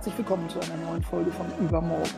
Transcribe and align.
Herzlich 0.00 0.16
willkommen 0.16 0.48
zu 0.48 0.58
einer 0.60 0.82
neuen 0.82 1.02
Folge 1.02 1.30
von 1.30 1.44
Übermorgen. 1.62 2.08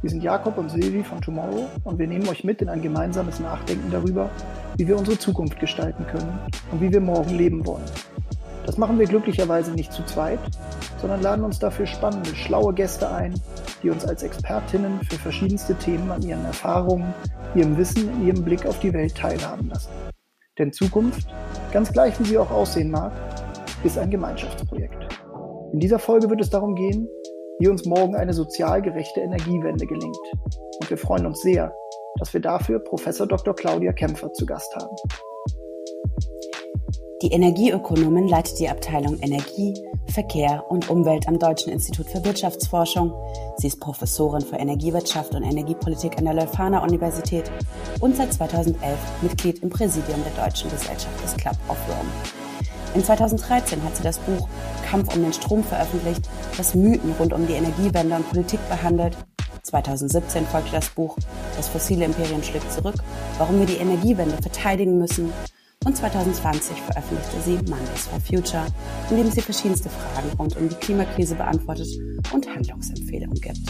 Wir 0.00 0.08
sind 0.08 0.22
Jakob 0.22 0.56
und 0.56 0.70
Silvi 0.70 1.02
von 1.02 1.20
Tomorrow 1.20 1.68
und 1.82 1.98
wir 1.98 2.06
nehmen 2.06 2.28
euch 2.28 2.44
mit 2.44 2.62
in 2.62 2.68
ein 2.68 2.80
gemeinsames 2.80 3.40
Nachdenken 3.40 3.90
darüber, 3.90 4.30
wie 4.76 4.86
wir 4.86 4.96
unsere 4.96 5.18
Zukunft 5.18 5.58
gestalten 5.58 6.06
können 6.06 6.38
und 6.70 6.80
wie 6.80 6.92
wir 6.92 7.00
morgen 7.00 7.36
leben 7.36 7.66
wollen. 7.66 7.82
Das 8.66 8.78
machen 8.78 9.00
wir 9.00 9.06
glücklicherweise 9.06 9.72
nicht 9.72 9.92
zu 9.92 10.04
zweit, 10.04 10.38
sondern 11.00 11.22
laden 11.22 11.44
uns 11.44 11.58
dafür 11.58 11.86
spannende, 11.86 12.36
schlaue 12.36 12.72
Gäste 12.72 13.10
ein, 13.10 13.34
die 13.82 13.90
uns 13.90 14.04
als 14.04 14.22
Expertinnen 14.22 15.00
für 15.00 15.16
verschiedenste 15.16 15.74
Themen 15.74 16.12
an 16.12 16.22
ihren 16.22 16.44
Erfahrungen, 16.44 17.12
ihrem 17.56 17.76
Wissen, 17.76 18.24
ihrem 18.24 18.44
Blick 18.44 18.64
auf 18.64 18.78
die 18.78 18.92
Welt 18.92 19.16
teilhaben 19.16 19.70
lassen. 19.70 19.90
Denn 20.56 20.72
Zukunft, 20.72 21.26
ganz 21.72 21.92
gleich 21.92 22.16
wie 22.20 22.24
sie 22.26 22.38
auch 22.38 22.52
aussehen 22.52 22.92
mag, 22.92 23.10
ist 23.82 23.98
ein 23.98 24.12
Gemeinschaftsprojekt. 24.12 25.04
In 25.74 25.80
dieser 25.80 25.98
Folge 25.98 26.30
wird 26.30 26.40
es 26.40 26.50
darum 26.50 26.76
gehen, 26.76 27.08
wie 27.58 27.68
uns 27.68 27.84
morgen 27.84 28.16
eine 28.16 28.32
sozial 28.32 28.82
gerechte 28.82 29.20
Energiewende 29.20 29.86
gelingt. 29.86 30.16
Und 30.80 30.90
wir 30.90 30.98
freuen 30.98 31.26
uns 31.26 31.40
sehr, 31.40 31.74
dass 32.18 32.32
wir 32.32 32.40
dafür 32.40 32.78
Professor 32.78 33.26
Dr. 33.26 33.54
Claudia 33.54 33.92
Kämpfer 33.92 34.32
zu 34.32 34.46
Gast 34.46 34.74
haben. 34.76 34.96
Die 37.22 37.32
Energieökonomin 37.32 38.28
leitet 38.28 38.58
die 38.58 38.68
Abteilung 38.68 39.18
Energie, 39.20 39.72
Verkehr 40.12 40.62
und 40.68 40.90
Umwelt 40.90 41.26
am 41.26 41.38
Deutschen 41.38 41.72
Institut 41.72 42.06
für 42.06 42.22
Wirtschaftsforschung. 42.22 43.14
Sie 43.56 43.68
ist 43.68 43.80
Professorin 43.80 44.42
für 44.42 44.56
Energiewirtschaft 44.56 45.34
und 45.34 45.42
Energiepolitik 45.42 46.18
an 46.18 46.26
der 46.26 46.34
Leuphana 46.34 46.82
Universität 46.82 47.50
und 48.00 48.14
seit 48.16 48.34
2011 48.34 48.98
Mitglied 49.22 49.62
im 49.62 49.70
Präsidium 49.70 50.22
der 50.22 50.44
Deutschen 50.44 50.70
Gesellschaft 50.70 51.22
des 51.24 51.34
Club 51.36 51.56
of 51.68 51.78
Rome. 51.88 52.43
In 52.94 53.04
2013 53.04 53.82
hat 53.82 53.96
sie 53.96 54.04
das 54.04 54.18
Buch 54.18 54.48
Kampf 54.88 55.14
um 55.14 55.22
den 55.22 55.32
Strom 55.32 55.64
veröffentlicht, 55.64 56.28
das 56.56 56.74
Mythen 56.74 57.12
rund 57.18 57.32
um 57.32 57.46
die 57.46 57.54
Energiewende 57.54 58.14
und 58.14 58.30
Politik 58.30 58.60
behandelt. 58.68 59.16
2017 59.64 60.46
folgte 60.46 60.72
das 60.72 60.90
Buch 60.90 61.16
Das 61.56 61.68
fossile 61.68 62.04
Imperium 62.04 62.42
schlägt 62.42 62.70
zurück, 62.72 62.96
warum 63.38 63.58
wir 63.58 63.66
die 63.66 63.78
Energiewende 63.78 64.40
verteidigen 64.40 64.98
müssen 64.98 65.32
und 65.84 65.96
2020 65.96 66.80
veröffentlichte 66.80 67.40
sie 67.44 67.70
Mondays 67.70 68.06
for 68.06 68.20
Future, 68.20 68.66
in 69.10 69.16
dem 69.16 69.30
sie 69.30 69.42
verschiedenste 69.42 69.90
Fragen 69.90 70.30
rund 70.38 70.56
um 70.56 70.68
die 70.68 70.76
Klimakrise 70.76 71.34
beantwortet 71.34 71.88
und 72.32 72.48
Handlungsempfehlungen 72.48 73.40
gibt. 73.40 73.60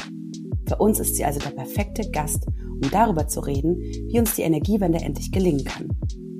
Für 0.68 0.76
uns 0.76 1.00
ist 1.00 1.16
sie 1.16 1.24
also 1.24 1.40
der 1.40 1.50
perfekte 1.50 2.10
Gast, 2.10 2.46
um 2.46 2.90
darüber 2.90 3.26
zu 3.26 3.40
reden, 3.40 3.76
wie 3.78 4.18
uns 4.18 4.34
die 4.36 4.42
Energiewende 4.42 4.98
endlich 4.98 5.32
gelingen 5.32 5.64
kann. 5.64 5.88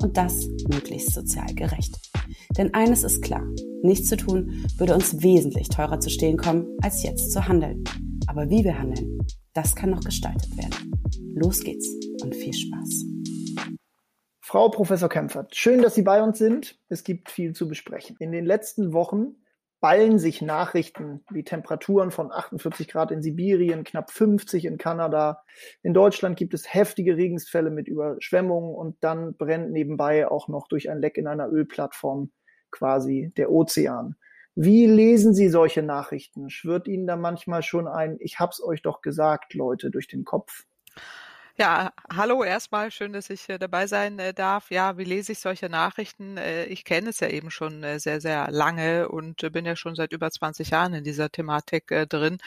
Und 0.03 0.17
das 0.17 0.47
möglichst 0.69 1.13
sozial 1.13 1.53
gerecht. 1.55 2.14
Denn 2.57 2.75
eines 2.75 3.05
ist 3.05 3.23
klar, 3.23 3.47
nichts 3.83 4.09
zu 4.09 4.17
tun 4.17 4.65
würde 4.77 4.95
uns 4.95 5.23
wesentlich 5.23 5.69
teurer 5.69 6.01
zu 6.01 6.11
stehen 6.11 6.37
kommen, 6.37 6.67
als 6.83 7.03
jetzt 7.03 7.33
zu 7.33 7.47
handeln. 7.47 7.85
Aber 8.27 8.49
wie 8.51 8.65
wir 8.65 8.79
handeln, 8.79 9.19
das 9.53 9.77
kann 9.77 9.91
noch 9.91 10.03
gestaltet 10.03 10.57
werden. 10.57 10.93
Los 11.35 11.63
geht's 11.63 11.89
und 12.23 12.35
viel 12.35 12.53
Spaß. 12.53 13.05
Frau 14.41 14.69
Professor 14.69 15.09
Kempfert, 15.09 15.57
schön, 15.57 15.83
dass 15.83 15.95
Sie 15.95 16.03
bei 16.03 16.23
uns 16.23 16.39
sind. 16.39 16.79
Es 16.89 17.03
gibt 17.03 17.31
viel 17.31 17.55
zu 17.55 17.67
besprechen. 17.67 18.17
In 18.21 18.31
den 18.31 18.45
letzten 18.45 18.93
Wochen 18.93 19.37
ballen 19.85 20.19
sich 20.19 20.41
Nachrichten 20.41 21.27
wie 21.29 21.45
Temperaturen 21.45 22.11
von 22.11 22.33
48 22.33 22.89
Grad 22.89 23.11
in 23.11 23.21
Sibirien, 23.21 23.85
knapp 23.85 24.11
50 24.11 24.65
in 24.65 24.79
Kanada. 24.79 25.43
In 25.83 25.93
Deutschland 25.93 26.39
gibt 26.39 26.55
es 26.55 26.73
heftige 26.73 27.19
Regensfälle 27.19 27.69
mit 27.71 27.87
Überschwemmungen 27.87 28.75
und 28.75 28.97
dann 29.05 29.37
brennt 29.37 29.73
nebenbei 29.73 30.27
auch 30.27 30.49
noch 30.49 30.69
durch 30.69 30.89
ein 30.89 31.01
Leck 31.01 31.19
in 31.19 31.27
einer 31.27 31.51
Ölplattform 31.51 32.31
quasi 32.71 33.31
der 33.37 33.51
Ozean. 33.51 34.17
Wie 34.55 34.87
lesen 34.87 35.35
Sie 35.35 35.51
solche 35.51 35.83
Nachrichten? 35.83 36.49
Schwört 36.49 36.89
Ihnen 36.89 37.07
da 37.07 37.17
manchmal 37.17 37.63
schon 37.63 37.87
ein, 37.87 38.17
ich 38.21 38.39
hab's 38.41 38.63
euch 38.63 38.81
doch 38.81 39.03
gesagt, 39.03 39.53
Leute, 39.53 39.91
durch 39.91 40.09
den 40.09 40.25
Kopf? 40.25 40.65
Ja, 41.57 41.93
hallo 42.13 42.43
erstmal, 42.43 42.91
schön, 42.91 43.13
dass 43.13 43.31
ich 43.31 43.49
äh, 43.49 43.59
dabei 43.61 43.87
sein 43.87 44.19
äh, 44.19 44.35
darf. 44.35 44.73
Ja, 44.73 44.99
wie 44.99 45.05
lese 45.05 45.31
ich 45.33 45.39
solche 45.39 45.69
Nachrichten? 45.69 46.37
Äh, 46.37 46.65
ich 46.65 46.85
kenne 46.85 47.11
es 47.11 47.21
ja 47.21 47.29
eben 47.29 47.49
schon 47.53 47.85
sehr, 48.01 48.21
sehr 48.21 48.51
lange 48.51 49.09
und 49.09 49.37
bin 49.53 49.65
ja 49.65 49.77
schon 49.77 49.95
seit 49.95 50.13
über 50.13 50.33
20 50.33 50.71
Jahren 50.71 50.95
in 50.95 51.05
dieser 51.05 51.31
Thematik 51.31 51.87
drin 52.09 52.39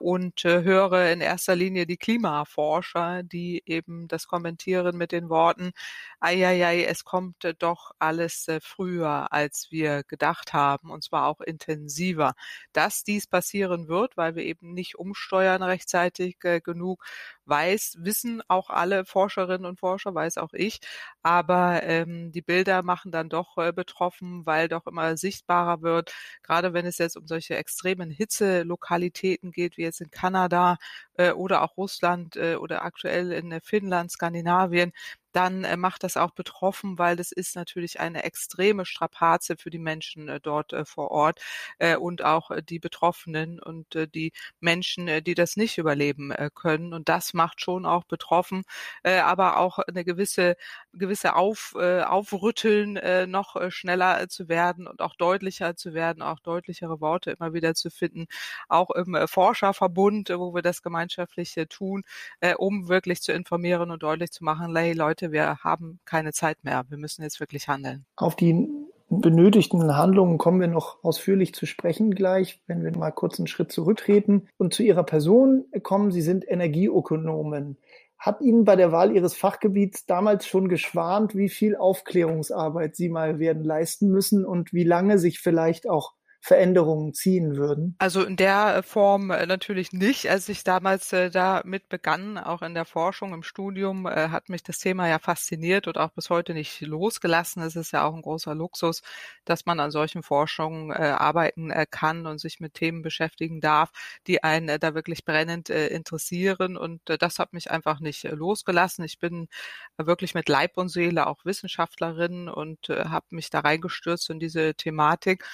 und 0.00 0.42
höre 0.44 1.10
in 1.12 1.20
erster 1.20 1.54
Linie 1.56 1.86
die 1.86 1.96
Klimaforscher, 1.98 3.22
die 3.22 3.62
eben 3.66 4.08
das 4.08 4.26
kommentieren 4.26 4.96
mit 4.96 5.12
den 5.12 5.28
Worten, 5.28 5.72
eieiei, 6.20 6.84
es 6.84 7.04
kommt 7.04 7.36
doch 7.58 7.92
alles 7.98 8.46
früher, 8.62 9.32
als 9.32 9.68
wir 9.70 10.02
gedacht 10.04 10.52
haben, 10.52 10.90
und 10.90 11.04
zwar 11.04 11.26
auch 11.26 11.40
intensiver. 11.40 12.34
Dass 12.72 13.04
dies 13.04 13.26
passieren 13.26 13.88
wird, 13.88 14.16
weil 14.16 14.34
wir 14.36 14.44
eben 14.44 14.72
nicht 14.74 14.96
umsteuern 14.98 15.62
rechtzeitig 15.62 16.38
genug, 16.40 17.04
weiß, 17.48 17.96
wissen 18.00 18.42
auch 18.48 18.70
alle 18.70 19.04
Forscherinnen 19.04 19.66
und 19.66 19.78
Forscher, 19.80 20.14
weiß 20.14 20.38
auch 20.38 20.52
ich. 20.52 20.80
Aber 21.22 21.82
ähm, 21.82 22.32
die 22.32 22.42
Bilder 22.42 22.82
machen 22.82 23.10
dann 23.12 23.28
doch 23.28 23.56
äh, 23.58 23.72
betroffen, 23.72 24.46
weil 24.46 24.68
doch 24.68 24.86
immer 24.86 25.16
sichtbarer 25.16 25.82
wird, 25.82 26.12
gerade 26.42 26.72
wenn 26.74 26.86
es 26.86 26.98
jetzt 26.98 27.16
um 27.16 27.26
solche 27.26 27.56
extremen 27.56 28.10
Hitzelokalitäten 28.10 29.50
geht, 29.52 29.76
wie 29.76 29.82
jetzt 29.82 30.00
in 30.00 30.10
Kanada 30.10 30.76
äh, 31.14 31.32
oder 31.32 31.62
auch 31.62 31.76
Russland 31.76 32.36
äh, 32.36 32.56
oder 32.56 32.84
aktuell 32.84 33.32
in 33.32 33.60
Finnland, 33.62 34.10
Skandinavien, 34.12 34.92
dann 35.32 35.64
äh, 35.64 35.76
macht 35.76 36.04
das 36.04 36.16
auch 36.16 36.30
betroffen, 36.32 36.98
weil 36.98 37.16
das 37.16 37.32
ist 37.32 37.56
natürlich 37.56 38.00
eine 38.00 38.24
extreme 38.24 38.84
Strapaze 38.86 39.56
für 39.56 39.70
die 39.70 39.78
Menschen 39.78 40.28
äh, 40.28 40.40
dort 40.40 40.72
äh, 40.72 40.84
vor 40.84 41.10
Ort 41.10 41.40
äh, 41.78 41.96
und 41.96 42.22
auch 42.24 42.50
äh, 42.50 42.62
die 42.62 42.78
Betroffenen 42.78 43.60
und 43.60 43.94
äh, 43.94 44.08
die 44.08 44.32
Menschen, 44.60 45.08
äh, 45.08 45.22
die 45.22 45.34
das 45.34 45.56
nicht 45.56 45.78
überleben 45.78 46.30
äh, 46.32 46.50
können. 46.54 46.92
Und 46.94 47.08
das 47.08 47.34
macht 47.34 47.60
schon 47.60 47.86
auch 47.86 48.04
betroffen, 48.04 48.62
äh, 49.02 49.18
aber 49.18 49.58
auch 49.58 49.78
eine 49.78 50.04
gewisse 50.04 50.56
gewisse 50.92 51.34
Auf, 51.36 51.74
äh, 51.78 52.02
Aufrütteln, 52.02 52.96
äh, 52.96 53.26
noch 53.26 53.56
äh, 53.56 53.70
schneller 53.70 54.20
äh, 54.22 54.28
zu 54.28 54.48
werden 54.48 54.86
und 54.86 55.00
auch 55.02 55.14
deutlicher 55.16 55.76
zu 55.76 55.94
werden, 55.94 56.22
auch 56.22 56.40
deutlichere 56.40 57.00
Worte 57.00 57.30
immer 57.32 57.52
wieder 57.52 57.74
zu 57.74 57.90
finden, 57.90 58.26
auch 58.68 58.90
im 58.90 59.14
äh, 59.14 59.26
Forscherverbund, 59.28 60.30
äh, 60.30 60.38
wo 60.38 60.54
wir 60.54 60.62
das 60.62 60.82
gemeinschaftlich 60.82 61.56
äh, 61.56 61.66
tun, 61.66 62.02
äh, 62.40 62.54
um 62.54 62.88
wirklich 62.88 63.22
zu 63.22 63.32
informieren 63.32 63.90
und 63.90 64.02
deutlich 64.02 64.30
zu 64.30 64.44
machen, 64.44 64.74
hey 64.76 64.92
Leute, 64.92 65.17
wir 65.20 65.58
haben 65.58 66.00
keine 66.04 66.32
Zeit 66.32 66.62
mehr, 66.62 66.84
wir 66.88 66.98
müssen 66.98 67.22
jetzt 67.22 67.40
wirklich 67.40 67.68
handeln. 67.68 68.04
Auf 68.16 68.36
die 68.36 68.68
benötigten 69.10 69.96
Handlungen 69.96 70.38
kommen 70.38 70.60
wir 70.60 70.68
noch 70.68 71.02
ausführlich 71.02 71.54
zu 71.54 71.66
sprechen 71.66 72.14
gleich, 72.14 72.60
wenn 72.66 72.84
wir 72.84 72.96
mal 72.96 73.10
kurz 73.10 73.38
einen 73.38 73.46
Schritt 73.46 73.72
zurücktreten 73.72 74.48
und 74.58 74.74
zu 74.74 74.82
Ihrer 74.82 75.04
Person 75.04 75.64
kommen. 75.82 76.10
Sie 76.10 76.22
sind 76.22 76.48
Energieökonomen. 76.48 77.78
Hat 78.18 78.40
Ihnen 78.40 78.64
bei 78.64 78.76
der 78.76 78.92
Wahl 78.92 79.14
Ihres 79.14 79.34
Fachgebiets 79.34 80.04
damals 80.04 80.46
schon 80.46 80.68
geschwant, 80.68 81.34
wie 81.36 81.48
viel 81.48 81.76
Aufklärungsarbeit 81.76 82.96
Sie 82.96 83.08
mal 83.08 83.38
werden 83.38 83.64
leisten 83.64 84.10
müssen 84.10 84.44
und 84.44 84.72
wie 84.72 84.84
lange 84.84 85.18
sich 85.18 85.38
vielleicht 85.38 85.88
auch 85.88 86.14
Veränderungen 86.40 87.14
ziehen 87.14 87.56
würden? 87.56 87.96
Also 87.98 88.22
in 88.24 88.36
der 88.36 88.76
äh, 88.76 88.82
Form 88.82 89.30
äh, 89.30 89.44
natürlich 89.46 89.92
nicht. 89.92 90.30
Als 90.30 90.48
ich 90.48 90.62
damals 90.62 91.12
äh, 91.12 91.30
damit 91.30 91.88
begann, 91.88 92.38
auch 92.38 92.62
in 92.62 92.74
der 92.74 92.84
Forschung, 92.84 93.34
im 93.34 93.42
Studium, 93.42 94.06
äh, 94.06 94.28
hat 94.28 94.48
mich 94.48 94.62
das 94.62 94.78
Thema 94.78 95.08
ja 95.08 95.18
fasziniert 95.18 95.88
und 95.88 95.98
auch 95.98 96.10
bis 96.10 96.30
heute 96.30 96.54
nicht 96.54 96.80
losgelassen. 96.80 97.62
Es 97.62 97.74
ist 97.74 97.92
ja 97.92 98.04
auch 98.04 98.14
ein 98.14 98.22
großer 98.22 98.54
Luxus, 98.54 99.02
dass 99.44 99.66
man 99.66 99.80
an 99.80 99.90
solchen 99.90 100.22
Forschungen 100.22 100.90
äh, 100.92 100.94
arbeiten 100.94 101.70
äh, 101.70 101.86
kann 101.90 102.24
und 102.26 102.38
sich 102.38 102.60
mit 102.60 102.74
Themen 102.74 103.02
beschäftigen 103.02 103.60
darf, 103.60 103.90
die 104.28 104.44
einen 104.44 104.78
da 104.78 104.94
wirklich 104.94 105.24
brennend 105.24 105.70
interessieren. 105.70 106.76
Und 106.76 107.00
das 107.04 107.38
hat 107.38 107.52
mich 107.52 107.70
einfach 107.70 108.00
nicht 108.00 108.22
losgelassen. 108.24 109.04
Ich 109.04 109.18
bin 109.18 109.48
wirklich 109.96 110.34
mit 110.34 110.48
Leib 110.48 110.76
und 110.76 110.88
Seele 110.88 111.26
auch 111.26 111.44
Wissenschaftlerin 111.44 112.48
und 112.48 112.88
habe 112.88 113.26
mich 113.30 113.50
da 113.50 113.60
reingestürzt 113.60 114.30
in 114.30 114.38
diese 114.38 114.74
Thematik 114.74 115.44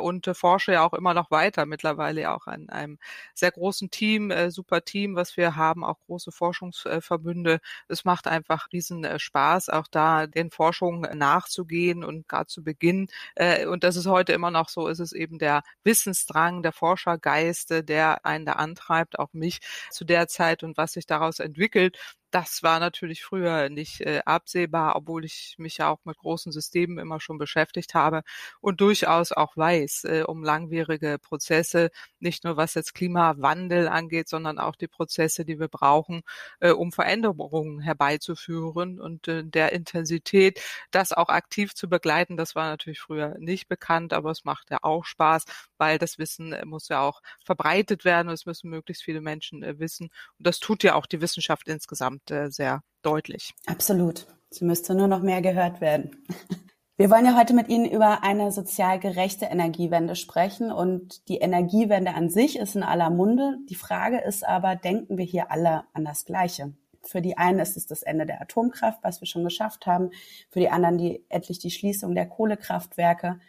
und 0.00 0.25
forsche 0.34 0.72
ja 0.72 0.84
auch 0.86 0.92
immer 0.94 1.14
noch 1.14 1.30
weiter, 1.30 1.66
mittlerweile 1.66 2.30
auch 2.32 2.46
an 2.46 2.68
einem 2.68 2.98
sehr 3.34 3.50
großen 3.52 3.90
Team, 3.90 4.30
äh, 4.30 4.50
super 4.50 4.82
Team, 4.84 5.16
was 5.16 5.36
wir 5.36 5.56
haben, 5.56 5.84
auch 5.84 5.98
große 6.06 6.32
Forschungsverbünde. 6.32 7.60
Es 7.88 8.04
macht 8.04 8.26
einfach 8.26 8.68
riesen 8.72 9.04
äh, 9.04 9.18
Spaß, 9.18 9.68
auch 9.70 9.86
da 9.88 10.26
den 10.26 10.50
Forschungen 10.50 11.18
nachzugehen 11.18 12.04
und 12.04 12.28
gerade 12.28 12.46
zu 12.46 12.62
Beginn, 12.64 13.08
äh, 13.34 13.66
und 13.66 13.84
das 13.84 13.96
ist 13.96 14.06
heute 14.06 14.32
immer 14.32 14.50
noch 14.50 14.68
so, 14.68 14.88
ist 14.88 14.98
es 15.00 15.12
eben 15.12 15.38
der 15.38 15.62
Wissensdrang, 15.84 16.62
der 16.62 16.72
Forschergeist, 16.72 17.88
der 17.88 18.24
einen 18.24 18.46
da 18.46 18.52
antreibt, 18.54 19.18
auch 19.18 19.32
mich 19.32 19.60
zu 19.90 20.04
der 20.04 20.28
Zeit 20.28 20.62
und 20.62 20.76
was 20.76 20.92
sich 20.92 21.06
daraus 21.06 21.38
entwickelt. 21.40 21.98
Das 22.30 22.62
war 22.62 22.80
natürlich 22.80 23.22
früher 23.24 23.68
nicht 23.70 24.00
äh, 24.00 24.20
absehbar, 24.24 24.96
obwohl 24.96 25.24
ich 25.24 25.54
mich 25.58 25.78
ja 25.78 25.88
auch 25.90 26.00
mit 26.04 26.18
großen 26.18 26.52
Systemen 26.52 26.98
immer 26.98 27.20
schon 27.20 27.38
beschäftigt 27.38 27.94
habe 27.94 28.22
und 28.60 28.80
durchaus 28.80 29.32
auch 29.32 29.56
weiß 29.56 30.04
äh, 30.04 30.24
um 30.26 30.42
langwierige 30.44 31.18
Prozesse, 31.18 31.90
nicht 32.18 32.44
nur 32.44 32.56
was 32.56 32.74
jetzt 32.74 32.94
Klimawandel 32.94 33.88
angeht, 33.88 34.28
sondern 34.28 34.58
auch 34.58 34.76
die 34.76 34.88
Prozesse, 34.88 35.44
die 35.44 35.58
wir 35.60 35.68
brauchen, 35.68 36.22
äh, 36.60 36.70
um 36.72 36.92
Veränderungen 36.92 37.80
herbeizuführen 37.80 39.00
und 39.00 39.28
äh, 39.28 39.44
der 39.44 39.72
Intensität, 39.72 40.60
das 40.90 41.12
auch 41.12 41.28
aktiv 41.28 41.74
zu 41.74 41.88
begleiten. 41.88 42.36
Das 42.36 42.54
war 42.54 42.68
natürlich 42.68 43.00
früher 43.00 43.36
nicht 43.38 43.68
bekannt, 43.68 44.12
aber 44.12 44.30
es 44.30 44.44
macht 44.44 44.70
ja 44.70 44.78
auch 44.82 45.04
Spaß, 45.04 45.44
weil 45.78 45.98
das 45.98 46.18
Wissen 46.18 46.52
äh, 46.52 46.64
muss 46.66 46.88
ja 46.88 47.00
auch 47.00 47.22
verbreitet 47.44 48.04
werden. 48.04 48.30
Es 48.30 48.46
müssen 48.46 48.70
möglichst 48.70 49.04
viele 49.04 49.20
Menschen 49.20 49.62
äh, 49.62 49.78
wissen. 49.78 50.10
Und 50.38 50.46
das 50.46 50.58
tut 50.60 50.82
ja 50.82 50.94
auch 50.94 51.06
die 51.06 51.20
Wissenschaft 51.20 51.68
insgesamt 51.68 52.15
äh, 52.30 52.50
sehr 52.50 52.82
deutlich. 53.02 53.54
Absolut. 53.66 54.26
Sie 54.50 54.64
müsste 54.64 54.94
nur 54.94 55.08
noch 55.08 55.22
mehr 55.22 55.42
gehört 55.42 55.80
werden. 55.80 56.24
Wir 56.98 57.10
wollen 57.10 57.26
ja 57.26 57.36
heute 57.36 57.52
mit 57.52 57.68
Ihnen 57.68 57.84
über 57.84 58.22
eine 58.22 58.50
sozial 58.50 58.98
gerechte 58.98 59.44
Energiewende 59.44 60.16
sprechen 60.16 60.72
und 60.72 61.28
die 61.28 61.36
Energiewende 61.36 62.14
an 62.14 62.30
sich 62.30 62.58
ist 62.58 62.74
in 62.74 62.82
aller 62.82 63.10
Munde. 63.10 63.58
Die 63.68 63.74
Frage 63.74 64.18
ist 64.18 64.46
aber, 64.46 64.76
denken 64.76 65.18
wir 65.18 65.26
hier 65.26 65.50
alle 65.50 65.84
an 65.92 66.06
das 66.06 66.24
Gleiche? 66.24 66.72
Für 67.02 67.20
die 67.20 67.36
einen 67.36 67.58
ist 67.58 67.76
es 67.76 67.86
das 67.86 68.02
Ende 68.02 68.24
der 68.24 68.40
Atomkraft, 68.40 69.00
was 69.02 69.20
wir 69.20 69.26
schon 69.26 69.44
geschafft 69.44 69.86
haben. 69.86 70.10
Für 70.48 70.60
die 70.60 70.70
anderen 70.70 70.96
die, 70.96 71.22
endlich 71.28 71.58
die 71.58 71.70
Schließung 71.70 72.14
der 72.14 72.26
Kohlekraftwerke. 72.26 73.40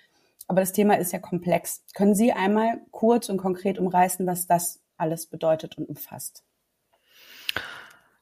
Aber 0.49 0.59
das 0.59 0.73
Thema 0.73 0.97
ist 0.97 1.13
ja 1.13 1.19
komplex. 1.19 1.85
Können 1.93 2.15
Sie 2.15 2.33
einmal 2.33 2.81
kurz 2.91 3.29
und 3.29 3.37
konkret 3.37 3.79
umreißen, 3.79 4.27
was 4.27 4.45
das 4.45 4.81
alles 4.97 5.25
bedeutet 5.25 5.77
und 5.77 5.87
umfasst? 5.87 6.43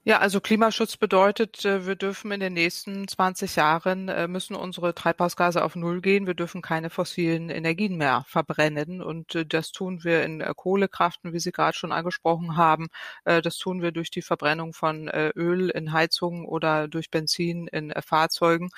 Ja, 0.08 0.20
also 0.20 0.40
Klimaschutz 0.40 0.98
bedeutet, 0.98 1.66
äh, 1.66 1.88
wir 1.88 1.96
dürfen 1.96 2.32
in 2.32 2.40
den 2.40 2.54
nächsten 2.54 3.08
20 3.08 3.56
Jahren 3.56 4.08
äh, 4.08 4.28
müssen 4.28 4.56
unsere 4.56 4.94
Treibhausgase 4.94 5.64
auf 5.64 5.76
Null 5.76 6.00
gehen. 6.00 6.28
Wir 6.28 6.36
dürfen 6.36 6.62
keine 6.62 6.92
fossilen 6.92 7.50
Energien 7.50 7.98
mehr 7.98 8.24
verbrennen. 8.28 9.02
Und 9.02 9.34
äh, 9.34 9.48
das 9.48 9.72
tun 9.72 10.04
wir 10.04 10.22
in 10.24 10.44
Kohlekraften, 10.56 11.34
wie 11.34 11.40
Sie 11.40 11.52
gerade 11.52 11.76
schon 11.76 11.92
angesprochen 11.92 12.56
haben. 12.56 12.90
Das 13.24 13.58
tun 13.58 13.82
wir 13.82 13.92
durch 13.92 14.12
die 14.12 14.22
Verbrennung 14.22 14.74
von 14.74 15.10
Öl 15.10 15.70
in 15.70 15.92
Heizungen 15.92 16.46
oder 16.46 16.88
durch 16.88 17.10
Benzin 17.10 17.68
in 17.68 17.92
Fahrzeugen 18.06 18.70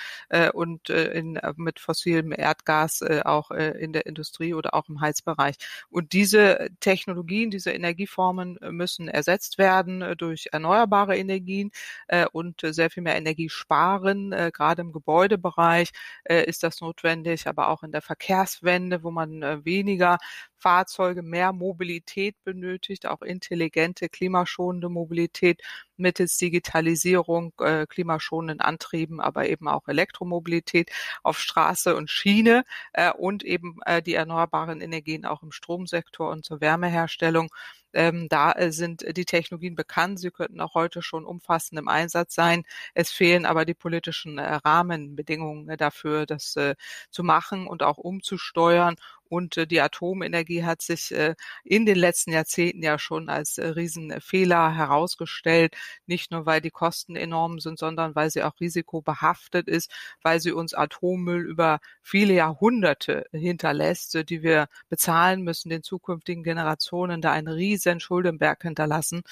und 0.53 0.89
in, 0.89 1.39
mit 1.55 1.79
fossilem 1.79 2.31
Erdgas 2.31 3.01
auch 3.25 3.51
in 3.51 3.93
der 3.93 4.05
Industrie 4.05 4.53
oder 4.53 4.73
auch 4.73 4.87
im 4.89 5.01
Heizbereich. 5.01 5.55
Und 5.89 6.13
diese 6.13 6.69
Technologien, 6.79 7.51
diese 7.51 7.71
Energieformen 7.71 8.57
müssen 8.69 9.07
ersetzt 9.07 9.57
werden 9.57 10.15
durch 10.17 10.49
erneuerbare 10.51 11.16
Energien 11.17 11.71
äh, 12.07 12.25
und 12.31 12.61
sehr 12.61 12.89
viel 12.89 13.03
mehr 13.03 13.15
Energie 13.15 13.49
sparen. 13.49 14.31
Äh, 14.31 14.51
gerade 14.53 14.81
im 14.81 14.91
Gebäudebereich 14.93 15.91
äh, 16.23 16.45
ist 16.45 16.63
das 16.63 16.81
notwendig, 16.81 17.47
aber 17.47 17.69
auch 17.69 17.83
in 17.83 17.91
der 17.91 18.01
Verkehrswende, 18.01 19.03
wo 19.03 19.11
man 19.11 19.41
äh, 19.43 19.65
weniger 19.65 20.17
Fahrzeuge, 20.57 21.21
mehr 21.21 21.53
Mobilität 21.53 22.35
benötigt, 22.43 23.05
auch 23.05 23.21
intelligente, 23.21 24.09
klimaschonende 24.09 24.89
Mobilität 24.89 25.61
mittels 25.97 26.37
Digitalisierung, 26.37 27.53
äh, 27.59 27.85
klimaschonenden 27.87 28.61
Antrieben, 28.61 29.21
aber 29.21 29.47
eben 29.49 29.67
auch 29.67 29.87
Elektromobilität 29.87 30.91
auf 31.23 31.39
Straße 31.39 31.95
und 31.95 32.09
Schiene 32.09 32.63
äh, 32.93 33.11
und 33.11 33.43
eben 33.43 33.77
äh, 33.85 34.01
die 34.01 34.13
erneuerbaren 34.15 34.81
Energien 34.81 35.25
auch 35.25 35.43
im 35.43 35.51
Stromsektor 35.51 36.29
und 36.29 36.45
zur 36.45 36.61
Wärmeherstellung. 36.61 37.49
Ähm, 37.93 38.27
da 38.29 38.51
äh, 38.53 38.71
sind 38.71 39.05
die 39.17 39.25
Technologien 39.25 39.75
bekannt. 39.75 40.19
Sie 40.19 40.31
könnten 40.31 40.61
auch 40.61 40.73
heute 40.75 41.01
schon 41.01 41.25
umfassend 41.25 41.79
im 41.79 41.87
Einsatz 41.87 42.35
sein. 42.35 42.63
Es 42.93 43.11
fehlen 43.11 43.45
aber 43.45 43.65
die 43.65 43.73
politischen 43.73 44.37
äh, 44.37 44.55
Rahmenbedingungen 44.55 45.69
äh, 45.69 45.77
dafür, 45.77 46.25
das 46.25 46.55
äh, 46.55 46.75
zu 47.11 47.23
machen 47.23 47.67
und 47.67 47.83
auch 47.83 47.97
umzusteuern 47.97 48.95
und 49.29 49.57
äh, 49.57 49.67
die 49.67 49.81
Atomenergie 49.81 50.63
hat 50.63 50.81
sich 50.81 51.11
äh, 51.11 51.35
in 51.63 51.85
den 51.85 51.97
letzten 51.97 52.31
Jahrzehnten 52.31 52.83
ja 52.83 52.99
schon 52.99 53.29
als 53.29 53.57
äh, 53.57 53.67
Riesenfehler 53.67 54.75
herausgestellt. 54.75 55.75
Nicht 56.05 56.31
nur, 56.31 56.45
weil 56.45 56.61
die 56.61 56.71
Kosten 56.71 57.15
enorm 57.15 57.59
sind, 57.59 57.79
sondern 57.79 58.15
weil 58.15 58.29
sie 58.29 58.43
auch 58.43 58.59
risikobehaftet 58.59 59.67
ist, 59.67 59.91
weil 60.21 60.39
sie 60.39 60.51
uns 60.51 60.73
Atommüll 60.73 61.45
über 61.45 61.79
viele 62.01 62.33
Jahrhunderte 62.33 63.25
hinterlässt, 63.31 64.29
die 64.29 64.43
wir 64.43 64.67
bezahlen 64.89 65.41
müssen, 65.43 65.69
den 65.69 65.83
zukünftigen 65.83 66.43
Generationen 66.43 67.21
da 67.21 67.31
einen 67.31 67.47
riesen 67.47 67.99
Schuldenberg 67.99 68.61
hinterlassen 68.61 69.23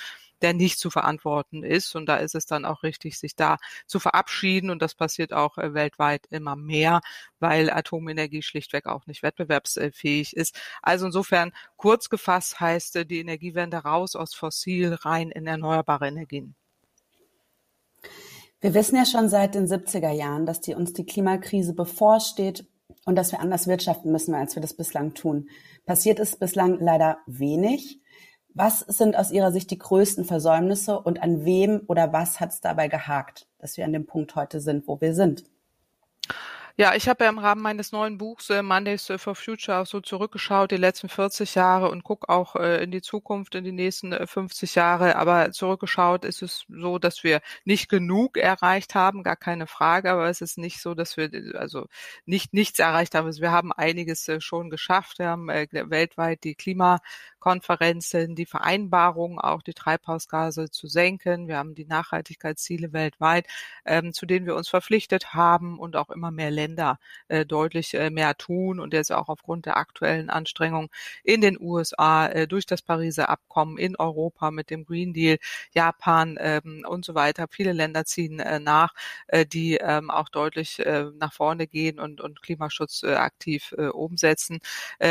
der 0.41 0.53
nicht 0.53 0.79
zu 0.79 0.89
verantworten 0.89 1.63
ist. 1.63 1.95
Und 1.95 2.07
da 2.07 2.17
ist 2.17 2.35
es 2.35 2.45
dann 2.45 2.65
auch 2.65 2.83
richtig, 2.83 3.17
sich 3.17 3.35
da 3.35 3.57
zu 3.85 3.99
verabschieden. 3.99 4.69
Und 4.69 4.81
das 4.81 4.95
passiert 4.95 5.33
auch 5.33 5.57
äh, 5.57 5.73
weltweit 5.73 6.25
immer 6.29 6.55
mehr, 6.55 7.01
weil 7.39 7.69
Atomenergie 7.69 8.41
schlichtweg 8.41 8.85
auch 8.85 9.07
nicht 9.07 9.23
wettbewerbsfähig 9.23 10.35
ist. 10.35 10.59
Also 10.81 11.07
insofern 11.07 11.51
kurz 11.77 12.09
gefasst 12.09 12.59
heißt 12.59 12.95
äh, 12.97 13.05
die 13.05 13.19
Energiewende 13.19 13.77
raus 13.77 14.15
aus 14.15 14.33
fossil 14.33 14.93
rein 14.93 15.31
in 15.31 15.47
erneuerbare 15.47 16.07
Energien. 16.07 16.55
Wir 18.61 18.73
wissen 18.73 18.95
ja 18.95 19.05
schon 19.05 19.29
seit 19.29 19.53
den 19.55 19.67
70er 19.67 20.11
Jahren, 20.11 20.45
dass 20.45 20.61
die, 20.61 20.73
uns 20.73 20.93
die 20.93 21.05
Klimakrise 21.05 21.73
bevorsteht 21.73 22.65
und 23.05 23.15
dass 23.15 23.31
wir 23.31 23.39
anders 23.39 23.67
wirtschaften 23.67 24.11
müssen, 24.11 24.33
als 24.33 24.55
wir 24.55 24.61
das 24.61 24.73
bislang 24.73 25.13
tun. 25.13 25.49
Passiert 25.85 26.19
ist 26.19 26.39
bislang 26.39 26.79
leider 26.79 27.19
wenig. 27.27 27.99
Was 28.57 28.79
sind 28.79 29.17
aus 29.17 29.31
Ihrer 29.31 29.51
Sicht 29.51 29.69
die 29.69 29.77
größten 29.77 30.23
Versäumnisse 30.23 30.97
und 30.97 31.21
an 31.21 31.43
wem 31.43 31.81
oder 31.87 32.13
was 32.13 32.39
hat 32.39 32.51
es 32.51 32.61
dabei 32.61 32.87
gehakt, 32.87 33.47
dass 33.59 33.75
wir 33.75 33.83
an 33.83 33.91
dem 33.91 34.05
Punkt 34.05 34.33
heute 34.37 34.61
sind, 34.61 34.87
wo 34.87 35.01
wir 35.01 35.13
sind? 35.13 35.43
Ja, 36.77 36.93
ich 36.93 37.07
habe 37.07 37.23
ja 37.23 37.29
im 37.29 37.39
Rahmen 37.39 37.61
meines 37.61 37.93
neuen 37.93 38.17
Buchs 38.17 38.49
äh, 38.49 38.61
Mondays 38.61 39.09
for 39.17 39.33
Future 39.33 39.79
auch 39.79 39.85
so 39.85 40.01
zurückgeschaut, 40.01 40.71
die 40.71 40.77
letzten 40.77 41.07
40 41.07 41.55
Jahre 41.55 41.89
und 41.89 42.03
guck 42.03 42.27
auch 42.27 42.57
äh, 42.57 42.83
in 42.83 42.91
die 42.91 43.01
Zukunft, 43.01 43.55
in 43.55 43.63
die 43.63 43.71
nächsten 43.71 44.11
äh, 44.11 44.27
50 44.27 44.75
Jahre. 44.75 45.15
Aber 45.15 45.51
zurückgeschaut 45.51 46.25
ist 46.25 46.41
es 46.41 46.65
so, 46.67 46.99
dass 46.99 47.23
wir 47.23 47.39
nicht 47.63 47.87
genug 47.87 48.35
erreicht 48.37 48.93
haben, 48.93 49.23
gar 49.23 49.37
keine 49.37 49.67
Frage. 49.67 50.11
Aber 50.11 50.27
es 50.27 50.41
ist 50.41 50.57
nicht 50.57 50.81
so, 50.81 50.95
dass 50.95 51.15
wir 51.15 51.29
also 51.57 51.87
nicht 52.25 52.53
nichts 52.53 52.77
erreicht 52.79 53.15
haben. 53.15 53.27
Also 53.27 53.41
wir 53.41 53.51
haben 53.51 53.71
einiges 53.71 54.27
äh, 54.27 54.41
schon 54.41 54.69
geschafft. 54.69 55.19
Wir 55.19 55.27
haben 55.27 55.47
äh, 55.47 55.67
weltweit 55.71 56.43
die 56.43 56.55
Klimakonferenzen, 57.45 58.35
die 58.35 58.45
Vereinbarungen, 58.45 59.39
auch 59.39 59.61
die 59.61 59.73
Treibhausgase 59.73 60.71
zu 60.71 60.87
senken. 60.87 61.47
Wir 61.47 61.57
haben 61.57 61.75
die 61.75 61.85
Nachhaltigkeitsziele 61.85 62.91
weltweit, 62.91 63.45
ähm, 63.85 64.13
zu 64.13 64.25
denen 64.25 64.47
wir 64.47 64.55
uns 64.55 64.67
verpflichtet 64.67 65.33
haben 65.33 65.77
und 65.77 65.95
auch 65.95 66.09
immer 66.09 66.31
mehr 66.31 66.49
Länder 66.49 66.99
äh, 67.27 67.45
deutlich 67.45 67.93
äh, 67.93 68.09
mehr 68.09 68.35
tun 68.35 68.79
und 68.79 68.93
jetzt 68.93 69.11
auch 69.11 69.29
aufgrund 69.29 69.67
der 69.67 69.77
aktuellen 69.77 70.29
Anstrengungen 70.29 70.89
in 71.23 71.41
den 71.41 71.59
USA 71.59 72.27
äh, 72.27 72.47
durch 72.47 72.65
das 72.65 72.81
Pariser 72.81 73.29
Abkommen, 73.29 73.77
in 73.77 73.95
Europa 73.95 74.49
mit 74.49 74.69
dem 74.71 74.85
Green 74.85 75.13
Deal, 75.13 75.37
Japan 75.71 76.37
ähm, 76.39 76.83
und 76.87 77.05
so 77.05 77.13
weiter. 77.13 77.45
Viele 77.51 77.73
Länder 77.73 78.05
ziehen 78.05 78.39
äh, 78.39 78.59
nach, 78.59 78.93
äh, 79.27 79.45
die 79.45 79.75
ähm, 79.75 80.09
auch 80.09 80.29
deutlich 80.29 80.79
äh, 80.79 81.05
nach 81.19 81.33
vorne 81.33 81.67
gehen 81.67 81.99
und, 81.99 82.21
und 82.21 82.41
Klimaschutz 82.41 83.03
aktiv 83.03 83.73
umsetzen 83.93 84.59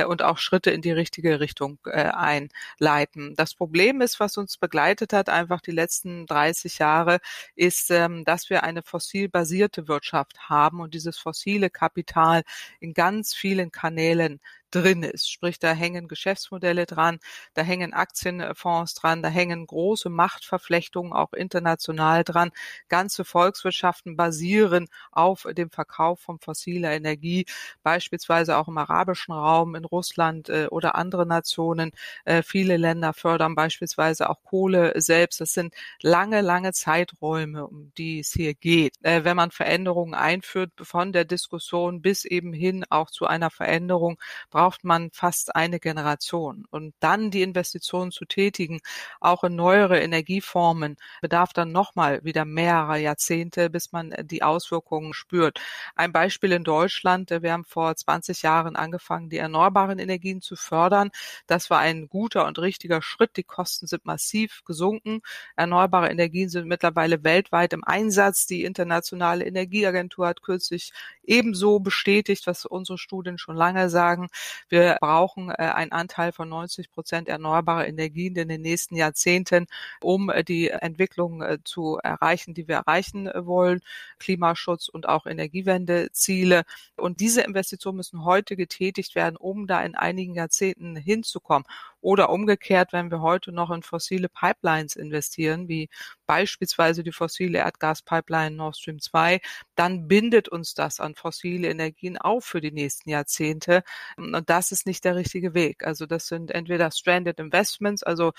und 0.09 0.23
auch 0.23 0.39
Schritte 0.39 0.71
in 0.71 0.83
die 0.83 0.91
richtige 0.91 1.41
Richtung 1.41 1.79
äh, 1.87 2.11
einleiten. 2.25 3.35
Das 3.37 3.55
Problem 3.55 4.01
ist, 4.01 4.19
was 4.21 4.37
uns 4.37 4.57
begleitet 4.57 5.13
hat, 5.13 5.29
einfach 5.29 5.61
die 5.61 5.71
letzten 5.73 6.27
30 6.27 6.79
Jahre, 6.79 7.19
ist, 7.55 7.91
ähm, 7.91 8.25
dass 8.25 8.51
wir 8.51 8.65
eine 8.65 8.83
fossilbasierte 8.83 9.89
Wirtschaft 9.89 10.49
haben 10.49 10.81
und 10.81 10.95
dieses 10.95 11.19
fossil 11.19 11.35
fossile 11.45 11.69
Kapital 11.71 12.43
in 12.81 12.95
ganz 12.95 13.35
vielen 13.35 13.71
Kanälen 13.71 14.41
drin 14.75 15.03
ist. 15.03 15.31
Sprich, 15.31 15.59
da 15.59 15.73
hängen 15.73 16.09
Geschäftsmodelle 16.09 16.87
dran, 16.87 17.19
da 17.55 17.63
hängen 17.63 17.93
Aktienfonds 17.93 18.95
dran, 18.95 19.23
da 19.23 19.29
hängen 19.29 19.67
große 19.67 20.09
Machtverflechtungen 20.09 21.13
auch 21.13 21.33
international 21.33 22.25
dran. 22.25 22.51
Ganze 22.89 23.25
Volkswirtschaften 23.25 24.17
basieren 24.17 24.89
auf 25.13 25.47
dem 25.53 25.71
Verkauf 25.71 26.21
von 26.21 26.39
fossiler 26.39 26.93
Energie, 26.93 27.47
beispielsweise 27.83 28.57
auch 28.57 28.69
im 28.69 28.79
arabischen 28.79 29.33
Raum, 29.35 29.75
in 29.75 29.85
Russland 29.85 30.49
äh, 30.49 30.67
oder 30.71 30.95
andere 30.95 31.27
Nationen. 31.27 31.93
Äh, 32.25 32.43
viele 32.43 32.77
Länder 32.77 33.13
fördern 33.13 33.55
beispielsweise 33.55 34.29
auch 34.31 34.43
Kohle 34.43 34.93
selbst. 35.01 35.41
Das 35.41 35.53
sind 35.53 35.75
lange, 36.01 36.41
lange 36.41 36.73
Zeiträume, 36.73 37.67
um 37.67 37.93
die 37.97 38.21
es 38.21 38.33
hier 38.33 38.55
geht. 38.55 38.97
Äh, 39.03 39.25
wenn 39.25 39.37
man 39.37 39.51
Veränderungen 39.51 40.15
einführt, 40.15 40.73
von 40.83 41.13
der 41.13 41.25
Diskussion 41.25 42.03
bis 42.03 42.25
eben 42.25 42.53
hin 42.53 42.85
auch 42.91 43.11
zu 43.11 43.27
einer 43.27 43.51
Veränderung, 43.51 44.19
braucht 44.51 44.64
braucht 44.65 44.83
man 44.83 45.11
fast 45.13 45.55
eine 45.55 45.79
Generation. 45.79 46.65
Und 46.71 46.95
dann 46.99 47.31
die 47.31 47.43
Investitionen 47.43 48.13
zu 48.13 48.25
tätigen, 48.25 48.81
auch 49.21 49.45
in 49.45 49.57
neuere 49.57 50.01
Energieformen, 50.01 50.97
bedarf 51.21 51.53
dann 51.53 51.71
nochmal 51.71 52.25
wieder 52.25 52.47
mehrerer 52.47 52.97
Jahrzehnte, 52.97 53.69
bis 53.69 53.93
man 53.93 54.15
die 54.23 54.43
Auswirkungen 54.43 55.13
spürt. 55.13 55.61
Ein 55.97 56.13
Beispiel 56.13 56.53
in 56.53 56.65
Deutschland. 56.65 57.29
Wir 57.29 57.53
haben 57.53 57.67
vor 57.67 57.95
20 57.95 58.41
Jahren 58.41 58.75
angefangen, 58.75 59.29
die 59.29 59.37
erneuerbaren 59.37 59.99
Energien 59.99 60.41
zu 60.41 60.57
fördern. 60.57 61.11
Das 61.47 61.69
war 61.69 61.81
ein 61.81 62.09
guter 62.09 62.47
und 62.47 62.59
richtiger 62.59 63.03
Schritt. 63.03 63.37
Die 63.37 63.45
Kosten 63.45 63.87
sind 63.87 64.07
massiv 64.07 64.63
gesunken. 64.65 65.21
Erneuerbare 65.57 66.11
Energien 66.11 66.49
sind 66.49 66.67
mittlerweile 66.69 67.23
weltweit 67.23 67.75
im 67.75 67.85
Einsatz. 67.85 68.47
Die 68.47 68.65
Internationale 68.65 69.45
Energieagentur 69.45 70.27
hat 70.27 70.41
kürzlich 70.41 70.95
ebenso 71.23 71.81
bestätigt, 71.81 72.47
was 72.47 72.65
unsere 72.65 72.97
Studien 72.97 73.37
schon 73.37 73.57
lange 73.57 73.91
sagen. 73.91 74.29
Wir 74.69 74.97
brauchen 75.01 75.51
äh, 75.51 75.55
einen 75.55 75.93
Anteil 75.93 76.33
von 76.33 76.49
90 76.49 76.91
Prozent 76.91 77.29
erneuerbarer 77.29 77.87
Energien 77.87 78.37
in 78.37 78.49
den 78.49 78.63
nächsten 78.63 78.97
Jahrzehnten, 78.97 79.67
um 80.01 80.31
äh, 80.31 80.45
die 80.45 80.71
Entwicklung 80.71 81.43
äh, 81.43 81.59
zu 81.65 81.99
erreichen, 82.03 82.55
die 82.55 82.69
wir 82.69 82.77
erreichen 82.77 83.31
wollen. 83.35 83.81
Klimaschutz 84.19 84.89
und 84.89 85.09
auch 85.09 85.27
Energiewendeziele. 85.27 86.65
Und 86.97 87.21
diese 87.21 87.43
Investitionen 87.43 87.97
müssen 87.99 88.25
heute 88.25 88.57
getätigt 88.57 89.15
werden, 89.15 89.37
um 89.37 89.67
da 89.67 89.83
in 89.83 89.95
einigen 89.95 90.35
Jahrzehnten 90.35 90.97
hinzukommen. 90.97 91.67
Oder 92.05 92.29
umgekehrt, 92.29 92.93
wenn 92.93 93.11
wir 93.11 93.23
heute 93.23 93.51
noch 93.51 93.71
in 93.71 93.83
fossile 93.83 94.29
Pipelines 94.29 94.95
investieren, 94.95 95.69
wie 95.69 95.89
beispielsweise 96.27 97.03
die 97.03 97.13
fossile 97.13 97.61
Erdgaspipeline 97.61 98.55
Nord 98.55 98.77
Stream 98.77 99.01
2, 99.01 99.41
dann 99.75 100.07
bindet 100.07 100.51
uns 100.51 100.75
das 100.75 101.01
an 101.01 101.15
fossile 101.15 101.71
Energien 101.71 102.19
auf 102.19 102.45
für 102.45 102.61
die 102.61 102.73
nächsten 102.73 103.09
Jahrzehnte. 103.09 103.85
Und 104.19 104.51
das 104.51 104.71
ist 104.71 104.87
nicht 104.87 105.03
der 105.07 105.17
richtige 105.17 105.55
Weg. 105.55 105.87
Also 105.87 106.05
das 106.05 106.27
sind 106.27 106.51
entweder 106.51 106.91
stranded 106.91 107.41
investments, 107.41 108.03
also 108.03 108.33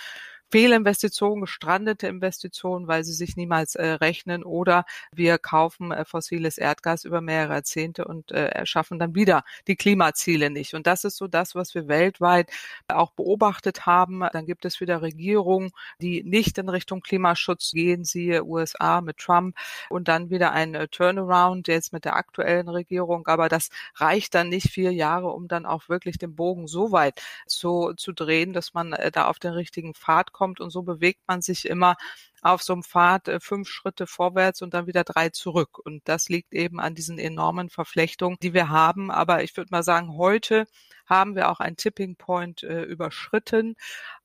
Fehlinvestitionen, 0.51 1.41
gestrandete 1.41 2.07
Investitionen, 2.07 2.87
weil 2.87 3.03
sie 3.03 3.13
sich 3.13 3.35
niemals 3.35 3.75
äh, 3.75 3.85
rechnen 3.85 4.43
oder 4.43 4.85
wir 5.11 5.37
kaufen 5.37 5.91
äh, 5.91 6.05
fossiles 6.05 6.57
Erdgas 6.57 7.03
über 7.03 7.21
mehrere 7.21 7.53
Jahrzehnte 7.53 8.05
und 8.05 8.31
äh, 8.31 8.47
erschaffen 8.47 8.99
dann 8.99 9.15
wieder 9.15 9.43
die 9.67 9.75
Klimaziele 9.75 10.49
nicht. 10.49 10.73
Und 10.73 10.87
das 10.87 11.03
ist 11.03 11.17
so 11.17 11.27
das, 11.27 11.55
was 11.55 11.73
wir 11.75 11.87
weltweit 11.87 12.49
auch 12.87 13.11
beobachtet 13.11 13.85
haben. 13.85 14.23
Dann 14.31 14.45
gibt 14.45 14.65
es 14.65 14.79
wieder 14.79 15.01
Regierungen, 15.01 15.71
die 15.99 16.23
nicht 16.23 16.57
in 16.57 16.69
Richtung 16.69 17.01
Klimaschutz 17.01 17.71
gehen, 17.71 18.03
siehe 18.03 18.43
USA 18.45 19.01
mit 19.01 19.17
Trump 19.17 19.57
und 19.89 20.07
dann 20.07 20.29
wieder 20.29 20.51
ein 20.51 20.75
äh, 20.75 20.87
Turnaround 20.87 21.67
jetzt 21.67 21.93
mit 21.93 22.05
der 22.05 22.15
aktuellen 22.15 22.69
Regierung. 22.69 23.27
Aber 23.27 23.49
das 23.49 23.69
reicht 23.95 24.35
dann 24.35 24.49
nicht 24.49 24.69
vier 24.69 24.91
Jahre, 24.91 25.31
um 25.31 25.47
dann 25.47 25.65
auch 25.65 25.89
wirklich 25.89 26.17
den 26.17 26.35
Bogen 26.35 26.67
so 26.67 26.91
weit 26.91 27.21
zu, 27.47 27.93
zu 27.97 28.13
drehen, 28.13 28.53
dass 28.53 28.73
man 28.73 28.93
äh, 28.93 29.11
da 29.11 29.27
auf 29.27 29.39
den 29.39 29.53
richtigen 29.53 29.93
Pfad 29.93 30.33
kommt 30.35 30.59
und 30.59 30.69
so 30.69 30.83
bewegt 30.83 31.21
man 31.27 31.41
sich 31.41 31.65
immer 31.65 31.95
auf 32.41 32.61
so 32.61 32.73
einem 32.73 32.83
Pfad 32.83 33.27
äh, 33.27 33.39
fünf 33.39 33.67
Schritte 33.69 34.07
vorwärts 34.07 34.61
und 34.61 34.73
dann 34.73 34.87
wieder 34.87 35.03
drei 35.03 35.29
zurück. 35.29 35.79
Und 35.79 36.01
das 36.07 36.29
liegt 36.29 36.53
eben 36.53 36.79
an 36.79 36.95
diesen 36.95 37.19
enormen 37.19 37.69
Verflechtungen, 37.69 38.37
die 38.41 38.53
wir 38.53 38.69
haben. 38.69 39.11
Aber 39.11 39.43
ich 39.43 39.55
würde 39.57 39.69
mal 39.71 39.83
sagen, 39.83 40.17
heute 40.17 40.65
haben 41.05 41.35
wir 41.35 41.49
auch 41.49 41.59
einen 41.59 41.77
Tipping 41.77 42.15
Point 42.15 42.63
äh, 42.63 42.83
überschritten, 42.83 43.75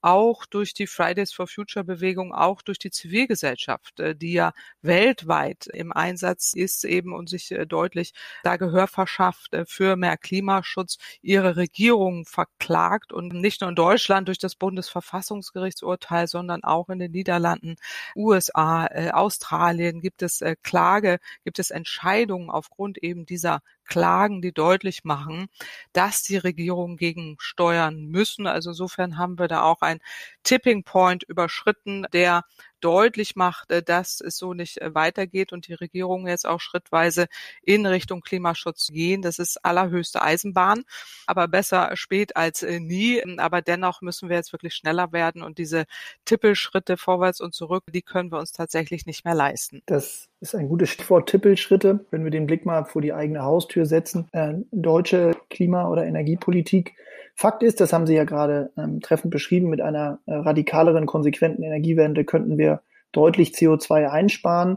auch 0.01 0.47
durch 0.47 0.75
die 0.75 0.87
Fridays 0.87 1.33
for 1.33 1.47
Future 1.47 1.85
Bewegung, 1.85 2.33
auch 2.35 2.63
durch 2.63 2.79
die 2.79 2.91
Zivilgesellschaft, 2.91 4.01
äh, 4.01 4.17
die 4.17 4.33
ja 4.33 4.53
weltweit 4.83 5.67
im 5.67 5.93
Einsatz 5.93 6.53
ist 6.55 6.85
eben 6.85 7.13
und 7.13 7.29
sich 7.29 7.51
äh, 7.53 7.67
deutlich 7.67 8.13
da 8.43 8.57
Gehör 8.57 8.87
verschafft 8.87 9.55
äh, 9.55 9.67
für 9.67 9.97
mehr 9.97 10.17
Klimaschutz, 10.17 10.99
ihre 11.23 11.57
Regierung 11.57 12.25
verklagt 12.25 13.13
und 13.13 13.35
nicht 13.35 13.61
nur 13.61 13.71
in 13.71 13.77
Deutschland 13.77 14.29
durch 14.29 14.39
das 14.39 14.55
Bundesverfassungsgerichtsurteil, 14.57 16.27
sondern 16.29 16.65
auch 16.65 16.89
in 16.89 16.99
den 16.99 17.13
Niederlanden, 17.13 17.77
USA, 18.17 18.87
äh, 18.87 19.11
Australien 19.11 20.01
gibt 20.01 20.23
es 20.23 20.41
äh, 20.41 20.57
Klage, 20.63 21.19
gibt 21.45 21.59
es 21.59 21.71
Entscheidungen 21.71 22.51
aufgrund 22.51 22.99
eben 22.99 23.27
dieser 23.27 23.61
Klagen, 23.85 24.41
die 24.41 24.53
deutlich 24.53 25.05
machen, 25.05 25.49
dass 25.93 26.23
die 26.23 26.37
Regierungen 26.37 26.97
gegensteuern 26.97 28.07
müssen. 28.07 28.47
Also 28.47 28.71
insofern 28.71 29.19
haben 29.19 29.39
wir 29.39 29.49
da 29.49 29.63
auch 29.63 29.83
ein 29.83 29.99
Tipping 30.45 30.85
Point 30.85 31.25
überschritten, 31.25 32.07
der 32.13 32.45
deutlich 32.81 33.37
macht, 33.37 33.71
äh, 33.71 33.83
dass 33.83 34.21
es 34.21 34.37
so 34.37 34.55
nicht 34.55 34.81
äh, 34.81 34.95
weitergeht 34.95 35.53
und 35.53 35.69
die 35.69 35.75
Regierungen 35.75 36.27
jetzt 36.27 36.47
auch 36.47 36.61
schrittweise 36.61 37.27
in 37.63 37.87
Richtung 37.87 38.21
Klimaschutz 38.21 38.89
gehen. 38.89 39.23
Das 39.23 39.39
ist 39.39 39.65
allerhöchste 39.65 40.23
Eisenbahn, 40.23 40.85
aber 41.27 41.49
besser 41.49 41.91
spät 41.95 42.37
als 42.37 42.63
äh, 42.63 42.81
nie. 42.81 43.23
Aber 43.39 43.63
dennoch 43.63 44.03
müssen 44.03 44.29
wir 44.29 44.37
jetzt 44.37 44.53
wirklich 44.53 44.75
schneller 44.75 45.13
werden 45.13 45.43
und 45.43 45.59
diese 45.59 45.85
Tippelschritte 46.25 46.97
vorwärts 46.97 47.41
und 47.41 47.55
zurück, 47.55 47.85
die 47.93 48.03
können 48.03 48.33
wir 48.33 48.39
uns 48.39 48.53
tatsächlich 48.53 49.07
nicht 49.07 49.25
mehr 49.25 49.35
leisten. 49.35 49.83
Das 49.87 50.29
ist 50.41 50.55
ein 50.55 50.69
gutes 50.69 50.91
Stichwort 50.91 51.29
Tippelschritte, 51.29 52.05
wenn 52.11 52.25
wir 52.25 52.31
den 52.31 52.47
Blick 52.47 52.65
mal 52.65 52.85
vor 52.85 53.03
die 53.03 53.13
eigene 53.13 53.43
Haustür 53.43 53.87
setzen. 53.87 54.29
Äh, 54.33 54.55
deutsche 54.71 55.37
Klima- 55.51 55.89
oder 55.89 56.05
Energiepolitik. 56.05 56.95
Fakt 57.41 57.63
ist, 57.63 57.81
das 57.81 57.95
haben 57.95 58.07
Sie 58.07 58.15
ja 58.15 58.25
gerade 58.25 58.71
ähm, 58.77 59.01
treffend 59.01 59.31
beschrieben, 59.31 59.71
mit 59.71 59.81
einer 59.81 60.19
äh, 60.27 60.35
radikaleren, 60.35 61.07
konsequenten 61.07 61.63
Energiewende 61.63 62.27
könnten 62.27 62.59
wir 62.59 62.83
deutlich 63.13 63.53
CO2 63.53 64.11
einsparen. 64.11 64.77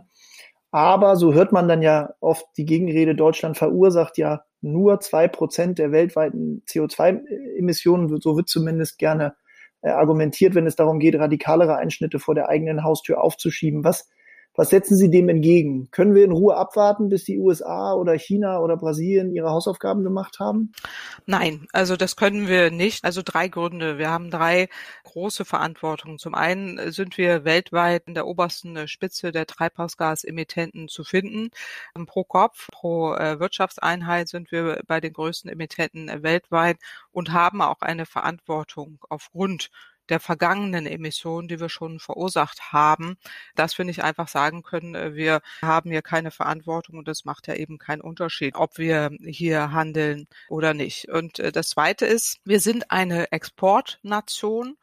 Aber 0.72 1.17
so 1.17 1.34
hört 1.34 1.51
man 1.51 1.67
dann 1.67 1.82
ja 1.82 2.13
oft 2.22 2.46
die 2.55 2.63
Gegenrede, 2.63 3.15
Deutschland 3.15 3.58
verursacht 3.58 4.17
ja 4.17 4.46
nur 4.62 5.01
zwei 5.01 5.27
Prozent 5.27 5.77
der 5.77 5.91
weltweiten 5.91 6.63
CO2-Emissionen. 6.65 8.22
So 8.22 8.38
wird 8.38 8.48
zumindest 8.48 8.98
gerne 8.98 9.36
äh, 9.82 9.89
argumentiert, 9.89 10.55
wenn 10.55 10.65
es 10.65 10.77
darum 10.77 11.00
geht, 11.00 11.20
radikalere 11.20 11.75
Einschnitte 11.75 12.17
vor 12.17 12.34
der 12.34 12.48
eigenen 12.48 12.86
Haustür 12.86 13.22
aufzuschieben. 13.22 13.84
Was 13.84 14.08
was 14.55 14.69
setzen 14.69 14.95
Sie 14.95 15.10
dem 15.10 15.29
entgegen? 15.29 15.89
Können 15.89 16.13
wir 16.13 16.24
in 16.24 16.31
Ruhe 16.31 16.55
abwarten, 16.55 17.10
bis 17.10 17.24
die 17.24 17.39
USA 17.39 17.93
oder 17.93 18.13
China 18.13 18.60
oder 18.60 18.77
Brasilien 18.77 19.33
ihre 19.33 19.50
Hausaufgaben 19.50 20.03
gemacht 20.03 20.39
haben? 20.39 20.72
Nein, 21.25 21.67
also 21.74 21.95
das 21.95 22.15
können 22.15 22.48
wir 22.48 22.69
nicht. 22.69 23.03
Also 23.03 23.22
drei 23.25 23.48
Gründe. 23.48 23.98
Wir 23.98 24.12
haben 24.12 24.29
drei 24.29 24.69
große 25.05 25.43
Verantwortungen. 25.43 26.19
Zum 26.19 26.36
einen 26.36 26.91
sind 26.91 27.17
wir 27.17 27.45
weltweit 27.45 28.03
in 28.05 28.13
der 28.13 28.27
obersten 28.27 28.88
Spitze 28.88 29.31
der 29.31 29.48
Treibhausgasemittenten 29.48 30.88
zu 30.88 31.03
finden. 31.03 31.50
Pro 32.05 32.24
Kopf, 32.24 32.67
pro 32.72 33.15
äh, 33.15 33.39
Wirtschaftseinheit 33.39 34.27
sind 34.27 34.51
wir 34.51 34.81
bei 34.86 35.00
den 35.00 35.13
größten 35.13 35.50
Emittenten 35.50 36.22
weltweit 36.22 36.77
und 37.12 37.31
haben 37.31 37.62
auch 37.62 37.81
eine 37.81 38.05
Verantwortung 38.05 39.00
aufgrund 39.10 39.72
der 40.10 40.19
vergangenen 40.19 40.86
Emissionen, 40.86 41.48
die 41.48 41.60
wir 41.60 41.69
schon 41.69 42.00
verursacht 42.00 42.72
haben, 42.72 43.17
dass 43.55 43.77
wir 43.77 43.86
nicht 43.86 44.03
einfach 44.03 44.27
sagen 44.27 44.63
können, 44.63 44.95
äh, 44.95 45.15
wir 45.15 45.41
haben 45.62 45.91
hier 45.91 46.01
keine 46.01 46.31
Verantwortung 46.31 46.98
und 46.98 47.07
das 47.07 47.25
macht 47.25 47.48
ja 47.48 47.55
eben 47.55 47.77
keinen 47.77 48.01
Unterschied, 48.01 48.55
ob 48.55 48.77
wir 48.77 49.12
hier 49.24 49.72
handeln 49.72 50.27
oder 50.50 50.74
nicht. 50.74 51.10
Und 51.10 51.39
äh, 51.39 51.51
das 51.51 51.69
Zweite 51.69 52.05
ist, 52.05 52.39
wir 52.45 52.60
sind 52.60 52.91
eine 52.91 53.31
Exportnation. 53.31 54.77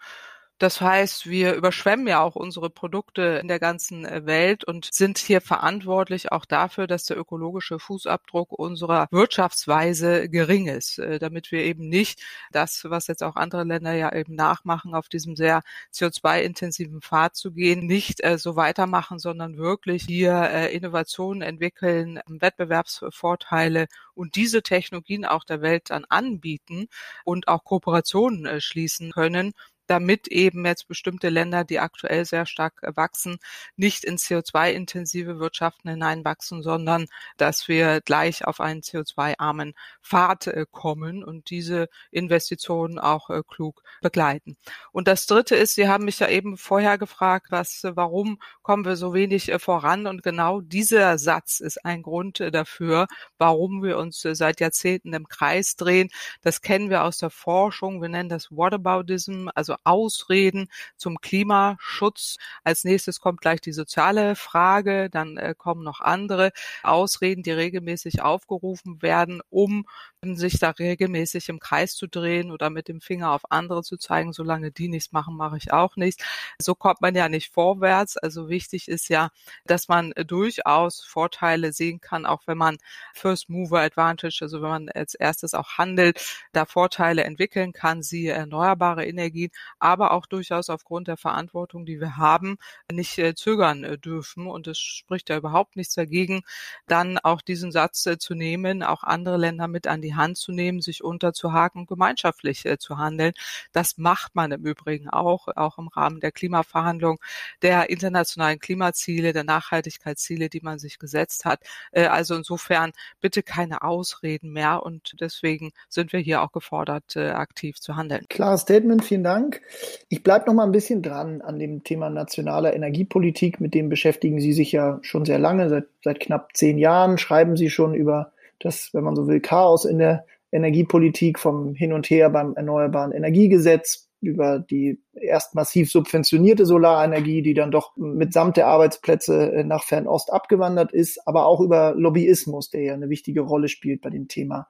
Das 0.60 0.82
heißt, 0.82 1.26
wir 1.26 1.54
überschwemmen 1.54 2.06
ja 2.06 2.20
auch 2.20 2.36
unsere 2.36 2.68
Produkte 2.68 3.38
in 3.40 3.48
der 3.48 3.58
ganzen 3.58 4.04
äh, 4.04 4.26
Welt 4.26 4.62
und 4.62 4.90
sind 4.92 5.16
hier 5.16 5.40
verantwortlich 5.40 6.32
auch 6.32 6.44
dafür, 6.44 6.86
dass 6.86 7.06
der 7.06 7.16
ökologische 7.16 7.78
Fußabdruck 7.78 8.52
unserer 8.52 9.08
Wirtschaftsweise 9.10 10.28
gering 10.28 10.66
ist, 10.68 10.98
äh, 10.98 11.18
damit 11.18 11.50
wir 11.50 11.64
eben 11.64 11.88
nicht 11.88 12.20
das, 12.52 12.84
was 12.84 13.06
jetzt 13.06 13.22
auch 13.22 13.36
andere 13.36 13.64
Länder 13.64 13.94
ja 13.94 14.14
eben 14.14 14.34
nachmachen, 14.34 14.94
auf 14.94 15.08
diesem 15.08 15.34
sehr 15.34 15.62
CO2-intensiven 15.94 17.00
Pfad 17.00 17.36
zu 17.36 17.52
gehen, 17.52 17.86
nicht 17.86 18.22
äh, 18.22 18.36
so 18.36 18.54
weitermachen, 18.54 19.18
sondern 19.18 19.56
wirklich 19.56 20.04
hier 20.04 20.68
Innovationen 20.72 21.40
entwickeln, 21.40 22.20
Wettbewerbsvorteile 22.28 23.86
und 24.12 24.34
diese 24.34 24.62
Technologien 24.62 25.24
auch 25.24 25.44
der 25.44 25.62
Welt 25.62 25.88
dann 25.88 26.04
anbieten 26.10 26.88
und 27.24 27.48
auch 27.48 27.64
Kooperationen 27.64 28.60
schließen 28.60 29.12
können, 29.12 29.54
damit 29.90 30.28
eben 30.28 30.64
jetzt 30.64 30.86
bestimmte 30.86 31.30
Länder, 31.30 31.64
die 31.64 31.80
aktuell 31.80 32.24
sehr 32.24 32.46
stark 32.46 32.80
wachsen, 32.94 33.38
nicht 33.76 34.04
in 34.04 34.18
CO2-intensive 34.18 35.40
Wirtschaften 35.40 35.88
hineinwachsen, 35.88 36.62
sondern 36.62 37.06
dass 37.38 37.66
wir 37.66 38.00
gleich 38.00 38.44
auf 38.44 38.60
einen 38.60 38.82
CO2-armen 38.82 39.74
Pfad 40.00 40.46
äh, 40.46 40.64
kommen 40.70 41.24
und 41.24 41.50
diese 41.50 41.88
Investitionen 42.12 43.00
auch 43.00 43.30
äh, 43.30 43.42
klug 43.48 43.82
begleiten. 44.00 44.56
Und 44.92 45.08
das 45.08 45.26
Dritte 45.26 45.56
ist, 45.56 45.74
Sie 45.74 45.88
haben 45.88 46.04
mich 46.04 46.20
ja 46.20 46.28
eben 46.28 46.56
vorher 46.56 46.96
gefragt, 46.96 47.46
was, 47.50 47.80
warum 47.82 48.40
kommen 48.62 48.84
wir 48.84 48.94
so 48.94 49.12
wenig 49.12 49.50
äh, 49.50 49.58
voran? 49.58 50.06
Und 50.06 50.22
genau 50.22 50.60
dieser 50.60 51.18
Satz 51.18 51.58
ist 51.58 51.84
ein 51.84 52.02
Grund 52.02 52.38
dafür, 52.52 53.08
warum 53.38 53.82
wir 53.82 53.98
uns 53.98 54.20
seit 54.20 54.60
Jahrzehnten 54.60 55.12
im 55.14 55.26
Kreis 55.26 55.74
drehen. 55.74 56.10
Das 56.42 56.62
kennen 56.62 56.90
wir 56.90 57.02
aus 57.02 57.18
der 57.18 57.30
Forschung. 57.30 58.00
Wir 58.00 58.08
nennen 58.08 58.28
das 58.28 58.50
Whataboutism, 58.52 59.48
also 59.54 59.74
Ausreden 59.84 60.68
zum 60.96 61.20
Klimaschutz. 61.20 62.36
Als 62.64 62.84
nächstes 62.84 63.20
kommt 63.20 63.40
gleich 63.40 63.60
die 63.60 63.72
soziale 63.72 64.36
Frage, 64.36 65.10
dann 65.10 65.36
äh, 65.36 65.54
kommen 65.56 65.82
noch 65.82 66.00
andere 66.00 66.52
Ausreden, 66.82 67.42
die 67.42 67.52
regelmäßig 67.52 68.22
aufgerufen 68.22 69.02
werden, 69.02 69.42
um 69.50 69.86
sich 70.22 70.58
da 70.58 70.70
regelmäßig 70.70 71.48
im 71.48 71.60
Kreis 71.60 71.94
zu 71.94 72.06
drehen 72.06 72.50
oder 72.50 72.68
mit 72.68 72.88
dem 72.88 73.00
Finger 73.00 73.32
auf 73.32 73.50
andere 73.50 73.82
zu 73.82 73.96
zeigen, 73.96 74.34
solange 74.34 74.70
die 74.70 74.88
nichts 74.88 75.12
machen, 75.12 75.34
mache 75.34 75.56
ich 75.56 75.72
auch 75.72 75.96
nichts. 75.96 76.22
So 76.60 76.74
kommt 76.74 77.00
man 77.00 77.14
ja 77.14 77.30
nicht 77.30 77.50
vorwärts. 77.54 78.18
Also 78.18 78.50
wichtig 78.50 78.88
ist 78.88 79.08
ja, 79.08 79.30
dass 79.64 79.88
man 79.88 80.12
durchaus 80.26 81.00
Vorteile 81.00 81.72
sehen 81.72 82.02
kann, 82.02 82.26
auch 82.26 82.42
wenn 82.46 82.58
man 82.58 82.76
First 83.14 83.48
Mover 83.48 83.80
Advantage, 83.80 84.40
also 84.42 84.60
wenn 84.60 84.68
man 84.68 84.88
als 84.90 85.14
erstes 85.14 85.54
auch 85.54 85.78
handelt, 85.78 86.22
da 86.52 86.66
Vorteile 86.66 87.24
entwickeln 87.24 87.72
kann, 87.72 88.02
siehe 88.02 88.32
erneuerbare 88.32 89.06
Energien, 89.06 89.50
aber 89.78 90.10
auch 90.10 90.26
durchaus 90.26 90.68
aufgrund 90.68 91.08
der 91.08 91.16
Verantwortung, 91.16 91.86
die 91.86 91.98
wir 91.98 92.18
haben, 92.18 92.58
nicht 92.92 93.16
äh, 93.16 93.34
zögern 93.34 93.84
äh, 93.84 93.96
dürfen. 93.96 94.46
Und 94.46 94.66
es 94.66 94.78
spricht 94.78 95.30
ja 95.30 95.38
überhaupt 95.38 95.76
nichts 95.76 95.94
dagegen, 95.94 96.42
dann 96.86 97.16
auch 97.16 97.40
diesen 97.40 97.72
Satz 97.72 98.04
äh, 98.04 98.18
zu 98.18 98.34
nehmen, 98.34 98.82
auch 98.82 99.02
andere 99.02 99.38
Länder 99.38 99.66
mit 99.66 99.86
an 99.86 100.02
die 100.02 100.09
die 100.10 100.16
Hand 100.16 100.36
zu 100.36 100.50
nehmen, 100.50 100.80
sich 100.80 101.04
unterzuhaken 101.04 101.82
und 101.82 101.88
gemeinschaftlich 101.88 102.66
äh, 102.66 102.78
zu 102.78 102.98
handeln. 102.98 103.32
Das 103.72 103.96
macht 103.96 104.34
man 104.34 104.50
im 104.50 104.64
Übrigen 104.64 105.08
auch, 105.08 105.46
auch 105.54 105.78
im 105.78 105.88
Rahmen 105.88 106.20
der 106.20 106.32
Klimaverhandlungen, 106.32 107.18
der 107.62 107.90
internationalen 107.90 108.58
Klimaziele, 108.58 109.32
der 109.32 109.44
Nachhaltigkeitsziele, 109.44 110.48
die 110.48 110.60
man 110.62 110.78
sich 110.78 110.98
gesetzt 110.98 111.44
hat. 111.44 111.60
Äh, 111.92 112.06
also 112.06 112.34
insofern 112.34 112.92
bitte 113.20 113.42
keine 113.42 113.82
Ausreden 113.82 114.50
mehr 114.50 114.82
und 114.82 115.14
deswegen 115.20 115.70
sind 115.88 116.12
wir 116.12 116.20
hier 116.20 116.42
auch 116.42 116.52
gefordert, 116.52 117.14
äh, 117.14 117.30
aktiv 117.30 117.78
zu 117.78 117.94
handeln. 117.96 118.26
Klares 118.28 118.62
Statement, 118.62 119.04
vielen 119.04 119.24
Dank. 119.24 119.60
Ich 120.08 120.24
bleibe 120.24 120.46
noch 120.46 120.54
mal 120.54 120.64
ein 120.64 120.72
bisschen 120.72 121.02
dran 121.02 121.40
an 121.40 121.58
dem 121.60 121.84
Thema 121.84 122.10
nationaler 122.10 122.74
Energiepolitik. 122.74 123.60
Mit 123.60 123.74
dem 123.74 123.88
beschäftigen 123.88 124.40
Sie 124.40 124.52
sich 124.52 124.72
ja 124.72 124.98
schon 125.02 125.24
sehr 125.24 125.38
lange, 125.38 125.68
seit, 125.68 125.86
seit 126.02 126.18
knapp 126.18 126.56
zehn 126.56 126.78
Jahren 126.78 127.18
schreiben 127.18 127.56
Sie 127.56 127.70
schon 127.70 127.94
über 127.94 128.32
das, 128.60 128.90
wenn 128.92 129.04
man 129.04 129.16
so 129.16 129.26
will, 129.26 129.40
Chaos 129.40 129.84
in 129.84 129.98
der 129.98 130.24
Energiepolitik 130.52 131.38
vom 131.38 131.74
Hin 131.74 131.92
und 131.92 132.08
Her 132.08 132.30
beim 132.30 132.54
Erneuerbaren 132.54 133.12
Energiegesetz 133.12 134.10
über 134.20 134.58
die 134.58 135.00
erst 135.14 135.54
massiv 135.54 135.90
subventionierte 135.90 136.66
Solarenergie, 136.66 137.42
die 137.42 137.54
dann 137.54 137.70
doch 137.70 137.96
mitsamt 137.96 138.56
der 138.56 138.66
Arbeitsplätze 138.66 139.52
äh, 139.52 139.64
nach 139.64 139.82
Fernost 139.82 140.32
abgewandert 140.32 140.92
ist, 140.92 141.26
aber 141.26 141.46
auch 141.46 141.60
über 141.60 141.94
Lobbyismus, 141.96 142.70
der 142.70 142.82
ja 142.82 142.94
eine 142.94 143.08
wichtige 143.08 143.40
Rolle 143.40 143.68
spielt 143.68 144.02
bei 144.02 144.10
dem 144.10 144.28
Thema. 144.28 144.68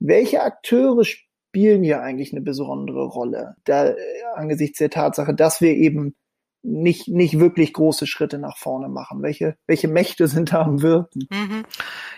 Welche 0.00 0.42
Akteure 0.42 1.04
spielen 1.04 1.84
hier 1.84 2.02
eigentlich 2.02 2.32
eine 2.32 2.40
besondere 2.40 3.04
Rolle, 3.04 3.54
da, 3.64 3.90
äh, 3.90 3.96
angesichts 4.34 4.78
der 4.78 4.90
Tatsache, 4.90 5.34
dass 5.34 5.60
wir 5.60 5.74
eben 5.74 6.16
nicht, 6.62 7.08
nicht 7.08 7.38
wirklich 7.38 7.72
große 7.72 8.06
Schritte 8.06 8.38
nach 8.38 8.56
vorne 8.56 8.88
machen? 8.88 9.22
Welche, 9.22 9.56
welche 9.66 9.88
Mächte 9.88 10.26
sind 10.28 10.52
da 10.52 10.62
am 10.62 10.82
Wirken? 10.82 11.28
Mhm. 11.30 11.64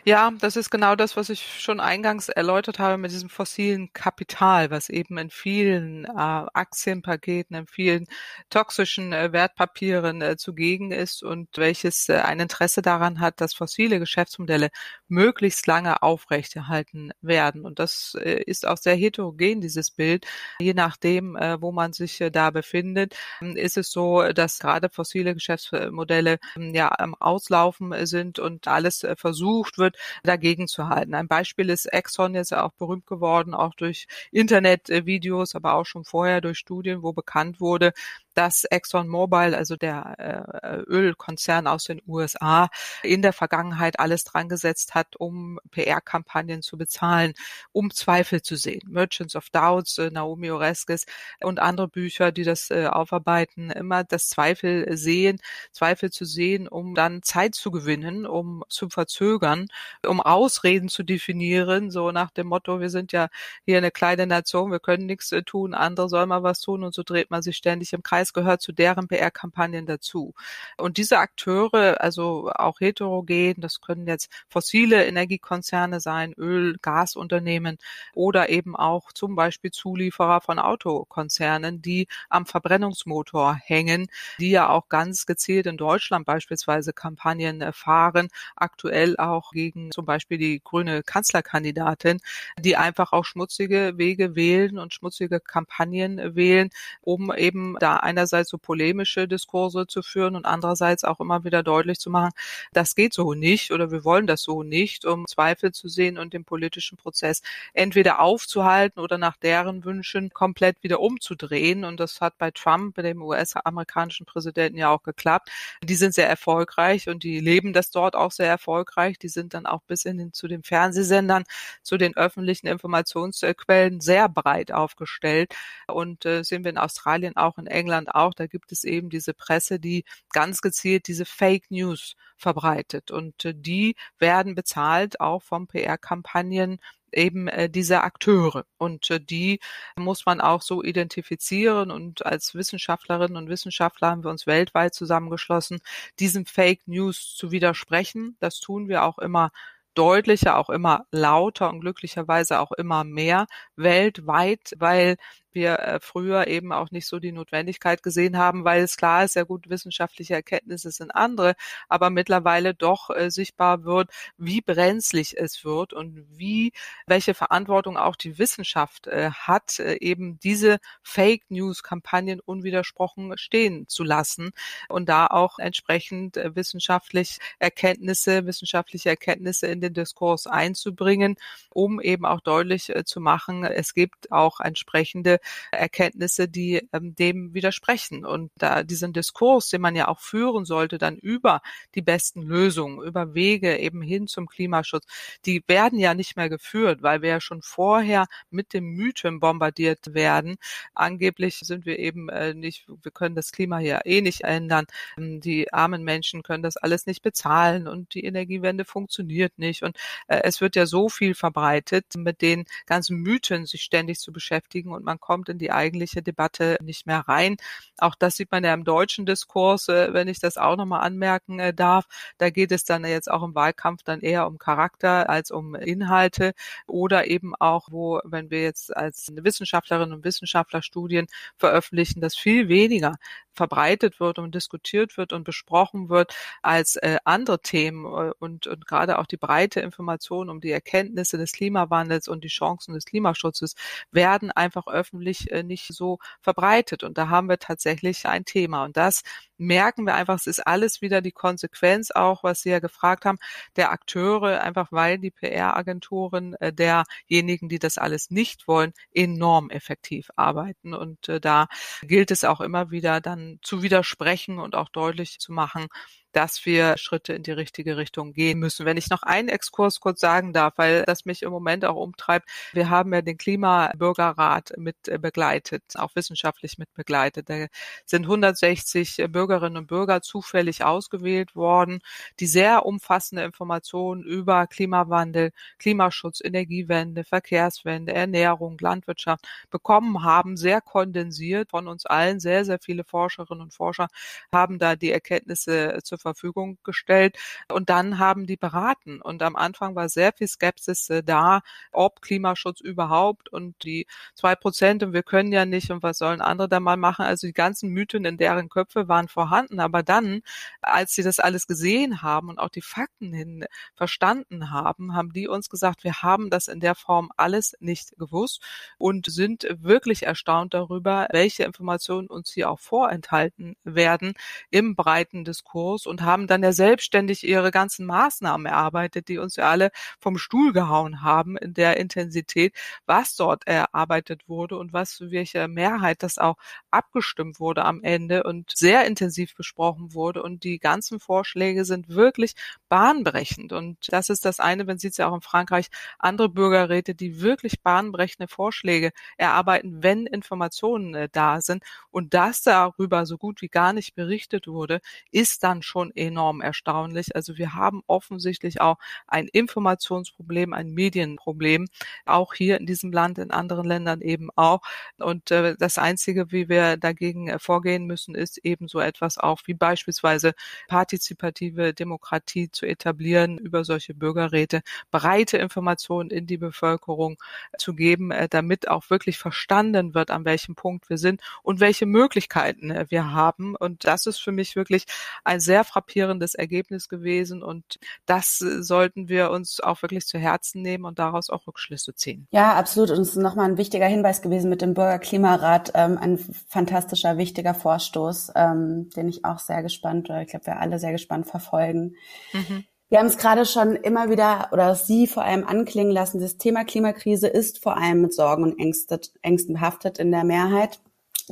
Ja, 0.05 0.33
das 0.41 0.57
ist 0.57 0.71
genau 0.71 0.97
das, 0.97 1.17
was 1.17 1.29
ich 1.29 1.61
schon 1.61 1.79
eingangs 1.79 2.29
erläutert 2.29 2.79
habe 2.79 2.97
mit 2.97 3.11
diesem 3.11 3.29
fossilen 3.29 3.93
Kapital, 3.93 4.71
was 4.71 4.89
eben 4.89 5.19
in 5.19 5.31
vielen 5.31 6.05
äh, 6.05 6.11
Aktienpaketen, 6.17 7.55
in 7.57 7.67
vielen 7.67 8.07
toxischen 8.49 9.13
äh, 9.13 9.33
Wertpapieren 9.33 10.23
äh, 10.23 10.37
zugegen 10.37 10.91
ist 10.91 11.23
und 11.23 11.49
welches 11.57 12.09
äh, 12.09 12.15
ein 12.21 12.41
Interesse 12.41 12.83
daran 12.83 13.21
hat, 13.21 13.41
dass 13.41 13.53
fossile 13.55 13.99
Geschäftsmodelle 13.99 14.71
möglichst 15.09 15.67
lange 15.67 16.03
aufrechterhalten 16.03 17.13
werden. 17.21 17.65
Und 17.67 17.79
das 17.79 18.17
äh, 18.21 18.43
ist 18.47 18.67
auch 18.67 18.79
sehr 18.79 18.97
heterogen, 18.97 19.61
dieses 19.61 19.91
Bild. 19.91 20.27
Je 20.61 20.75
nachdem, 20.75 21.37
äh, 21.37 21.61
wo 21.61 21.73
man 21.73 21.93
sich 21.93 22.23
da 22.33 22.51
befindet, 22.51 23.17
ähm, 23.43 23.57
ist 23.57 23.77
es 23.77 23.91
so, 23.91 24.23
dass 24.35 24.59
gerade 24.59 24.89
fossile 24.89 25.35
Geschäftsmodelle 25.35 26.39
ähm, 26.57 26.75
ja 26.75 26.91
am 26.99 27.15
Auslaufen 27.15 27.95
sind 28.07 28.39
und 28.39 28.69
alles 28.69 29.03
äh, 29.05 29.17
versucht 29.17 29.79
wird, 29.79 29.97
dagegen 30.23 30.69
zu 30.69 30.89
halten. 30.89 31.15
Ein 31.15 31.29
Beispiel 31.29 31.71
ist 31.71 31.87
Exxon, 31.87 32.35
jetzt 32.35 32.55
auch 32.55 32.73
berühmt 32.73 33.07
geworden, 33.07 33.55
auch 33.55 33.75
durch 33.75 34.07
Internetvideos, 34.33 35.55
aber 35.55 35.75
auch 35.75 35.87
schon 35.87 36.05
vorher 36.05 36.41
durch 36.41 36.59
Studien, 36.59 37.03
wo 37.03 37.13
bekannt 37.13 37.61
wurde, 37.61 37.93
dass 38.35 38.65
ExxonMobil, 38.65 39.55
also 39.55 39.77
der 39.77 40.15
äh, 40.19 40.83
Ölkonzern 40.87 41.67
aus 41.67 41.85
den 41.85 42.01
USA, 42.07 42.69
in 43.03 43.23
der 43.23 43.33
Vergangenheit 43.33 43.99
alles 43.99 44.25
dran 44.25 44.49
gesetzt 44.49 44.95
hat, 44.95 45.17
um 45.17 45.59
PR-Kampagnen 45.71 46.63
zu 46.63 46.77
bezahlen, 46.77 47.35
um 47.73 47.91
Zweifel 47.91 48.43
zu 48.43 48.57
sehen. 48.57 48.83
Merchants 48.89 49.37
of 49.37 49.51
Doubts, 49.51 49.99
äh, 49.99 50.11
Naomi 50.11 50.51
Oreskes 50.51 51.07
und 51.41 51.59
andere 51.61 51.89
Bücher, 51.89 52.33
die 52.33 52.45
das 52.45 52.71
äh, 52.71 52.87
aufarbeiten, 52.87 53.71
immer 53.71 54.05
das 54.05 54.29
Zweifel 54.29 54.97
sehen, 54.97 55.39
Zweifel 55.73 56.11
zu 56.11 56.25
sehen, 56.25 56.69
um 56.69 56.95
dann 56.95 57.23
Zeit 57.23 57.55
zu 57.55 57.71
gewinnen, 57.71 58.27
um 58.27 58.65
zu 58.69 58.89
verzögern, 58.89 59.67
um 60.07 60.21
Ausreden 60.21 60.89
zu 60.89 61.03
definieren, 61.03 61.91
so 61.91 62.11
nach 62.13 62.31
dem 62.31 62.47
Motto, 62.49 62.81
wir 62.81 62.91
sind 62.91 63.13
ja 63.13 63.29
hier 63.65 63.79
eine 63.79 63.91
kleine 63.91 64.27
Nation, 64.27 64.71
wir 64.71 64.81
können 64.81 65.07
nichts 65.07 65.31
tun, 65.47 65.75
andere 65.75 66.09
sollen 66.09 66.29
mal 66.29 66.43
was 66.43 66.61
tun 66.61 66.85
und 66.85 66.95
so 66.95 67.03
dreht 67.03 67.31
man 67.31 67.43
sich 67.43 67.57
ständig 67.57 67.93
im 67.93 68.03
Kreis 68.03 68.20
Kreis 68.21 68.33
gehört 68.33 68.61
zu 68.61 68.73
deren 68.73 69.09
PR-Kampagnen 69.09 69.87
dazu. 69.87 70.35
Und 70.77 70.99
diese 70.99 71.19
Akteure, 71.19 72.01
also 72.01 72.51
auch 72.55 72.81
heterogen, 72.81 73.55
das 73.59 73.81
können 73.81 74.07
jetzt 74.07 74.31
fossile 74.49 75.07
Energiekonzerne 75.07 76.01
sein, 76.01 76.35
Öl, 76.37 76.77
Gasunternehmen 76.83 77.79
oder 78.15 78.51
eben 78.51 78.77
auch 78.77 79.13
zum 79.13 79.37
Beispiel 79.37 79.71
Zulieferer 79.71 80.41
von 80.43 80.59
Autokonzernen, 80.59 81.81
die 81.81 82.09
am 82.29 82.45
Verbrennungsmotor 82.45 83.55
hängen, 83.55 84.09
die 84.39 84.51
ja 84.51 84.69
auch 84.69 84.89
ganz 84.89 85.25
gezielt 85.25 85.67
in 85.67 85.77
Deutschland 85.79 86.27
beispielsweise 86.27 86.93
Kampagnen 86.93 87.73
fahren, 87.73 88.29
aktuell 88.57 89.17
auch 89.17 89.53
gegen 89.53 89.91
zum 89.93 90.05
Beispiel 90.05 90.37
die 90.37 90.61
grüne 90.63 91.03
Kanzlerkandidatin, 91.03 92.19
die 92.59 92.77
einfach 92.77 93.13
auch 93.13 93.25
schmutzige 93.25 93.95
Wege 93.97 94.35
wählen 94.37 94.79
und 94.79 94.93
schmutzige 94.93 95.41
Kampagnen 95.41 96.35
wählen, 96.37 96.69
um 97.01 97.33
eben 97.35 97.77
da 97.81 97.97
einerseits 98.11 98.51
so 98.51 98.59
polemische 98.59 99.27
Diskurse 99.27 99.87
zu 99.87 100.03
führen 100.03 100.37
und 100.37 100.47
andererseits 100.47 101.05
auch 101.05 101.21
immer 101.21 101.45
wieder 101.45 101.63
deutlich 101.63 101.99
zu 101.99 102.11
machen, 102.11 102.33
das 102.73 102.95
geht 102.95 103.15
so 103.15 103.35
nicht 103.35 103.71
oder 103.71 103.91
wir 103.91 104.05
wollen 104.05 104.27
das 104.27 104.43
so 104.43 104.63
nicht, 104.63 105.05
um 105.05 105.27
Zweifel 105.27 105.73
zu 105.73 105.89
sehen 105.89 106.19
und 106.19 106.33
den 106.35 106.45
politischen 106.45 106.97
Prozess 106.97 107.43
entweder 107.73 108.21
aufzuhalten 108.21 109.01
oder 109.01 109.19
nach 109.19 109.37
deren 109.37 109.85
Wünschen 109.85 110.31
komplett 110.31 110.83
wieder 110.83 111.01
umzudrehen. 111.01 111.85
Und 111.85 112.01
das 112.01 112.21
hat 112.21 112.39
bei 112.39 112.51
Trump, 112.51 112.97
bei 112.97 113.03
dem 113.03 113.23
US-amerikanischen 113.23 114.27
Präsidenten 114.27 114.79
ja 114.79 114.91
auch 114.91 115.03
geklappt. 115.03 115.51
Die 115.83 115.95
sind 115.95 116.15
sehr 116.15 116.29
erfolgreich 116.29 117.09
und 117.09 117.23
die 117.23 117.41
leben 117.41 117.73
das 117.73 117.91
dort 117.91 118.17
auch 118.17 118.33
sehr 118.33 118.49
erfolgreich. 118.49 119.19
Die 119.19 119.29
sind 119.29 119.55
dann 119.55 119.67
auch 119.67 119.83
bis 119.83 120.05
in 120.05 120.19
den, 120.19 120.33
zu 120.33 120.49
den 120.49 120.63
Fernsehsendern, 120.63 121.45
zu 121.83 121.97
den 121.97 122.17
öffentlichen 122.17 122.67
Informationsquellen 122.67 124.01
sehr 124.01 124.29
breit 124.29 124.73
aufgestellt. 124.73 125.55
Und 125.87 126.25
äh, 126.27 126.43
sehen 126.43 126.65
wir 126.65 126.71
in 126.71 126.79
Australien 126.79 127.37
auch 127.37 127.59
in 127.59 127.67
England 127.67 128.00
England 128.01 128.15
auch, 128.15 128.35
da 128.35 128.47
gibt 128.47 128.73
es 128.73 128.85
eben 128.85 129.11
diese 129.11 129.35
Presse, 129.35 129.79
die 129.79 130.05
ganz 130.33 130.61
gezielt 130.61 131.09
diese 131.09 131.25
Fake 131.25 131.71
News 131.71 132.15
verbreitet. 132.37 133.11
Und 133.11 133.45
äh, 133.45 133.55
die 133.55 133.97
werden 134.19 134.55
bezahlt 134.55 135.21
auch 135.21 135.43
vom 135.43 135.67
PR-Kampagnen 135.67 136.79
eben 137.13 137.49
äh, 137.49 137.69
diese 137.69 138.03
Akteure. 138.03 138.65
Und 138.79 139.11
äh, 139.11 139.21
die 139.21 139.61
muss 139.97 140.27
man 140.27 140.41
auch 140.41 140.63
so 140.63 140.83
identifizieren. 140.83 141.91
Und 141.91 142.25
als 142.25 142.55
Wissenschaftlerinnen 142.55 143.37
und 143.37 143.49
Wissenschaftler 143.49 144.11
haben 144.11 144.25
wir 144.25 144.31
uns 144.31 144.47
weltweit 144.47 144.95
zusammengeschlossen, 144.95 145.81
diesem 146.19 146.47
Fake 146.47 146.87
News 146.87 147.35
zu 147.35 147.51
widersprechen. 147.51 148.37
Das 148.41 148.61
tun 148.61 148.89
wir 148.89 149.05
auch 149.05 149.19
immer 149.19 149.51
deutlicher, 149.95 150.57
auch 150.57 150.71
immer 150.71 151.05
lauter 151.11 151.69
und 151.69 151.81
glücklicherweise 151.81 152.61
auch 152.61 152.73
immer 152.73 153.05
mehr 153.05 153.47
weltweit, 153.77 154.73
weil 154.79 155.17
wir 155.55 155.79
äh, 155.79 156.01
früher 156.01 156.47
eben 156.47 156.73
auch 156.73 156.91
nicht 156.91 157.07
so 157.07 157.19
die 157.19 157.33
Notwendigkeit 157.33 158.03
gesehen 158.03 158.39
haben, 158.39 158.65
weil 158.65 158.83
es 158.83 158.97
klar 158.97 159.25
ist, 159.25 159.37
ja 159.37 159.45
gut, 159.45 159.69
wissenschaftliche 159.69 160.35
Erkenntnisse 160.35 160.91
sind 160.91 161.11
andere, 161.11 161.55
aber 161.89 162.11
mittlerweile 162.11 162.75
doch 162.75 163.11
äh, 163.11 163.31
sichtbar 163.31 163.85
wird, 163.85 164.11
wie 164.37 164.61
brenzlig 164.61 165.37
es 165.37 165.65
wird 165.65 165.93
und 165.93 166.25
wie, 166.31 166.73
welche 167.07 167.35
Verantwortung 167.35 167.97
auch 167.97 168.17
die 168.17 168.39
Wissenschaft 168.39 169.07
äh, 169.07 169.31
hat, 169.31 169.79
äh, 169.79 169.97
eben 170.01 170.39
diese 170.41 170.79
Fake 171.03 171.51
News 171.51 171.83
Kampagnen 171.83 172.41
unwidersprochen 172.41 173.37
stehen 173.37 173.89
zu 173.89 174.05
lassen 174.05 174.53
und 174.89 175.09
da 175.09 175.27
auch 175.27 175.59
entsprechend 175.59 176.37
äh, 176.37 176.55
wissenschaftlich 176.55 177.39
Erkenntnisse, 177.59 178.47
wissenschaftliche 178.47 179.11
Erkenntnisse 179.11 179.67
in 179.67 179.81
den 179.81 179.95
Diskurs 179.95 180.47
einzubringen, 180.47 181.37
um 181.71 182.01
eben 182.01 182.25
auch 182.25 182.41
deutlich 182.41 182.95
äh, 182.95 183.05
zu 183.05 183.21
machen, 183.21 183.65
es 183.65 183.95
gibt 183.95 184.31
auch 184.33 184.61
entsprechende 184.61 185.40
Erkenntnisse, 185.71 186.49
die 186.49 186.89
ähm, 186.93 187.15
dem 187.15 187.55
widersprechen. 187.55 188.25
Und 188.25 188.51
da 188.57 188.83
diesen 188.83 189.13
Diskurs, 189.13 189.69
den 189.69 189.81
man 189.81 189.97
ja 189.97 190.09
auch 190.09 190.21
führen 190.21 190.65
sollte, 190.65 190.99
dann 190.99 191.17
über 191.17 191.61
die 191.95 192.03
besten 192.03 192.43
Lösungen, 192.43 193.03
über 193.03 193.35
Wege 193.35 193.79
eben 193.79 194.03
hin 194.03 194.27
zum 194.27 194.47
Klimaschutz, 194.49 195.07
die 195.47 195.63
werden 195.67 195.99
ja 195.99 196.15
nicht 196.15 196.37
mehr 196.37 196.49
geführt, 196.49 197.03
weil 197.03 197.23
wir 197.23 197.31
ja 197.31 197.41
schon 197.41 197.63
vorher 197.63 198.27
mit 198.51 198.73
dem 198.75 198.85
Mythen 198.85 199.41
bombardiert 199.41 200.15
werden. 200.15 200.57
Angeblich 200.95 201.59
sind 201.61 201.87
wir 201.87 201.99
eben 201.99 202.29
äh, 202.29 202.55
nicht, 202.55 202.87
wir 203.03 203.13
können 203.13 203.35
das 203.35 203.53
Klima 203.53 203.79
hier 203.79 204.01
eh 204.05 204.21
nicht 204.21 204.43
ändern. 204.43 204.87
Ähm, 205.19 205.41
die 205.41 205.73
armen 205.73 206.05
Menschen 206.05 206.43
können 206.43 206.63
das 206.63 206.77
alles 206.77 207.07
nicht 207.07 207.23
bezahlen 207.23 207.89
und 207.89 208.15
die 208.15 208.25
Energiewende 208.25 208.85
funktioniert 208.85 209.59
nicht. 209.59 209.83
Und 209.83 209.97
äh, 210.29 210.41
es 210.45 210.61
wird 210.61 210.77
ja 210.77 210.87
so 210.87 211.09
viel 211.09 211.35
verbreitet, 211.35 212.07
mit 212.17 212.43
den 212.43 212.65
ganzen 212.87 213.19
Mythen 213.19 213.67
sich 213.67 213.83
ständig 213.83 214.19
zu 214.21 214.33
beschäftigen 214.33 214.93
und 214.93 215.05
man 215.05 215.21
kommt 215.21 215.30
in 215.49 215.59
die 215.59 215.73
eigentliche 215.73 216.23
Debatte 216.23 216.77
nicht 216.83 217.07
mehr 217.07 217.21
rein. 217.21 217.57
Auch 217.99 218.15
das 218.15 218.37
sieht 218.37 218.51
man 218.51 218.65
ja 218.65 218.75
im 218.75 218.85
deutschen 218.85 219.27
Diskurs, 219.27 219.89
äh, 219.89 220.13
wenn 220.13 220.29
ich 220.29 220.41
das 220.41 220.57
auch 220.57 220.77
nochmal 220.77 221.03
anmerken 221.03 221.59
äh, 221.59 221.75
darf. 221.75 222.07
Da 222.39 222.51
geht 222.51 222.73
es 222.73 222.85
dann 222.85 223.05
jetzt 223.05 223.31
auch 223.31 223.43
im 223.43 223.55
Wahlkampf 223.55 224.03
dann 224.03 224.21
eher 224.21 224.47
um 224.47 224.59
Charakter 224.59 225.29
als 225.29 225.51
um 225.51 225.75
Inhalte 225.75 226.53
oder 226.87 227.27
eben 227.27 227.55
auch, 227.55 227.89
wo, 227.91 228.21
wenn 228.25 228.51
wir 228.51 228.63
jetzt 228.63 228.97
als 228.97 229.33
Wissenschaftlerinnen 229.35 230.15
und 230.15 230.25
Wissenschaftler 230.25 230.83
Studien 230.83 231.27
veröffentlichen, 231.57 232.21
dass 232.21 232.37
viel 232.37 232.69
weniger 232.69 233.17
verbreitet 233.53 234.21
wird 234.21 234.39
und 234.39 234.55
diskutiert 234.55 235.17
wird 235.17 235.33
und 235.33 235.45
besprochen 235.45 236.09
wird 236.09 236.35
als 236.63 236.97
äh, 236.97 237.19
andere 237.25 237.61
Themen 237.61 238.05
äh, 238.05 238.33
und, 238.39 238.67
und 238.67 238.87
gerade 238.87 239.19
auch 239.19 239.27
die 239.27 239.37
breite 239.37 239.81
Information 239.81 240.49
um 240.49 240.61
die 240.61 240.71
Erkenntnisse 240.71 241.39
des 241.39 241.53
Klimawandels 241.53 242.29
und 242.29 242.45
die 242.45 242.49
Chancen 242.49 242.95
des 242.95 243.05
Klimaschutzes 243.05 243.75
werden 244.11 244.51
einfach 244.51 244.87
öffentlich 244.87 245.51
äh, 245.51 245.63
nicht 245.63 245.89
so 245.93 246.19
verbreitet. 246.41 247.03
Und 247.03 247.19
da 247.19 247.29
haben 247.29 247.49
wir 247.49 247.59
tatsächlich 247.59 248.27
ein 248.27 248.45
Thema. 248.45 248.85
Und 248.85 248.97
das 248.97 249.23
merken 249.61 250.07
wir 250.07 250.15
einfach, 250.15 250.37
es 250.37 250.47
ist 250.47 250.67
alles 250.67 251.03
wieder 251.03 251.21
die 251.21 251.33
Konsequenz 251.33 252.11
auch, 252.11 252.43
was 252.43 252.63
Sie 252.63 252.71
ja 252.71 252.81
gefragt 252.81 253.25
haben, 253.25 253.39
der 253.77 253.93
Akteure, 253.93 254.63
einfach 254.63 254.91
weil 254.91 255.19
die 255.19 255.31
PR-Agenturen 255.31 256.55
äh, 256.55 256.73
derjenigen, 256.73 257.69
die 257.69 257.79
das 257.79 257.99
alles 257.99 258.31
nicht 258.31 258.67
wollen, 258.67 258.93
enorm 259.15 259.71
effektiv 259.71 260.31
arbeiten. 260.37 260.95
Und 260.95 261.29
äh, 261.29 261.41
da 261.41 261.69
gilt 262.03 262.31
es 262.31 262.45
auch 262.45 262.61
immer 262.61 262.91
wieder 262.91 263.21
dann 263.21 263.59
zu 263.63 263.83
widersprechen 263.83 264.59
und 264.59 264.75
auch 264.75 264.89
deutlich 264.89 265.39
zu 265.39 265.53
machen, 265.53 265.89
dass 266.33 266.65
wir 266.67 266.97
Schritte 266.99 267.33
in 267.33 267.43
die 267.43 267.53
richtige 267.53 267.97
Richtung 267.97 268.33
gehen 268.33 268.59
müssen. 268.59 268.87
Wenn 268.87 268.97
ich 268.97 269.11
noch 269.11 269.23
einen 269.23 269.49
Exkurs 269.49 270.01
kurz 270.01 270.21
sagen 270.21 270.53
darf, 270.53 270.75
weil 270.77 271.05
das 271.05 271.25
mich 271.25 271.43
im 271.43 271.51
Moment 271.51 271.85
auch 271.85 271.97
umtreibt. 271.97 272.49
Wir 272.73 272.91
haben 272.91 273.13
ja 273.13 273.23
den 273.23 273.37
Klimabürgerrat 273.37 274.73
mit 274.77 275.09
äh, 275.09 275.19
begleitet, 275.19 275.83
auch 275.97 276.15
wissenschaftlich 276.15 276.79
mit 276.79 276.93
begleitet. 276.95 277.51
Da 277.51 277.67
sind 278.07 278.25
160 278.25 279.25
Bürgerinnen 279.29 279.77
und 279.77 279.87
Bürger 279.87 280.23
zufällig 280.23 280.85
ausgewählt 280.85 281.57
worden, 281.57 282.01
die 282.39 282.47
sehr 282.47 282.87
umfassende 282.87 283.43
Informationen 283.43 284.23
über 284.23 284.67
Klimawandel, 284.67 285.51
Klimaschutz, 285.79 286.41
Energiewende, 286.43 287.25
Verkehrswende, 287.25 288.13
Ernährung, 288.13 288.77
Landwirtschaft 288.81 289.47
bekommen 289.71 290.23
haben, 290.23 290.57
sehr 290.57 290.81
kondensiert 290.81 291.71
von 291.71 291.89
uns 291.89 292.07
allen. 292.07 292.41
Sehr, 292.41 292.65
sehr 292.65 292.79
viele 292.81 293.05
Forscherinnen 293.05 293.63
und 293.63 293.75
Forscher 293.75 294.09
haben 294.53 294.79
da 294.79 294.97
die 294.97 295.11
Erkenntnisse 295.11 295.99
zur 296.05 296.19
Verfügung 296.21 296.79
gestellt 296.85 297.37
und 297.73 297.91
dann 297.91 298.19
haben 298.19 298.47
die 298.47 298.57
beraten. 298.57 299.21
Und 299.21 299.43
am 299.43 299.57
Anfang 299.57 299.95
war 299.95 300.09
sehr 300.09 300.33
viel 300.33 300.49
Skepsis 300.49 301.11
äh, 301.11 301.23
da, 301.23 301.61
ob 301.93 302.23
Klimaschutz 302.23 302.81
überhaupt 302.81 303.49
und 303.49 303.83
die 303.85 304.07
zwei 304.35 304.55
Prozent 304.55 305.03
und 305.03 305.13
wir 305.13 305.23
können 305.23 305.53
ja 305.53 305.65
nicht 305.65 305.91
und 305.91 306.03
was 306.03 306.19
sollen 306.19 306.41
andere 306.41 306.69
da 306.69 306.81
mal 306.81 306.97
machen. 306.97 307.25
Also 307.25 307.47
die 307.47 307.53
ganzen 307.53 307.91
Mythen 307.91 308.25
in 308.25 308.37
deren 308.37 308.69
Köpfe 308.69 309.09
waren 309.09 309.29
vorhanden. 309.29 309.81
Aber 309.81 310.03
dann, 310.03 310.43
als 310.83 311.15
sie 311.15 311.23
das 311.23 311.41
alles 311.41 311.67
gesehen 311.67 312.23
haben 312.23 312.49
und 312.49 312.59
auch 312.59 312.69
die 312.69 312.83
Fakten 312.83 313.33
hin 313.33 313.65
verstanden 313.95 314.71
haben, 314.71 315.15
haben 315.15 315.33
die 315.33 315.49
uns 315.49 315.69
gesagt, 315.69 316.05
wir 316.05 316.23
haben 316.23 316.51
das 316.51 316.69
in 316.69 316.81
der 316.81 316.95
Form 316.95 317.31
alles 317.37 317.77
nicht 317.81 318.17
gewusst 318.19 318.63
und 318.99 319.27
sind 319.27 319.67
wirklich 319.71 320.25
erstaunt 320.25 320.75
darüber, 320.75 321.29
welche 321.33 321.65
Informationen 321.65 322.29
uns 322.29 322.53
hier 322.53 322.71
auch 322.71 322.81
vorenthalten 322.81 323.77
werden 323.85 324.35
im 324.71 324.97
breiten 324.97 325.45
Diskurs 325.45 326.07
und 326.11 326.23
haben 326.23 326.47
dann 326.47 326.63
ja 326.63 326.73
selbstständig 326.73 327.47
ihre 327.47 327.71
ganzen 327.71 328.05
Maßnahmen 328.05 328.67
erarbeitet, 328.67 329.29
die 329.29 329.39
uns 329.39 329.57
ja 329.57 329.71
alle 329.71 329.91
vom 330.19 330.37
Stuhl 330.37 330.73
gehauen 330.73 331.23
haben 331.23 331.57
in 331.57 331.73
der 331.73 331.97
Intensität, 331.97 332.75
was 333.07 333.37
dort 333.37 333.67
erarbeitet 333.67 334.49
wurde 334.49 334.77
und 334.77 334.93
was 334.93 335.15
für 335.15 335.31
welche 335.31 335.69
Mehrheit 335.69 336.23
das 336.23 336.37
auch 336.39 336.57
abgestimmt 336.91 337.61
wurde 337.61 337.85
am 337.85 338.03
Ende 338.03 338.43
und 338.43 338.73
sehr 338.75 339.07
intensiv 339.07 339.55
besprochen 339.55 340.13
wurde. 340.15 340.43
Und 340.43 340.65
die 340.65 340.79
ganzen 340.79 341.21
Vorschläge 341.21 341.85
sind 341.85 342.09
wirklich 342.09 342.55
bahnbrechend. 342.89 343.73
Und 343.73 343.99
das 344.13 344.29
ist 344.29 344.45
das 344.45 344.61
eine, 344.61 344.85
man 344.85 344.99
sieht 344.99 345.13
es 345.13 345.17
ja 345.19 345.29
auch 345.29 345.35
in 345.35 345.41
Frankreich, 345.41 345.87
andere 346.19 346.49
Bürgerräte, 346.49 347.15
die 347.15 347.41
wirklich 347.41 347.81
bahnbrechende 347.81 348.49
Vorschläge 348.49 349.13
erarbeiten, 349.37 350.03
wenn 350.03 350.27
Informationen 350.27 351.15
äh, 351.15 351.29
da 351.31 351.61
sind. 351.61 351.85
Und 352.11 352.35
dass 352.35 352.63
darüber 352.63 353.27
so 353.27 353.39
gut 353.39 353.63
wie 353.63 353.69
gar 353.69 353.93
nicht 353.93 354.15
berichtet 354.15 354.67
wurde, 354.67 355.01
ist 355.31 355.63
dann 355.63 355.83
schon 355.83 356.00
schon 356.01 356.17
enorm 356.17 356.61
erstaunlich. 356.61 357.35
Also 357.37 357.59
wir 357.59 357.75
haben 357.75 358.03
offensichtlich 358.07 358.81
auch 358.81 358.97
ein 359.27 359.49
Informationsproblem, 359.49 360.73
ein 360.73 360.93
Medienproblem, 360.93 361.89
auch 362.25 362.55
hier 362.55 362.79
in 362.81 362.87
diesem 362.87 363.13
Land, 363.13 363.39
in 363.39 363.51
anderen 363.51 363.87
Ländern 363.87 364.23
eben 364.23 364.49
auch. 364.57 364.81
Und 365.19 365.51
äh, 365.51 365.77
das 365.79 365.99
Einzige, 365.99 366.53
wie 366.53 366.69
wir 366.69 366.97
dagegen 366.97 367.49
äh, 367.49 367.59
vorgehen 367.59 368.07
müssen, 368.07 368.35
ist 368.35 368.59
eben 368.59 368.89
so 368.89 369.01
etwas 369.01 369.37
auch 369.37 369.61
wie 369.67 369.75
beispielsweise 369.75 370.55
partizipative 370.89 371.93
Demokratie 371.93 372.71
zu 372.71 372.87
etablieren, 372.87 373.59
über 373.59 373.85
solche 373.85 374.15
Bürgerräte 374.15 374.81
breite 375.11 375.59
Informationen 375.59 376.31
in 376.31 376.47
die 376.47 376.57
Bevölkerung 376.57 377.37
zu 377.77 377.95
geben, 377.95 378.31
äh, 378.31 378.49
damit 378.49 378.89
auch 378.89 379.11
wirklich 379.11 379.39
verstanden 379.39 380.15
wird, 380.15 380.31
an 380.31 380.45
welchem 380.47 380.75
Punkt 380.75 381.11
wir 381.11 381.19
sind 381.19 381.43
und 381.63 381.81
welche 381.81 382.07
Möglichkeiten 382.07 382.91
äh, 382.91 383.07
wir 383.11 383.33
haben. 383.33 383.77
Und 383.77 384.07
das 384.07 384.27
ist 384.27 384.39
für 384.39 384.53
mich 384.53 384.77
wirklich 384.77 385.05
ein 385.45 385.61
sehr 385.61 385.85
frappierendes 385.91 386.55
Ergebnis 386.55 387.09
gewesen 387.09 387.63
und 387.63 387.99
das 388.27 388.61
äh, 388.61 388.83
sollten 388.83 389.29
wir 389.29 389.51
uns 389.51 389.81
auch 389.81 390.03
wirklich 390.03 390.27
zu 390.27 390.39
Herzen 390.39 390.83
nehmen 390.83 391.05
und 391.05 391.19
daraus 391.19 391.51
auch 391.51 391.67
Rückschlüsse 391.67 392.15
ziehen. 392.15 392.47
Ja, 392.51 392.75
absolut. 392.75 393.11
Und 393.11 393.21
es 393.21 393.31
ist 393.31 393.37
nochmal 393.37 393.69
ein 393.69 393.79
wichtiger 393.79 394.07
Hinweis 394.07 394.43
gewesen 394.43 394.71
mit 394.71 394.83
dem 394.83 394.95
Bürgerklimarat, 394.95 395.93
ähm, 395.95 396.19
ein 396.19 396.39
fantastischer, 396.69 397.39
wichtiger 397.39 397.75
Vorstoß, 397.75 398.53
ähm, 398.55 399.11
den 399.17 399.29
ich 399.29 399.45
auch 399.45 399.59
sehr 399.59 399.83
gespannt, 399.83 400.31
oder 400.31 400.43
ich 400.43 400.49
glaube, 400.49 400.67
wir 400.67 400.81
alle 400.81 400.99
sehr 400.99 401.13
gespannt 401.13 401.47
verfolgen. 401.47 402.15
Mhm. 402.53 402.85
Wir 403.11 403.19
haben 403.19 403.27
es 403.27 403.39
gerade 403.39 403.67
schon 403.67 403.97
immer 403.97 404.31
wieder 404.31 404.69
oder 404.71 404.95
Sie 404.95 405.27
vor 405.27 405.43
allem 405.43 405.67
anklingen 405.67 406.13
lassen. 406.13 406.41
Das 406.41 406.59
Thema 406.59 406.85
Klimakrise 406.85 407.49
ist 407.49 407.83
vor 407.83 407.97
allem 407.97 408.21
mit 408.23 408.33
Sorgen 408.33 408.63
und 408.63 408.79
Ängsten 408.79 409.75
behaftet 409.75 410.19
in 410.19 410.31
der 410.31 410.45
Mehrheit. 410.45 411.01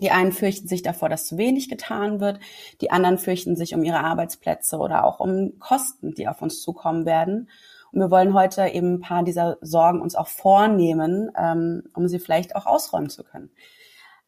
Die 0.01 0.11
einen 0.11 0.33
fürchten 0.33 0.69
sich 0.69 0.83
davor, 0.83 1.09
dass 1.09 1.27
zu 1.27 1.39
wenig 1.39 1.69
getan 1.69 2.21
wird. 2.21 2.41
Die 2.81 2.91
anderen 2.91 3.19
fürchten 3.19 3.57
sich 3.57 3.75
um 3.75 3.83
ihre 3.83 4.01
Arbeitsplätze 4.01 4.79
oder 4.79 5.05
auch 5.05 5.21
um 5.21 5.59
Kosten, 5.59 6.15
die 6.15 6.29
auf 6.29 6.43
uns 6.43 6.61
zukommen 6.63 7.05
werden. 7.05 7.49
Und 7.93 8.01
wir 8.01 8.11
wollen 8.11 8.35
heute 8.35 8.67
eben 8.67 8.95
ein 8.95 9.01
paar 9.01 9.23
dieser 9.23 9.57
Sorgen 9.61 10.01
uns 10.01 10.15
auch 10.15 10.29
vornehmen, 10.29 11.31
ähm, 11.37 11.85
um 11.95 12.07
sie 12.07 12.19
vielleicht 12.19 12.55
auch 12.55 12.67
ausräumen 12.67 13.11
zu 13.11 13.25
können. 13.25 13.51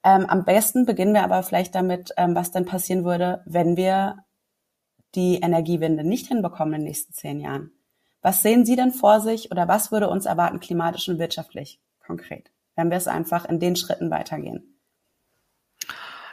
Ähm, 0.03 0.27
am 0.27 0.45
besten 0.45 0.87
beginnen 0.87 1.13
wir 1.13 1.23
aber 1.23 1.43
vielleicht 1.43 1.75
damit, 1.75 2.13
ähm, 2.17 2.35
was 2.35 2.51
dann 2.51 2.65
passieren 2.65 3.05
würde, 3.05 3.43
wenn 3.45 3.77
wir 3.77 4.25
die 5.15 5.41
Energiewende 5.41 6.05
nicht 6.05 6.29
hinbekommen 6.29 6.75
in 6.75 6.81
den 6.81 6.89
nächsten 6.89 7.13
zehn 7.13 7.41
Jahren. 7.41 7.73
Was 8.23 8.43
sehen 8.43 8.65
Sie 8.65 8.77
denn 8.77 8.93
vor 8.93 9.21
sich 9.21 9.51
oder 9.51 9.69
was 9.69 9.93
würde 9.93 10.09
uns 10.09 10.27
erwarten 10.27 10.61
klimatisch 10.61 11.09
und 11.09 11.19
wirtschaftlich 11.19 11.81
konkret, 12.05 12.51
wenn 12.77 12.91
wir 12.91 12.97
es 12.97 13.09
einfach 13.09 13.45
in 13.47 13.59
den 13.61 13.77
Schritten 13.77 14.11
weitergehen? 14.11 14.80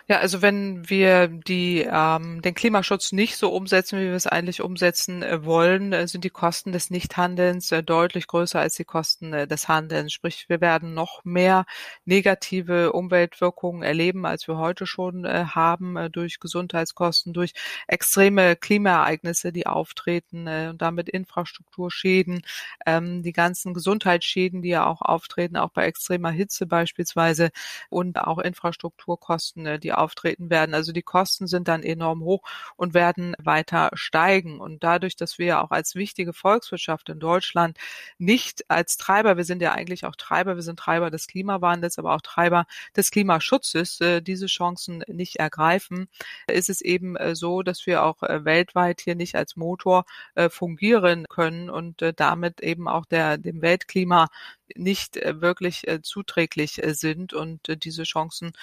Ja, 0.10 0.20
also 0.20 0.42
wenn 0.42 0.90
wir 0.90 1.28
die, 1.28 1.86
ähm, 1.92 2.42
den 2.42 2.54
Klimaschutz 2.54 3.12
nicht 3.12 3.36
so 3.36 3.52
umsetzen, 3.52 4.00
wie 4.00 4.06
wir 4.06 4.14
es 4.14 4.26
eigentlich 4.26 4.62
umsetzen 4.62 5.22
äh, 5.22 5.44
wollen, 5.44 5.92
äh, 5.92 6.08
sind 6.08 6.24
die 6.24 6.30
Kosten 6.30 6.72
des 6.72 6.90
Nichthandelns 6.90 7.74
äh, 7.74 7.84
deutlich 7.84 8.28
größer 8.28 8.58
als 8.58 8.76
die 8.76 8.86
Kosten 8.86 9.34
äh, 9.34 9.48
des 9.48 9.68
Handelns. 9.68 10.14
Sprich, 10.14 10.46
wir 10.48 10.62
werden 10.62 10.94
noch 10.94 11.26
mehr 11.26 11.66
negative 12.06 12.94
Umweltwirkungen 12.94 13.84
erleben, 13.84 14.26
als 14.26 14.48
wir 14.48 14.58
heute 14.58 14.86
schon 14.88 15.26
äh, 15.26 15.44
haben, 15.50 15.98
äh, 15.98 16.10
durch 16.10 16.40
Gesundheitskosten, 16.40 17.34
durch 17.34 17.52
extreme 17.88 18.56
Klimaereignisse, 18.56 19.52
die 19.52 19.68
auftreten 19.68 20.48
und 20.48 20.82
damit 20.82 21.10
Infrastrukturschäden, 21.10 22.42
ähm, 22.86 23.24
die 23.24 23.34
ganzen 23.34 23.74
Gesundheitsschäden, 23.74 24.62
die 24.62 24.70
ja 24.70 24.86
auch 24.86 25.02
auftreten, 25.02 25.58
auch 25.58 25.70
bei 25.72 25.86
extremer 25.86 26.32
Hitze 26.32 26.66
beispielsweise 26.66 27.50
und 27.90 28.18
auch 28.20 28.40
Infrastrukturkosten, 28.40 29.80
die 29.82 29.97
auftreten 29.98 30.50
werden. 30.50 30.74
Also 30.74 30.92
die 30.92 31.02
Kosten 31.02 31.48
sind 31.48 31.68
dann 31.68 31.84
enorm 31.84 32.22
hoch 32.22 32.44
und 32.76 32.94
werden 32.94 33.36
weiter 33.40 33.90
steigen. 33.94 34.60
Und 34.60 34.84
dadurch, 34.84 35.16
dass 35.16 35.38
wir 35.38 35.62
auch 35.62 35.72
als 35.72 35.96
wichtige 35.96 36.34
Volkswirtschaft 36.34 37.10
in 37.10 37.20
Deutschland 37.20 37.78
nicht 38.18 38.70
als 38.70 38.98
Treiber, 38.98 39.38
wir 39.38 39.44
sind 39.44 39.62
ja 39.62 39.74
eigentlich 39.74 40.06
auch 40.06 40.16
Treiber, 40.16 40.56
wir 40.56 40.64
sind 40.64 40.80
Treiber 40.80 41.12
des 41.12 41.28
Klimawandels, 41.28 42.00
aber 42.00 42.14
auch 42.14 42.22
Treiber 42.22 42.66
des 42.96 43.12
Klimaschutzes, 43.12 44.02
äh, 44.02 44.22
diese 44.22 44.48
Chancen 44.48 45.04
nicht 45.08 45.38
ergreifen, 45.38 46.08
ist 46.48 46.70
es 46.70 46.82
eben 46.82 47.16
äh, 47.16 47.36
so, 47.36 47.62
dass 47.64 47.86
wir 47.86 48.04
auch 48.04 48.24
äh, 48.24 48.46
weltweit 48.46 49.02
hier 49.02 49.16
nicht 49.16 49.36
als 49.36 49.56
Motor 49.56 50.06
fungieren 50.50 51.26
können 51.30 51.70
und 51.70 52.04
damit 52.18 52.62
eben 52.62 52.88
auch 52.88 53.06
der, 53.06 53.38
dem 53.38 53.62
Weltklima 53.62 54.28
nicht 54.76 55.18
äh, 55.18 55.42
wirklich 55.42 55.88
äh, 55.88 56.02
zuträglich 56.02 56.84
äh, 56.84 56.94
sind 56.94 57.34
und 57.34 57.84
diese 57.84 58.04
Chancen 58.04 58.54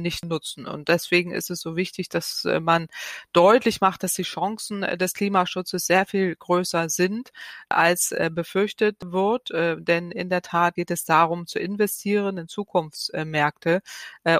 nicht 0.00 0.24
nutzen. 0.24 0.66
Und 0.66 0.88
deswegen 0.88 1.32
ist 1.32 1.50
es 1.50 1.60
so 1.60 1.76
wichtig, 1.76 2.08
dass 2.08 2.46
man 2.60 2.88
deutlich 3.32 3.80
macht, 3.80 4.02
dass 4.02 4.14
die 4.14 4.22
Chancen 4.22 4.82
des 4.82 5.14
Klimaschutzes 5.14 5.86
sehr 5.86 6.06
viel 6.06 6.36
größer 6.36 6.88
sind, 6.88 7.32
als 7.68 8.14
befürchtet 8.30 8.96
wird. 9.00 9.50
Denn 9.50 10.10
in 10.10 10.28
der 10.30 10.42
Tat 10.42 10.74
geht 10.76 10.90
es 10.90 11.04
darum, 11.04 11.46
zu 11.46 11.58
investieren 11.58 12.38
in 12.38 12.48
Zukunftsmärkte. 12.48 13.82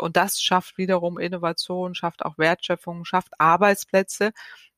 Und 0.01 0.17
das 0.17 0.41
schafft 0.41 0.79
wiederum 0.79 1.19
Innovation, 1.19 1.95
schafft 1.95 2.25
auch 2.25 2.39
Wertschöpfung, 2.39 3.05
schafft 3.05 3.33
Arbeitsplätze 3.39 4.33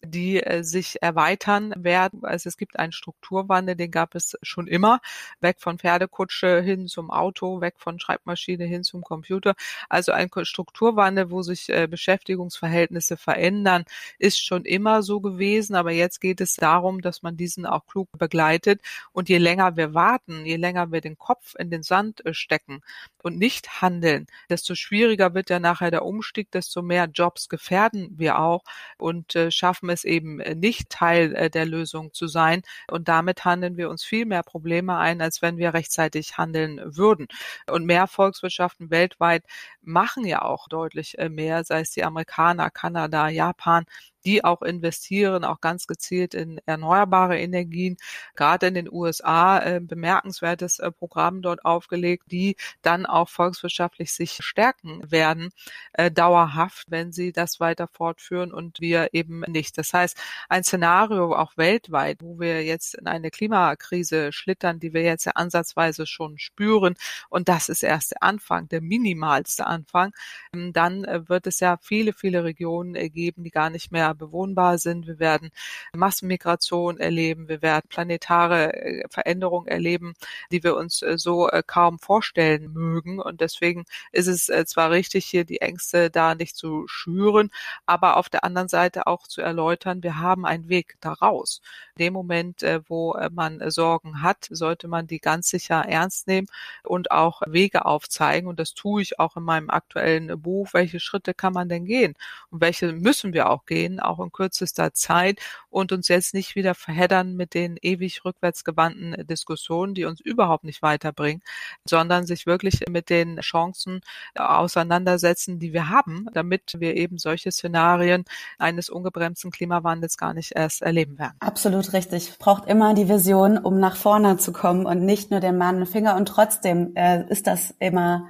die 0.04 0.42
äh, 0.42 0.62
sich 0.62 1.02
erweitern 1.02 1.74
werden. 1.76 2.24
Also 2.24 2.48
es 2.48 2.56
gibt 2.56 2.78
einen 2.78 2.92
Strukturwandel, 2.92 3.76
den 3.76 3.90
gab 3.90 4.14
es 4.14 4.36
schon 4.42 4.66
immer, 4.66 5.00
weg 5.40 5.56
von 5.60 5.78
Pferdekutsche 5.78 6.60
hin 6.62 6.88
zum 6.88 7.10
Auto, 7.10 7.60
weg 7.60 7.74
von 7.78 7.98
Schreibmaschine 7.98 8.64
hin 8.64 8.84
zum 8.84 9.02
Computer. 9.02 9.54
Also 9.88 10.12
ein 10.12 10.30
Strukturwandel, 10.42 11.30
wo 11.30 11.42
sich 11.42 11.68
äh, 11.68 11.86
Beschäftigungsverhältnisse 11.86 13.16
verändern, 13.16 13.84
ist 14.18 14.44
schon 14.44 14.64
immer 14.64 15.02
so 15.02 15.20
gewesen. 15.20 15.74
Aber 15.74 15.92
jetzt 15.92 16.20
geht 16.20 16.40
es 16.40 16.56
darum, 16.56 17.00
dass 17.00 17.22
man 17.22 17.36
diesen 17.36 17.66
auch 17.66 17.86
klug 17.86 18.08
begleitet. 18.18 18.80
Und 19.12 19.28
je 19.28 19.38
länger 19.38 19.76
wir 19.76 19.94
warten, 19.94 20.44
je 20.44 20.56
länger 20.56 20.92
wir 20.92 21.00
den 21.00 21.18
Kopf 21.18 21.54
in 21.58 21.70
den 21.70 21.82
Sand 21.82 22.24
äh, 22.26 22.34
stecken 22.34 22.82
und 23.22 23.38
nicht 23.38 23.80
handeln, 23.80 24.26
desto 24.50 24.74
schwieriger 24.74 25.34
wird 25.34 25.50
ja 25.50 25.58
nachher 25.58 25.90
der 25.90 26.04
Umstieg, 26.04 26.50
desto 26.50 26.82
mehr 26.82 27.06
Jobs 27.06 27.48
gefährden 27.48 28.10
wir 28.18 28.38
auch 28.38 28.64
und 28.98 29.36
schaffen 29.50 29.88
es 29.88 29.93
eben 30.02 30.40
äh, 30.40 30.56
nicht 30.56 30.90
Teil 30.90 31.34
äh, 31.36 31.50
der 31.50 31.66
Lösung 31.66 32.12
zu 32.12 32.26
sein. 32.26 32.62
Und 32.90 33.06
damit 33.06 33.44
handeln 33.44 33.76
wir 33.76 33.88
uns 33.88 34.02
viel 34.02 34.26
mehr 34.26 34.42
Probleme 34.42 34.96
ein, 34.96 35.20
als 35.20 35.40
wenn 35.42 35.58
wir 35.58 35.74
rechtzeitig 35.74 36.36
handeln 36.38 36.80
würden. 36.84 37.28
Und 37.70 37.86
mehr 37.86 38.08
Volkswirtschaften 38.08 38.90
weltweit 38.90 39.44
machen 39.82 40.24
ja 40.26 40.42
auch 40.42 40.66
deutlich 40.68 41.18
äh, 41.18 41.28
mehr, 41.28 41.62
sei 41.64 41.80
es 41.80 41.90
die 41.90 42.02
Amerikaner, 42.04 42.70
Kanada, 42.70 43.28
Japan, 43.28 43.84
die 44.26 44.44
auch 44.44 44.62
investieren, 44.62 45.44
auch 45.44 45.60
ganz 45.60 45.86
gezielt 45.86 46.34
in 46.34 46.60
erneuerbare 46.66 47.38
Energien. 47.38 47.96
Gerade 48.34 48.66
in 48.66 48.74
den 48.74 48.90
USA 48.90 49.58
äh, 49.60 49.80
bemerkenswertes 49.80 50.78
äh, 50.78 50.90
Programm 50.90 51.42
dort 51.42 51.64
aufgelegt, 51.64 52.24
die 52.30 52.56
dann 52.82 53.06
auch 53.06 53.28
volkswirtschaftlich 53.28 54.12
sich 54.12 54.38
stärken 54.40 55.00
werden, 55.10 55.50
äh, 55.92 56.10
dauerhaft, 56.10 56.90
wenn 56.90 57.12
sie 57.12 57.32
das 57.32 57.60
weiter 57.60 57.88
fortführen 57.88 58.52
und 58.52 58.80
wir 58.80 59.08
eben 59.12 59.40
nicht. 59.48 59.78
Das 59.78 59.92
heißt, 59.92 60.16
ein 60.48 60.64
Szenario 60.64 61.34
auch 61.34 61.56
weltweit, 61.56 62.22
wo 62.22 62.38
wir 62.38 62.64
jetzt 62.64 62.94
in 62.94 63.06
eine 63.06 63.30
Klimakrise 63.30 64.32
schlittern, 64.32 64.80
die 64.80 64.92
wir 64.92 65.02
jetzt 65.02 65.24
ja 65.24 65.32
ansatzweise 65.32 66.06
schon 66.06 66.38
spüren, 66.38 66.94
und 67.28 67.48
das 67.48 67.68
ist 67.68 67.82
erst 67.82 68.12
der 68.12 68.22
Anfang, 68.22 68.68
der 68.68 68.80
minimalste 68.80 69.66
Anfang, 69.66 70.12
ähm, 70.54 70.72
dann 70.72 71.04
äh, 71.04 71.28
wird 71.28 71.46
es 71.46 71.60
ja 71.60 71.78
viele, 71.80 72.12
viele 72.12 72.44
Regionen 72.44 72.94
geben, 73.12 73.44
die 73.44 73.50
gar 73.50 73.70
nicht 73.70 73.92
mehr 73.92 74.13
bewohnbar 74.14 74.78
sind. 74.78 75.06
Wir 75.06 75.18
werden 75.18 75.50
Massenmigration 75.94 76.98
erleben. 76.98 77.48
Wir 77.48 77.62
werden 77.62 77.88
planetare 77.88 78.74
äh, 78.74 79.04
Veränderungen 79.10 79.68
erleben, 79.68 80.14
die 80.50 80.62
wir 80.62 80.76
uns 80.76 81.02
äh, 81.02 81.18
so 81.18 81.48
äh, 81.48 81.62
kaum 81.66 81.98
vorstellen 81.98 82.72
mögen. 82.72 83.20
Und 83.20 83.40
deswegen 83.40 83.84
ist 84.12 84.26
es 84.26 84.50
zwar 84.66 84.90
richtig, 84.90 85.26
hier 85.26 85.44
die 85.44 85.60
Ängste 85.60 86.10
da 86.10 86.34
nicht 86.34 86.56
zu 86.56 86.86
schüren, 86.86 87.50
aber 87.86 88.16
auf 88.16 88.28
der 88.28 88.44
anderen 88.44 88.68
Seite 88.68 89.06
auch 89.06 89.26
zu 89.26 89.40
erläutern, 89.40 90.02
wir 90.02 90.18
haben 90.18 90.46
einen 90.46 90.68
Weg 90.68 90.96
daraus. 91.00 91.60
In 91.96 92.06
dem 92.06 92.12
Moment, 92.12 92.64
wo 92.88 93.16
man 93.32 93.70
Sorgen 93.70 94.22
hat, 94.22 94.46
sollte 94.50 94.88
man 94.88 95.06
die 95.06 95.20
ganz 95.20 95.48
sicher 95.48 95.84
ernst 95.86 96.26
nehmen 96.26 96.48
und 96.82 97.10
auch 97.10 97.42
Wege 97.46 97.84
aufzeigen. 97.86 98.48
Und 98.48 98.58
das 98.60 98.74
tue 98.74 99.02
ich 99.02 99.18
auch 99.18 99.36
in 99.36 99.42
meinem 99.42 99.70
aktuellen 99.70 100.40
Buch. 100.40 100.68
Welche 100.72 101.00
Schritte 101.00 101.34
kann 101.34 101.52
man 101.52 101.68
denn 101.68 101.84
gehen? 101.84 102.14
Und 102.50 102.60
welche 102.60 102.92
müssen 102.92 103.32
wir 103.32 103.50
auch 103.50 103.66
gehen? 103.66 104.00
Auch 104.08 104.20
in 104.20 104.32
kürzester 104.32 104.92
Zeit 104.92 105.40
und 105.70 105.92
uns 105.92 106.08
jetzt 106.08 106.34
nicht 106.34 106.54
wieder 106.54 106.74
verheddern 106.74 107.34
mit 107.36 107.54
den 107.54 107.76
ewig 107.80 108.24
rückwärtsgewandten 108.24 109.26
Diskussionen, 109.26 109.94
die 109.94 110.04
uns 110.04 110.20
überhaupt 110.20 110.64
nicht 110.64 110.82
weiterbringen, 110.82 111.42
sondern 111.84 112.26
sich 112.26 112.46
wirklich 112.46 112.84
mit 112.88 113.10
den 113.10 113.40
Chancen 113.40 114.00
auseinandersetzen, 114.34 115.58
die 115.58 115.72
wir 115.72 115.88
haben, 115.88 116.28
damit 116.32 116.76
wir 116.78 116.96
eben 116.96 117.18
solche 117.18 117.50
Szenarien 117.52 118.24
eines 118.58 118.90
ungebremsten 118.90 119.50
Klimawandels 119.50 120.16
gar 120.16 120.34
nicht 120.34 120.52
erst 120.54 120.82
erleben 120.82 121.18
werden. 121.18 121.36
Absolut 121.40 121.92
richtig. 121.92 122.38
Braucht 122.38 122.68
immer 122.68 122.94
die 122.94 123.08
Vision, 123.08 123.58
um 123.58 123.78
nach 123.80 123.96
vorne 123.96 124.36
zu 124.36 124.52
kommen 124.52 124.86
und 124.86 125.04
nicht 125.04 125.30
nur 125.30 125.40
den 125.40 125.58
Mann 125.58 125.86
Finger. 125.86 126.16
Und 126.16 126.26
trotzdem 126.26 126.92
äh, 126.94 127.24
ist 127.28 127.46
das 127.46 127.74
immer 127.78 128.28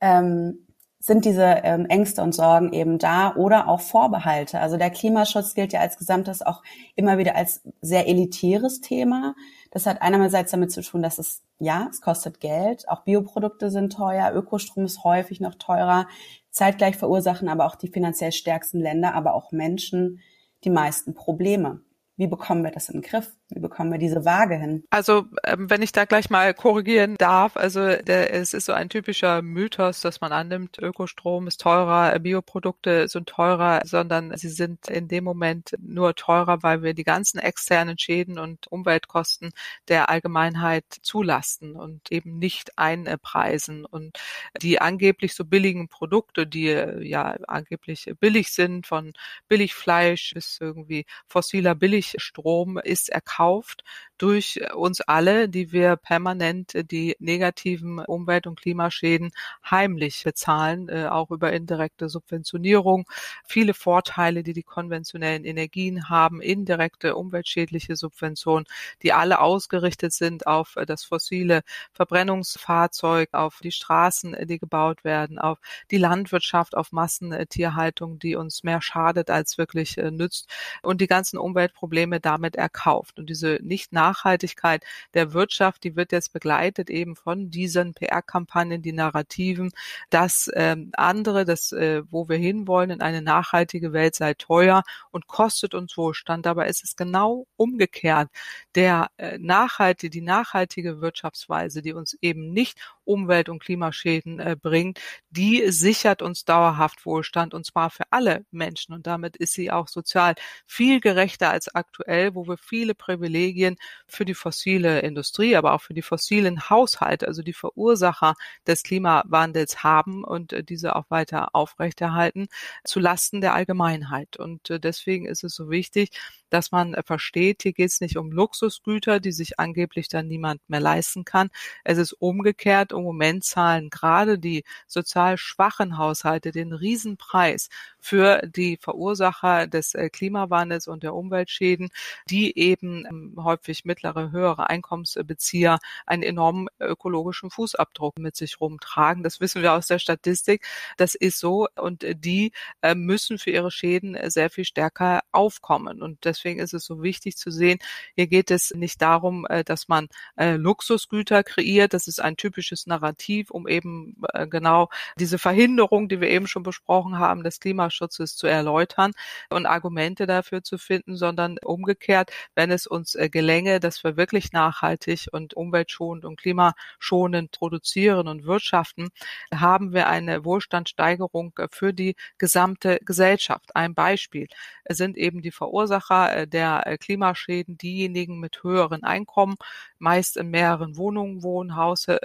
ähm, 0.00 0.66
sind 1.10 1.24
diese 1.24 1.62
ähm, 1.64 1.86
Ängste 1.86 2.22
und 2.22 2.36
Sorgen 2.36 2.72
eben 2.72 2.98
da 2.98 3.34
oder 3.34 3.66
auch 3.66 3.80
Vorbehalte. 3.80 4.60
Also 4.60 4.76
der 4.76 4.90
Klimaschutz 4.90 5.54
gilt 5.54 5.72
ja 5.72 5.80
als 5.80 5.98
Gesamtes 5.98 6.40
auch 6.40 6.62
immer 6.94 7.18
wieder 7.18 7.34
als 7.34 7.62
sehr 7.80 8.06
elitäres 8.06 8.80
Thema. 8.80 9.34
Das 9.72 9.86
hat 9.86 10.02
einerseits 10.02 10.52
damit 10.52 10.70
zu 10.70 10.82
tun, 10.82 11.02
dass 11.02 11.18
es, 11.18 11.42
ja, 11.58 11.88
es 11.90 12.00
kostet 12.00 12.38
Geld, 12.38 12.88
auch 12.88 13.02
Bioprodukte 13.02 13.72
sind 13.72 13.92
teuer, 13.92 14.32
Ökostrom 14.32 14.84
ist 14.84 15.02
häufig 15.02 15.40
noch 15.40 15.56
teurer. 15.56 16.06
Zeitgleich 16.52 16.96
verursachen 16.96 17.48
aber 17.48 17.66
auch 17.66 17.74
die 17.74 17.88
finanziell 17.88 18.30
stärksten 18.30 18.78
Länder, 18.78 19.12
aber 19.16 19.34
auch 19.34 19.50
Menschen 19.50 20.20
die 20.62 20.70
meisten 20.70 21.14
Probleme. 21.14 21.80
Wie 22.14 22.28
bekommen 22.28 22.62
wir 22.62 22.70
das 22.70 22.88
in 22.88 23.00
den 23.00 23.02
Griff? 23.02 23.32
Wie 23.52 23.60
bekommen 23.60 23.90
wir 23.90 23.98
diese 23.98 24.24
Waage 24.24 24.54
hin? 24.54 24.84
Also 24.90 25.26
ähm, 25.44 25.68
wenn 25.68 25.82
ich 25.82 25.90
da 25.90 26.04
gleich 26.04 26.30
mal 26.30 26.54
korrigieren 26.54 27.16
darf, 27.16 27.56
also 27.56 27.80
der, 27.80 28.32
es 28.32 28.54
ist 28.54 28.66
so 28.66 28.72
ein 28.72 28.88
typischer 28.88 29.42
Mythos, 29.42 30.00
dass 30.00 30.20
man 30.20 30.30
annimmt, 30.30 30.78
Ökostrom 30.78 31.48
ist 31.48 31.60
teurer, 31.60 32.16
Bioprodukte 32.20 33.08
sind 33.08 33.28
teurer, 33.28 33.80
sondern 33.84 34.36
sie 34.36 34.50
sind 34.50 34.88
in 34.88 35.08
dem 35.08 35.24
Moment 35.24 35.76
nur 35.80 36.14
teurer, 36.14 36.62
weil 36.62 36.82
wir 36.84 36.94
die 36.94 37.02
ganzen 37.02 37.40
externen 37.40 37.98
Schäden 37.98 38.38
und 38.38 38.68
Umweltkosten 38.68 39.50
der 39.88 40.10
Allgemeinheit 40.10 40.84
zulasten 41.02 41.74
und 41.74 42.12
eben 42.12 42.38
nicht 42.38 42.78
einpreisen. 42.78 43.84
Und 43.84 44.16
die 44.62 44.80
angeblich 44.80 45.34
so 45.34 45.44
billigen 45.44 45.88
Produkte, 45.88 46.46
die 46.46 46.66
ja 46.66 47.36
angeblich 47.48 48.12
billig 48.20 48.52
sind, 48.52 48.86
von 48.86 49.12
Billigfleisch 49.48 50.34
bis 50.34 50.58
irgendwie 50.60 51.04
fossiler 51.26 51.74
Billigstrom, 51.74 52.78
ist 52.78 53.08
erkauft 53.08 53.39
gekauft 53.40 53.84
durch 54.20 54.60
uns 54.74 55.00
alle, 55.00 55.48
die 55.48 55.72
wir 55.72 55.96
permanent 55.96 56.72
die 56.90 57.16
negativen 57.20 58.00
Umwelt- 58.00 58.46
und 58.46 58.60
Klimaschäden 58.60 59.30
heimlich 59.64 60.24
bezahlen, 60.24 60.90
äh, 60.90 61.06
auch 61.06 61.30
über 61.30 61.54
indirekte 61.54 62.10
Subventionierung. 62.10 63.06
Viele 63.46 63.72
Vorteile, 63.72 64.42
die 64.42 64.52
die 64.52 64.62
konventionellen 64.62 65.46
Energien 65.46 66.10
haben, 66.10 66.42
indirekte 66.42 67.16
umweltschädliche 67.16 67.96
Subventionen, 67.96 68.66
die 69.02 69.14
alle 69.14 69.40
ausgerichtet 69.40 70.12
sind 70.12 70.46
auf 70.46 70.76
das 70.86 71.02
fossile 71.04 71.62
Verbrennungsfahrzeug, 71.94 73.30
auf 73.32 73.60
die 73.62 73.72
Straßen, 73.72 74.36
die 74.46 74.58
gebaut 74.58 75.02
werden, 75.02 75.38
auf 75.38 75.58
die 75.90 75.96
Landwirtschaft, 75.96 76.76
auf 76.76 76.92
Massentierhaltung, 76.92 78.18
die 78.18 78.36
uns 78.36 78.64
mehr 78.64 78.82
schadet 78.82 79.30
als 79.30 79.56
wirklich 79.56 79.96
äh, 79.96 80.10
nützt 80.10 80.46
und 80.82 81.00
die 81.00 81.06
ganzen 81.06 81.38
Umweltprobleme 81.38 82.20
damit 82.20 82.56
erkauft. 82.56 83.18
Und 83.18 83.29
diese 83.30 83.58
Nicht-Nachhaltigkeit 83.62 84.84
der 85.14 85.32
Wirtschaft, 85.32 85.84
die 85.84 85.96
wird 85.96 86.12
jetzt 86.12 86.32
begleitet 86.32 86.90
eben 86.90 87.16
von 87.16 87.50
diesen 87.50 87.94
PR-Kampagnen, 87.94 88.82
die 88.82 88.92
Narrativen, 88.92 89.70
dass 90.10 90.50
ähm, 90.54 90.90
andere, 90.94 91.44
das, 91.44 91.72
äh, 91.72 92.02
wo 92.10 92.28
wir 92.28 92.36
hinwollen 92.36 92.90
in 92.90 93.00
eine 93.00 93.22
nachhaltige 93.22 93.92
Welt 93.92 94.14
sei 94.16 94.34
teuer 94.34 94.82
und 95.12 95.26
kostet 95.28 95.74
uns 95.74 95.96
Wohlstand. 95.96 96.46
Dabei 96.46 96.68
ist 96.68 96.84
es 96.84 96.96
genau 96.96 97.46
umgekehrt. 97.56 98.28
Der 98.74 99.10
äh, 99.16 99.38
nachhaltige, 99.38 100.10
die 100.10 100.20
nachhaltige 100.20 101.00
Wirtschaftsweise, 101.00 101.82
die 101.82 101.92
uns 101.92 102.16
eben 102.20 102.52
nicht 102.52 102.78
Umwelt- 103.10 103.48
und 103.48 103.60
Klimaschäden 103.60 104.38
äh, 104.38 104.56
bringt, 104.60 105.00
die 105.30 105.70
sichert 105.70 106.22
uns 106.22 106.44
dauerhaft 106.44 107.04
Wohlstand 107.04 107.54
und 107.54 107.66
zwar 107.66 107.90
für 107.90 108.04
alle 108.10 108.44
Menschen. 108.52 108.94
Und 108.94 109.06
damit 109.06 109.36
ist 109.36 109.52
sie 109.54 109.70
auch 109.70 109.88
sozial 109.88 110.34
viel 110.66 111.00
gerechter 111.00 111.50
als 111.50 111.74
aktuell, 111.74 112.34
wo 112.34 112.46
wir 112.46 112.56
viele 112.56 112.94
Privilegien 112.94 113.76
für 114.06 114.24
die 114.24 114.34
fossile 114.34 115.00
Industrie, 115.00 115.56
aber 115.56 115.74
auch 115.74 115.82
für 115.82 115.94
die 115.94 116.02
fossilen 116.02 116.70
Haushalte, 116.70 117.26
also 117.26 117.42
die 117.42 117.52
Verursacher 117.52 118.34
des 118.66 118.82
Klimawandels 118.84 119.82
haben 119.82 120.22
und 120.24 120.52
äh, 120.52 120.62
diese 120.62 120.94
auch 120.94 121.10
weiter 121.10 121.54
aufrechterhalten, 121.54 122.46
zu 122.84 123.00
Lasten 123.00 123.40
der 123.40 123.54
Allgemeinheit. 123.54 124.36
Und 124.36 124.70
äh, 124.70 124.78
deswegen 124.80 125.26
ist 125.26 125.44
es 125.44 125.54
so 125.54 125.70
wichtig, 125.70 126.10
dass 126.50 126.70
man 126.72 126.94
äh, 126.94 127.02
versteht, 127.02 127.62
hier 127.62 127.72
geht 127.72 127.90
es 127.90 128.00
nicht 128.00 128.16
um 128.16 128.30
Luxusgüter, 128.32 129.20
die 129.20 129.32
sich 129.32 129.58
angeblich 129.58 130.08
dann 130.08 130.28
niemand 130.28 130.60
mehr 130.68 130.80
leisten 130.80 131.24
kann. 131.24 131.50
Es 131.84 131.98
ist 131.98 132.12
umgekehrt. 132.12 132.92
Im 133.00 133.04
Moment 133.04 133.44
zahlen 133.44 133.90
gerade 133.90 134.38
die 134.38 134.64
sozial 134.86 135.38
schwachen 135.38 135.98
Haushalte 135.98 136.52
den 136.52 136.72
Riesenpreis 136.72 137.68
für 137.98 138.42
die 138.46 138.76
Verursacher 138.76 139.66
des 139.66 139.94
äh, 139.94 140.08
Klimawandels 140.10 140.88
und 140.88 141.02
der 141.02 141.14
Umweltschäden, 141.14 141.90
die 142.28 142.56
eben 142.58 143.06
ähm, 143.06 143.34
häufig 143.36 143.84
mittlere, 143.84 144.30
höhere 144.30 144.70
Einkommensbezieher 144.70 145.78
einen 146.06 146.22
enormen 146.22 146.68
ökologischen 146.78 147.50
Fußabdruck 147.50 148.18
mit 148.18 148.36
sich 148.36 148.60
rumtragen. 148.60 149.22
Das 149.22 149.40
wissen 149.40 149.62
wir 149.62 149.72
aus 149.74 149.86
der 149.86 149.98
Statistik. 149.98 150.66
Das 150.96 151.14
ist 151.14 151.38
so 151.38 151.68
und 151.76 152.04
äh, 152.04 152.14
die 152.14 152.52
müssen 152.94 153.38
für 153.38 153.50
ihre 153.50 153.70
Schäden 153.70 154.16
sehr 154.30 154.50
viel 154.50 154.64
stärker 154.64 155.20
aufkommen. 155.32 156.02
Und 156.02 156.24
deswegen 156.24 156.60
ist 156.60 156.74
es 156.74 156.84
so 156.84 157.02
wichtig 157.02 157.36
zu 157.36 157.50
sehen, 157.50 157.78
hier 158.14 158.26
geht 158.26 158.50
es 158.50 158.72
nicht 158.74 159.00
darum, 159.02 159.46
äh, 159.46 159.64
dass 159.64 159.88
man 159.88 160.08
äh, 160.36 160.56
Luxusgüter 160.56 161.42
kreiert. 161.42 161.94
Das 161.94 162.08
ist 162.08 162.20
ein 162.20 162.36
typisches 162.36 162.86
Narrativ, 162.90 163.50
um 163.50 163.66
eben 163.66 164.16
äh, 164.34 164.46
genau 164.46 164.88
diese 165.18 165.38
Verhinderung, 165.38 166.08
die 166.08 166.20
wir 166.20 166.28
eben 166.28 166.46
schon 166.46 166.62
besprochen 166.62 167.18
haben, 167.18 167.42
des 167.42 167.60
Klimaschutzes 167.60 168.36
zu 168.36 168.46
erläutern 168.46 169.12
und 169.48 169.66
Argumente 169.66 170.26
dafür 170.26 170.62
zu 170.62 170.78
finden, 170.78 171.16
sondern 171.16 171.56
umgekehrt, 171.64 172.30
wenn 172.54 172.70
es 172.70 172.86
uns 172.86 173.16
gelänge, 173.30 173.80
dass 173.80 174.04
wir 174.04 174.16
wirklich 174.16 174.52
nachhaltig 174.52 175.28
und 175.32 175.54
umweltschonend 175.54 176.24
und 176.24 176.40
klimaschonend 176.40 177.52
produzieren 177.52 178.28
und 178.28 178.44
wirtschaften, 178.44 179.08
haben 179.54 179.92
wir 179.92 180.08
eine 180.08 180.44
Wohlstandssteigerung 180.44 181.54
für 181.70 181.92
die 181.92 182.16
gesamte 182.38 182.98
Gesellschaft. 183.04 183.74
Ein 183.74 183.94
Beispiel 183.94 184.48
sind 184.88 185.16
eben 185.16 185.42
die 185.42 185.50
Verursacher 185.50 186.36
äh, 186.36 186.46
der 186.46 186.86
äh, 186.86 186.98
Klimaschäden 186.98 187.78
diejenigen 187.78 188.40
mit 188.40 188.62
höheren 188.62 189.04
Einkommen, 189.04 189.56
meist 189.98 190.36
in 190.36 190.50
mehreren 190.50 190.96
Wohnungen 190.96 191.42
wohnen, 191.42 191.76
Haus, 191.76 192.08
äh, 192.08 192.18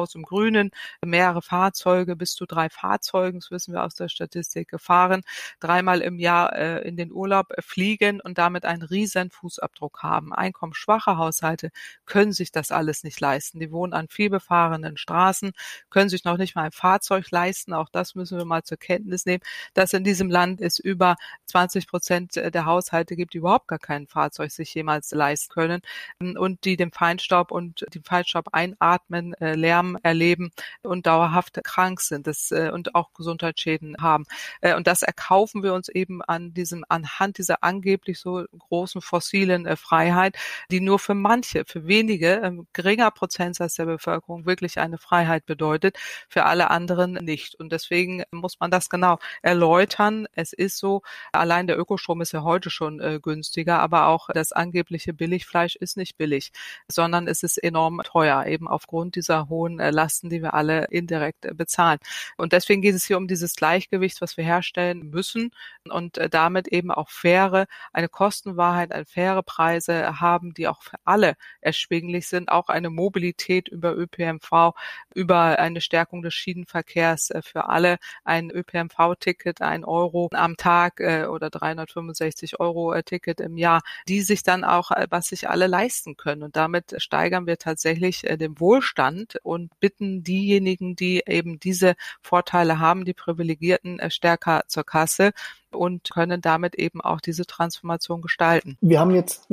Haus 0.00 0.14
im 0.14 0.22
Grünen, 0.22 0.70
mehrere 1.04 1.42
Fahrzeuge, 1.42 2.16
bis 2.16 2.32
zu 2.34 2.46
drei 2.46 2.70
Fahrzeugen, 2.70 3.40
das 3.40 3.50
wissen 3.50 3.74
wir 3.74 3.84
aus 3.84 3.94
der 3.94 4.08
Statistik, 4.08 4.68
gefahren, 4.68 5.22
dreimal 5.60 6.00
im 6.00 6.18
Jahr 6.18 6.56
in 6.56 6.96
den 6.96 7.12
Urlaub 7.12 7.48
fliegen 7.60 8.20
und 8.20 8.38
damit 8.38 8.64
einen 8.64 8.82
riesen 8.82 9.30
Fußabdruck 9.30 10.02
haben. 10.02 10.32
Einkommensschwache 10.32 11.16
Haushalte 11.16 11.70
können 12.06 12.32
sich 12.32 12.52
das 12.52 12.70
alles 12.70 13.04
nicht 13.04 13.20
leisten. 13.20 13.60
Die 13.60 13.70
wohnen 13.72 13.92
an 13.92 14.08
vielbefahrenen 14.08 14.96
Straßen, 14.96 15.52
können 15.90 16.08
sich 16.08 16.24
noch 16.24 16.38
nicht 16.38 16.54
mal 16.56 16.64
ein 16.64 16.72
Fahrzeug 16.72 17.30
leisten. 17.30 17.72
Auch 17.74 17.88
das 17.90 18.14
müssen 18.14 18.38
wir 18.38 18.44
mal 18.44 18.62
zur 18.62 18.78
Kenntnis 18.78 19.26
nehmen, 19.26 19.42
dass 19.74 19.92
in 19.92 20.04
diesem 20.04 20.30
Land 20.30 20.60
es 20.60 20.78
über 20.78 21.16
20 21.46 21.86
Prozent 21.88 22.36
der 22.36 22.64
Haushalte 22.64 23.16
gibt, 23.16 23.34
die 23.34 23.38
überhaupt 23.38 23.68
gar 23.68 23.78
kein 23.78 24.06
Fahrzeug 24.06 24.50
sich 24.50 24.72
jemals 24.74 25.10
leisten 25.12 25.52
können 25.52 25.82
ähm, 26.20 26.36
und 26.38 26.64
die 26.64 26.76
den 26.76 26.92
Feinstaub 26.92 27.50
und 27.50 27.84
den 27.94 28.02
Feinstaub 28.04 28.48
einatmen, 28.52 29.34
äh, 29.34 29.54
Erleben 30.02 30.50
und 30.82 31.06
dauerhaft 31.06 31.60
krank 31.64 32.00
sind 32.00 32.26
das, 32.26 32.50
äh, 32.50 32.70
und 32.72 32.94
auch 32.94 33.12
Gesundheitsschäden 33.12 33.96
haben. 34.00 34.24
Äh, 34.60 34.74
und 34.74 34.86
das 34.86 35.02
erkaufen 35.02 35.62
wir 35.62 35.74
uns 35.74 35.88
eben 35.88 36.22
an 36.22 36.54
diesem, 36.54 36.84
anhand 36.88 37.38
dieser 37.38 37.62
angeblich 37.62 38.18
so 38.18 38.44
großen 38.58 39.00
fossilen 39.00 39.76
Freiheit, 39.76 40.36
die 40.70 40.80
nur 40.80 40.98
für 40.98 41.14
manche, 41.14 41.64
für 41.66 41.86
wenige, 41.86 42.40
ähm, 42.42 42.66
geringer 42.72 43.10
Prozentsatz 43.10 43.74
der 43.74 43.86
Bevölkerung 43.86 44.46
wirklich 44.46 44.78
eine 44.78 44.98
Freiheit 44.98 45.46
bedeutet, 45.46 45.98
für 46.28 46.44
alle 46.44 46.70
anderen 46.70 47.12
nicht. 47.12 47.54
Und 47.56 47.72
deswegen 47.72 48.22
muss 48.30 48.60
man 48.60 48.70
das 48.70 48.88
genau 48.88 49.18
erläutern. 49.42 50.26
Es 50.34 50.52
ist 50.52 50.78
so, 50.78 51.02
allein 51.32 51.66
der 51.66 51.78
Ökostrom 51.78 52.20
ist 52.20 52.32
ja 52.32 52.42
heute 52.42 52.70
schon 52.70 53.00
äh, 53.00 53.18
günstig 53.20 53.40
günstiger, 53.40 53.80
aber 53.80 54.06
auch 54.06 54.28
das 54.32 54.52
angebliche 54.52 55.12
Billigfleisch 55.12 55.76
ist 55.76 55.96
nicht 55.96 56.16
billig, 56.16 56.52
sondern 56.88 57.26
es 57.26 57.42
ist 57.42 57.58
enorm 57.58 58.00
teuer, 58.04 58.46
eben 58.46 58.68
aufgrund 58.68 59.16
dieser 59.16 59.48
hohen 59.48 59.79
äh, 59.79 59.79
Lasten, 59.90 60.30
die 60.30 60.42
wir 60.42 60.54
alle 60.54 60.84
indirekt 60.86 61.44
äh, 61.44 61.54
bezahlen. 61.54 61.98
Und 62.36 62.52
deswegen 62.52 62.82
geht 62.82 62.94
es 62.94 63.04
hier 63.04 63.16
um 63.16 63.28
dieses 63.28 63.56
Gleichgewicht, 63.56 64.20
was 64.20 64.36
wir 64.36 64.44
herstellen 64.44 65.10
müssen 65.10 65.50
und 65.88 66.18
äh, 66.18 66.28
damit 66.28 66.68
eben 66.68 66.90
auch 66.90 67.10
faire, 67.10 67.66
eine 67.92 68.08
Kostenwahrheit, 68.08 68.92
eine 68.92 69.06
faire 69.06 69.42
Preise 69.42 70.20
haben, 70.20 70.54
die 70.54 70.68
auch 70.68 70.82
für 70.82 70.96
alle 71.04 71.34
erschwinglich 71.60 72.28
sind, 72.28 72.50
auch 72.50 72.68
eine 72.68 72.90
Mobilität 72.90 73.68
über 73.68 73.96
ÖPNV, 73.96 74.74
über 75.14 75.58
eine 75.58 75.80
Stärkung 75.80 76.22
des 76.22 76.34
Schienenverkehrs 76.34 77.32
für 77.42 77.68
alle, 77.68 77.98
ein 78.24 78.50
ÖPNV-Ticket, 78.50 79.62
ein 79.62 79.84
Euro 79.84 80.28
am 80.32 80.56
Tag 80.56 81.00
oder 81.00 81.50
365 81.50 82.60
Euro 82.60 83.00
Ticket 83.02 83.40
im 83.40 83.56
Jahr, 83.56 83.82
die 84.08 84.22
sich 84.22 84.42
dann 84.42 84.64
auch, 84.64 84.90
äh, 84.90 85.06
was 85.10 85.28
sich 85.28 85.48
alle 85.48 85.66
leisten 85.66 86.16
können. 86.16 86.42
Und 86.42 86.56
damit 86.56 86.94
steigern 86.98 87.46
wir 87.46 87.58
tatsächlich 87.58 88.28
äh, 88.28 88.36
den 88.36 88.58
Wohlstand 88.60 89.36
und 89.42 89.69
bitten 89.78 90.22
diejenigen, 90.24 90.96
die 90.96 91.22
eben 91.26 91.60
diese 91.60 91.94
Vorteile 92.22 92.78
haben, 92.78 93.04
die 93.04 93.14
Privilegierten, 93.14 93.98
äh, 93.98 94.10
stärker 94.10 94.62
zur 94.66 94.84
Kasse 94.84 95.32
und 95.70 96.10
können 96.10 96.40
damit 96.40 96.74
eben 96.74 97.00
auch 97.00 97.20
diese 97.20 97.46
Transformation 97.46 98.22
gestalten. 98.22 98.76
Wir 98.80 98.98
haben 99.00 99.14
jetzt, 99.14 99.48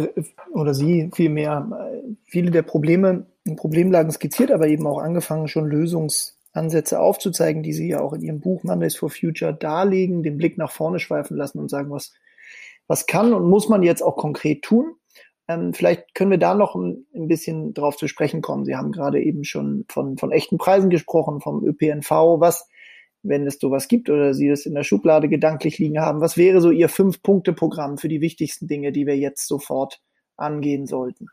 oder 0.52 0.74
Sie 0.74 1.12
vielmehr, 1.14 2.02
viele 2.26 2.50
der 2.50 2.64
Probleme, 2.64 3.28
Problemlagen 3.56 4.12
skizziert, 4.12 4.52
aber 4.52 4.68
eben 4.68 4.88
auch 4.88 4.98
angefangen, 4.98 5.48
schon 5.48 5.68
Lösungsansätze 5.68 7.00
aufzuzeigen, 7.00 7.62
die 7.62 7.74
Sie 7.74 7.90
ja 7.90 8.02
auch 8.02 8.14
in 8.14 8.22
Ihrem 8.22 8.40
Buch 8.40 8.64
Mondays 8.64 8.96
for 8.96 9.10
Future 9.10 9.54
darlegen, 9.54 10.24
den 10.24 10.38
Blick 10.38 10.58
nach 10.58 10.72
vorne 10.72 11.00
schweifen 11.00 11.38
lassen 11.38 11.60
und 11.60 11.70
sagen, 11.70 11.92
was 11.92 12.14
was 12.88 13.06
kann 13.06 13.34
und 13.34 13.50
muss 13.50 13.70
man 13.70 13.84
jetzt 13.84 14.02
auch 14.02 14.16
konkret 14.16 14.64
tun? 14.64 14.96
Ähm, 15.48 15.74
vielleicht 15.74 16.14
können 16.14 16.32
wir 16.32 16.38
da 16.38 16.54
noch 16.54 16.76
ein, 16.76 17.06
ein, 17.16 17.28
bisschen 17.28 17.74
drauf 17.74 17.96
zu 17.96 18.08
sprechen 18.08 18.42
kommen. 18.42 18.66
Sie 18.66 18.76
haben 18.76 18.92
gerade 18.92 19.22
eben 19.22 19.44
schon 19.44 19.86
von, 19.90 20.18
von 20.18 20.32
echten 20.32 20.58
Preisen 20.58 20.90
gesprochen, 20.90 21.40
vom 21.40 21.66
ÖPNV. 21.66 22.12
Was, 22.40 22.68
wenn 23.24 23.48
es 23.48 23.58
sowas 23.60 23.88
gibt 23.88 24.10
oder 24.10 24.34
Sie 24.34 24.50
das 24.50 24.66
in 24.66 24.76
der 24.76 24.84
Schublade 24.84 25.30
gedanklich 25.30 25.80
liegen 25.80 26.00
haben, 26.00 26.22
was 26.22 26.38
wäre 26.38 26.60
so 26.60 26.72
Ihr 26.72 26.90
Fünf-Punkte-Programm 26.90 27.98
für 27.98 28.10
die 28.10 28.22
wichtigsten 28.22 28.68
Dinge, 28.68 28.92
die 28.92 29.08
wir 29.08 29.18
jetzt 29.18 29.48
sofort 29.48 30.02
angehen 30.36 30.86
sollten? 30.86 31.28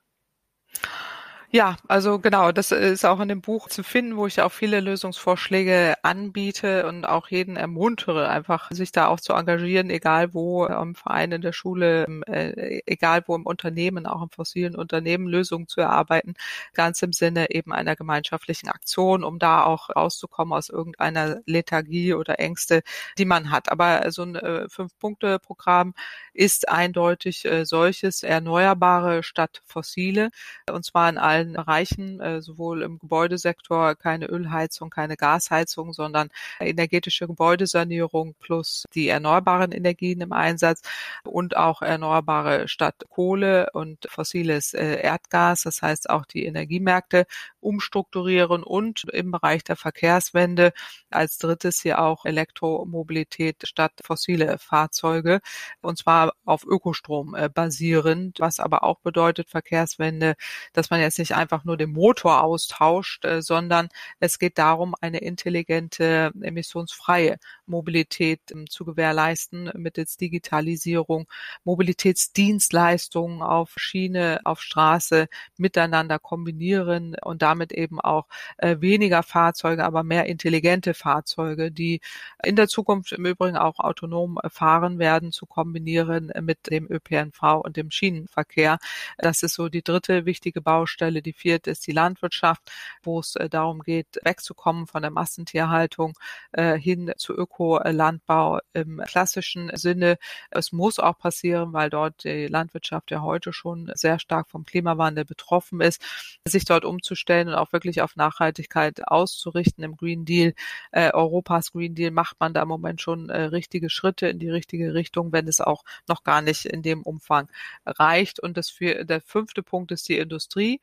Ja, 1.57 1.77
also 1.87 2.19
genau, 2.19 2.51
das 2.51 2.73
ist 2.73 3.05
auch 3.07 3.21
in 3.21 3.29
dem 3.29 3.40
Buch 3.40 3.69
zu 3.69 3.85
finden, 3.85 4.17
wo 4.17 4.27
ich 4.27 4.43
auch 4.43 4.51
viele 4.51 4.81
Lösungsvorschläge 4.81 5.95
anbiete 6.03 6.85
und 6.88 7.05
auch 7.05 7.29
jeden 7.29 7.55
ermuntere, 7.55 8.29
einfach 8.29 8.73
sich 8.73 8.90
da 8.90 9.07
auch 9.07 9.21
zu 9.21 9.35
engagieren, 9.35 9.88
egal 9.88 10.35
wo 10.35 10.67
im 10.67 10.97
Verein, 10.97 11.31
in 11.31 11.43
der 11.43 11.53
Schule, 11.53 12.07
äh, 12.27 12.81
egal 12.87 13.23
wo 13.29 13.37
im 13.37 13.47
Unternehmen, 13.47 14.05
auch 14.07 14.21
im 14.21 14.31
fossilen 14.31 14.75
Unternehmen 14.75 15.29
Lösungen 15.29 15.69
zu 15.69 15.81
erarbeiten, 15.81 16.35
ganz 16.73 17.01
im 17.03 17.12
Sinne 17.12 17.49
eben 17.53 17.73
einer 17.73 17.95
gemeinschaftlichen 17.95 18.69
Aktion, 18.69 19.23
um 19.23 19.38
da 19.38 19.62
auch 19.62 19.90
rauszukommen 19.90 20.53
aus 20.59 20.71
irgendeiner 20.71 21.40
Lethargie 21.47 22.14
oder 22.14 22.40
Ängste, 22.40 22.83
die 23.17 23.27
man 23.27 23.53
hat. 23.53 23.71
Aber 23.71 24.11
so 24.11 24.23
ein 24.25 24.35
äh, 24.35 24.69
Fünf-Punkte-Programm 24.69 25.95
ist 26.33 26.69
eindeutig 26.69 27.45
äh, 27.45 27.64
solches 27.64 28.25
Erneuerbare 28.25 29.23
statt 29.23 29.62
fossile, 29.64 30.31
und 30.69 30.85
zwar 30.85 31.09
in 31.09 31.17
allen 31.19 31.44
allen 31.45 31.53
Bereichen, 31.53 32.21
äh, 32.21 32.43
sowohl 32.43 32.83
im 32.83 32.99
Gebäudesektor 32.99 33.95
keine 33.95 34.27
Ölheizung, 34.27 34.91
keine 34.91 35.17
Gasheizung, 35.17 35.93
sondern 35.93 36.29
energetische 36.61 37.27
Gebäudesanierung 37.27 38.35
plus 38.41 38.85
die 38.95 39.09
erneuerbaren 39.09 39.73
Energien 39.73 40.21
im 40.21 40.33
Einsatz 40.33 40.83
und 41.25 41.57
auch 41.57 41.83
erneuerbare 41.83 42.69
statt 42.69 43.05
Kohle 43.11 43.69
und 43.73 44.07
fossiles 44.09 44.75
äh, 44.75 45.01
Erdgas. 45.03 45.63
Das 45.63 45.83
heißt 45.83 46.11
auch 46.11 46.25
die 46.25 46.45
Energiemärkte 46.47 47.27
umstrukturieren 47.61 48.63
und 48.63 49.05
im 49.13 49.31
Bereich 49.31 49.65
der 49.65 49.77
Verkehrswende 49.77 50.73
als 51.11 51.39
drittes 51.39 51.81
hier 51.81 52.01
auch 52.01 52.25
Elektromobilität 52.25 53.57
statt 53.65 53.93
fossile 54.03 54.59
Fahrzeuge 54.59 55.41
und 55.81 55.99
zwar 55.99 56.35
auf 56.45 56.65
Ökostrom 56.67 57.35
äh, 57.35 57.49
basierend, 57.49 58.41
was 58.41 58.61
aber 58.61 58.85
auch 58.85 59.01
bedeutet 59.01 59.51
Verkehrswende, 59.51 60.35
dass 60.73 60.91
man 60.91 61.01
jetzt 61.01 61.19
nicht 61.19 61.34
nicht 61.34 61.34
einfach 61.35 61.64
nur 61.64 61.77
den 61.77 61.92
Motor 61.92 62.42
austauscht, 62.42 63.25
äh, 63.25 63.42
sondern 63.42 63.88
es 64.20 64.38
geht 64.38 64.59
darum, 64.59 64.94
eine 65.01 65.18
intelligente, 65.18 66.33
emissionsfreie 66.40 67.38
Mobilität 67.66 68.40
ähm, 68.53 68.68
zu 68.68 68.85
gewährleisten 68.85 69.70
mittels 69.75 70.16
Digitalisierung, 70.16 71.27
Mobilitätsdienstleistungen 71.64 73.42
auf 73.42 73.73
Schiene, 73.77 74.40
auf 74.44 74.61
Straße 74.61 75.29
miteinander 75.57 76.18
kombinieren 76.18 77.16
und 77.23 77.42
damit 77.42 77.73
eben 77.73 78.01
auch 78.01 78.27
äh, 78.59 78.77
weniger 78.81 79.23
Fahrzeuge, 79.23 79.85
aber 79.85 80.03
mehr 80.03 80.27
intelligente 80.27 80.94
Fahrzeuge, 80.94 81.70
die 81.70 82.01
in 82.42 82.57
der 82.57 82.68
Zukunft 82.68 83.12
im 83.12 83.27
Übrigen 83.27 83.57
auch 83.57 83.79
autonom 83.79 84.38
fahren 84.49 84.99
werden, 84.99 85.33
zu 85.33 85.47
kombinieren 85.47 86.33
mit 86.40 86.70
dem 86.70 86.90
ÖPNV 86.90 87.61
und 87.64 87.77
dem 87.77 87.90
Schienenverkehr. 87.90 88.79
Das 89.18 89.42
ist 89.42 89.55
so 89.55 89.68
die 89.68 89.83
dritte 89.83 90.27
wichtige 90.27 90.61
Baustelle. 90.61 91.23
Die 91.25 91.33
vierte 91.33 91.71
ist 91.71 91.87
die 91.87 91.93
Landwirtschaft, 91.93 92.71
wo 93.03 93.21
es 93.21 93.37
äh, 93.37 93.49
darum 93.49 93.81
geht, 93.81 94.19
wegzukommen 94.23 94.87
von 94.87 95.03
der 95.03 95.11
Massentierhaltung 95.11 96.17
äh, 96.53 96.79
hin 96.79 97.13
zu 97.17 97.35
Ökolandbau 97.35 98.61
im 98.73 99.03
klassischen 99.07 99.71
Sinne. 99.75 100.19
Es 100.51 100.73
muss 100.73 100.99
auch 100.99 101.19
passieren, 101.19 101.73
weil 101.73 101.91
dort 101.91 102.25
die 102.25 102.47
Landwirtschaft 102.47 103.11
ja 103.11 103.23
heute 103.23 103.53
schon 103.53 103.91
sehr 103.95 104.19
stark 104.19 104.49
vom 104.51 104.65
Klimawandel 104.65 105.25
betroffen 105.25 105.81
ist, 105.81 106.03
sich 106.47 106.65
dort 106.65 106.85
umzustellen 106.85 107.49
und 107.49 107.55
auch 107.55 107.73
wirklich 107.73 108.03
auf 108.03 108.17
Nachhaltigkeit 108.17 109.07
auszurichten 109.09 109.85
im 109.85 109.97
Green 109.97 110.25
Deal. 110.25 110.55
Äh, 110.93 111.13
Europas 111.13 111.73
Green 111.73 111.95
Deal 111.95 112.11
macht 112.11 112.39
man 112.41 112.55
da 112.55 112.63
im 112.63 112.69
Moment 112.69 113.01
schon 113.01 113.29
äh, 113.31 113.43
richtige 113.45 113.91
Schritte 113.91 114.29
in 114.29 114.39
die 114.39 114.51
richtige 114.51 114.95
Richtung, 114.95 115.33
wenn 115.33 115.49
es 115.49 115.61
auch 115.61 115.85
noch 116.09 116.25
gar 116.25 116.43
nicht 116.43 116.67
in 116.67 116.83
dem 116.83 117.03
Umfang 117.03 117.49
reicht. 117.87 118.41
Und 118.41 118.57
das 118.57 118.71
für, 118.71 119.05
der 119.05 119.21
fünfte 119.21 119.63
Punkt 119.63 119.93
ist 119.93 120.09
die 120.09 120.19
Industrie 120.19 120.81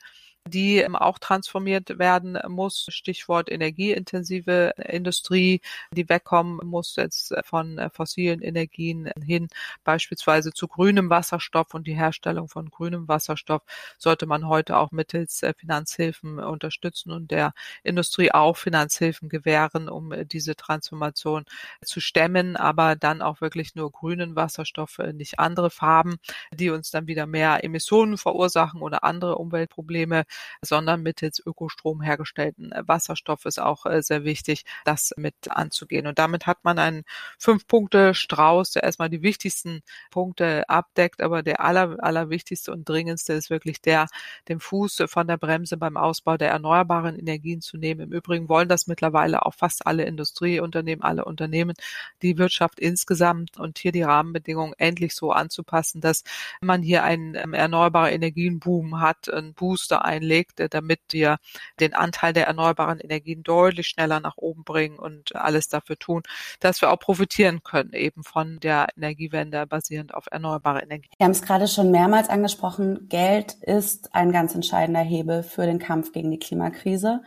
die 0.48 0.78
ähm, 0.78 0.96
auch 0.96 1.20
transformiert 1.20 2.00
werden 2.00 2.38
muss. 2.48 2.88
Stichwort 2.90 3.52
energieintensive 3.52 4.74
Industrie, 4.78 5.62
die 5.92 6.10
wegkommen 6.10 6.60
muss 6.68 6.96
jetzt 6.96 7.34
von 7.46 7.78
äh, 7.78 7.90
fossilen 7.90 8.42
Energien 8.42 9.12
hin, 9.24 9.48
beispielsweise 9.84 10.52
zu 10.52 10.68
grünem 10.68 11.10
Wasserstoff 11.10 11.74
und 11.74 11.88
die 11.88 11.96
Herstellung 11.96 12.48
von 12.48 12.70
grünem 12.70 13.08
Wasserstoff 13.08 13.62
sollte 13.98 14.26
man 14.26 14.48
heute 14.48 14.78
auch 14.78 14.92
mittels 14.92 15.44
äh, 15.44 15.54
Finanzhilfen 15.54 16.40
unterstützen 16.40 17.12
und 17.12 17.32
der 17.32 17.54
Industrie 17.84 18.32
auch 18.32 18.58
Finanzhilfen 18.58 19.30
gewähren, 19.30 19.90
um 19.90 20.12
äh, 20.12 20.26
diese 20.26 20.56
Transformation 20.56 21.46
zu 21.84 22.00
stemmen, 22.00 22.56
aber 22.56 22.96
dann 22.96 23.22
auch 23.22 23.42
wirklich 23.42 23.76
nur 23.76 23.92
grünen 23.92 24.36
Wasserstoff, 24.36 24.98
nicht 25.14 25.40
andere 25.40 25.70
Farben, 25.70 26.18
die 26.54 26.70
uns 26.70 26.92
dann 26.92 27.08
wieder 27.08 27.28
mehr 27.28 27.64
Emissionen 27.64 28.18
verursachen 28.18 28.82
oder 28.82 29.04
andere 29.04 29.38
Umweltprobleme 29.38 30.26
sondern 30.62 31.02
mittels 31.02 31.42
Ökostrom 31.46 32.02
hergestellten 32.02 32.72
äh, 32.72 32.84
Wasserstoff 32.88 33.46
ist 33.46 33.60
auch 33.60 33.86
äh, 33.86 34.02
sehr 34.02 34.24
wichtig, 34.24 34.66
das 34.86 35.14
mit 35.18 35.36
anzugehen. 35.50 36.08
Und 36.08 36.20
damit 36.20 36.48
hat 36.48 36.64
man 36.64 36.80
einen 36.80 37.04
Fünf-Punkte-Strauß, 37.38 38.72
der 38.72 38.84
erstmal 38.84 39.10
die 39.10 39.22
wichtigsten 39.22 39.82
Punkte 40.10 40.68
abdeckt, 40.70 41.22
aber 41.22 41.44
der 41.44 41.62
aller, 41.62 41.98
allerwichtigste 42.04 42.72
und 42.72 42.88
dringendste 42.88 43.34
ist 43.34 43.50
wirklich 43.50 43.82
der, 43.82 44.08
den 44.48 44.60
Fuß 44.60 45.04
von 45.08 45.28
der 45.28 45.38
Bremse 45.38 45.78
beim 45.78 45.98
Ausbau 45.98 46.38
der 46.38 46.50
erneuerbaren 46.50 47.18
Energien 47.18 47.62
zu 47.62 47.78
nehmen. 47.78 48.02
Im 48.02 48.12
Übrigen 48.12 48.50
wollen 48.50 48.70
das 48.70 48.88
mittlerweile 48.88 49.46
auch 49.46 49.54
fast 49.54 49.88
alle 49.88 50.04
Industrieunternehmen, 50.04 51.04
alle 51.04 51.26
Unternehmen, 51.26 51.76
die 52.22 52.38
Wirtschaft 52.38 52.80
insgesamt 52.80 53.58
und 53.58 53.80
hier 53.80 53.92
die 53.92 54.04
Rahmenbedingungen 54.04 54.74
endlich 54.78 55.16
so 55.16 55.32
anzupassen, 55.32 56.02
dass 56.02 56.24
man 56.62 56.82
hier 56.82 57.04
einen 57.04 57.36
ähm, 57.36 57.54
erneuerbaren 57.54 58.14
Energienboom 58.14 59.00
hat, 59.00 59.30
einen 59.32 59.54
Booster 59.54 60.06
ein 60.06 60.21
einlegt, 60.22 60.60
äh, 60.60 60.70
damit 60.70 61.00
wir 61.12 61.38
den 61.80 61.94
Anteil 61.94 62.34
der 62.34 62.48
erneuerbaren 62.48 63.00
Energien 63.00 63.44
deutlich 63.44 63.88
schneller 63.88 64.20
nach 64.20 64.38
oben 64.38 64.64
bringen 64.64 65.00
und 65.00 65.36
alles 65.36 65.68
dafür 65.68 65.98
tun, 65.98 66.22
dass 66.60 66.82
wir 66.82 66.92
auch 66.92 67.00
profitieren 67.00 67.64
können 67.64 67.94
eben 67.94 68.24
von 68.24 68.60
der 68.60 68.88
Energiewende 68.96 69.66
basierend 69.68 70.14
auf 70.14 70.26
erneuerbare 70.32 70.82
Energien. 70.82 71.12
Wir 71.18 71.26
haben 71.26 71.32
es 71.32 71.42
gerade 71.42 71.68
schon 71.68 71.92
mehrmals 71.92 72.30
angesprochen. 72.30 73.08
Geld 73.10 73.54
ist 73.62 74.14
ein 74.14 74.32
ganz 74.32 74.56
entscheidender 74.56 75.02
Hebel 75.02 75.44
für 75.44 75.66
den 75.66 75.80
Kampf 75.80 76.12
gegen 76.12 76.32
die 76.32 76.40
Klimakrise. 76.40 77.22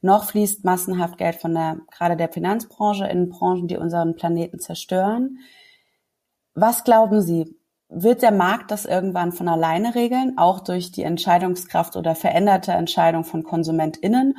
Noch 0.00 0.24
fließt 0.30 0.64
massenhaft 0.64 1.18
Geld 1.18 1.36
von 1.36 1.54
der, 1.54 1.80
gerade 1.90 2.16
der 2.16 2.28
Finanzbranche 2.28 3.06
in 3.06 3.30
Branchen, 3.30 3.66
die 3.66 3.76
unseren 3.76 4.14
Planeten 4.14 4.60
zerstören. 4.60 5.38
Was 6.54 6.84
glauben 6.84 7.20
Sie, 7.20 7.57
wird 7.88 8.22
der 8.22 8.32
Markt 8.32 8.70
das 8.70 8.84
irgendwann 8.84 9.32
von 9.32 9.48
alleine 9.48 9.94
regeln, 9.94 10.36
auch 10.36 10.60
durch 10.60 10.92
die 10.92 11.02
Entscheidungskraft 11.02 11.96
oder 11.96 12.14
veränderte 12.14 12.72
Entscheidung 12.72 13.24
von 13.24 13.42
KonsumentInnen? 13.42 14.36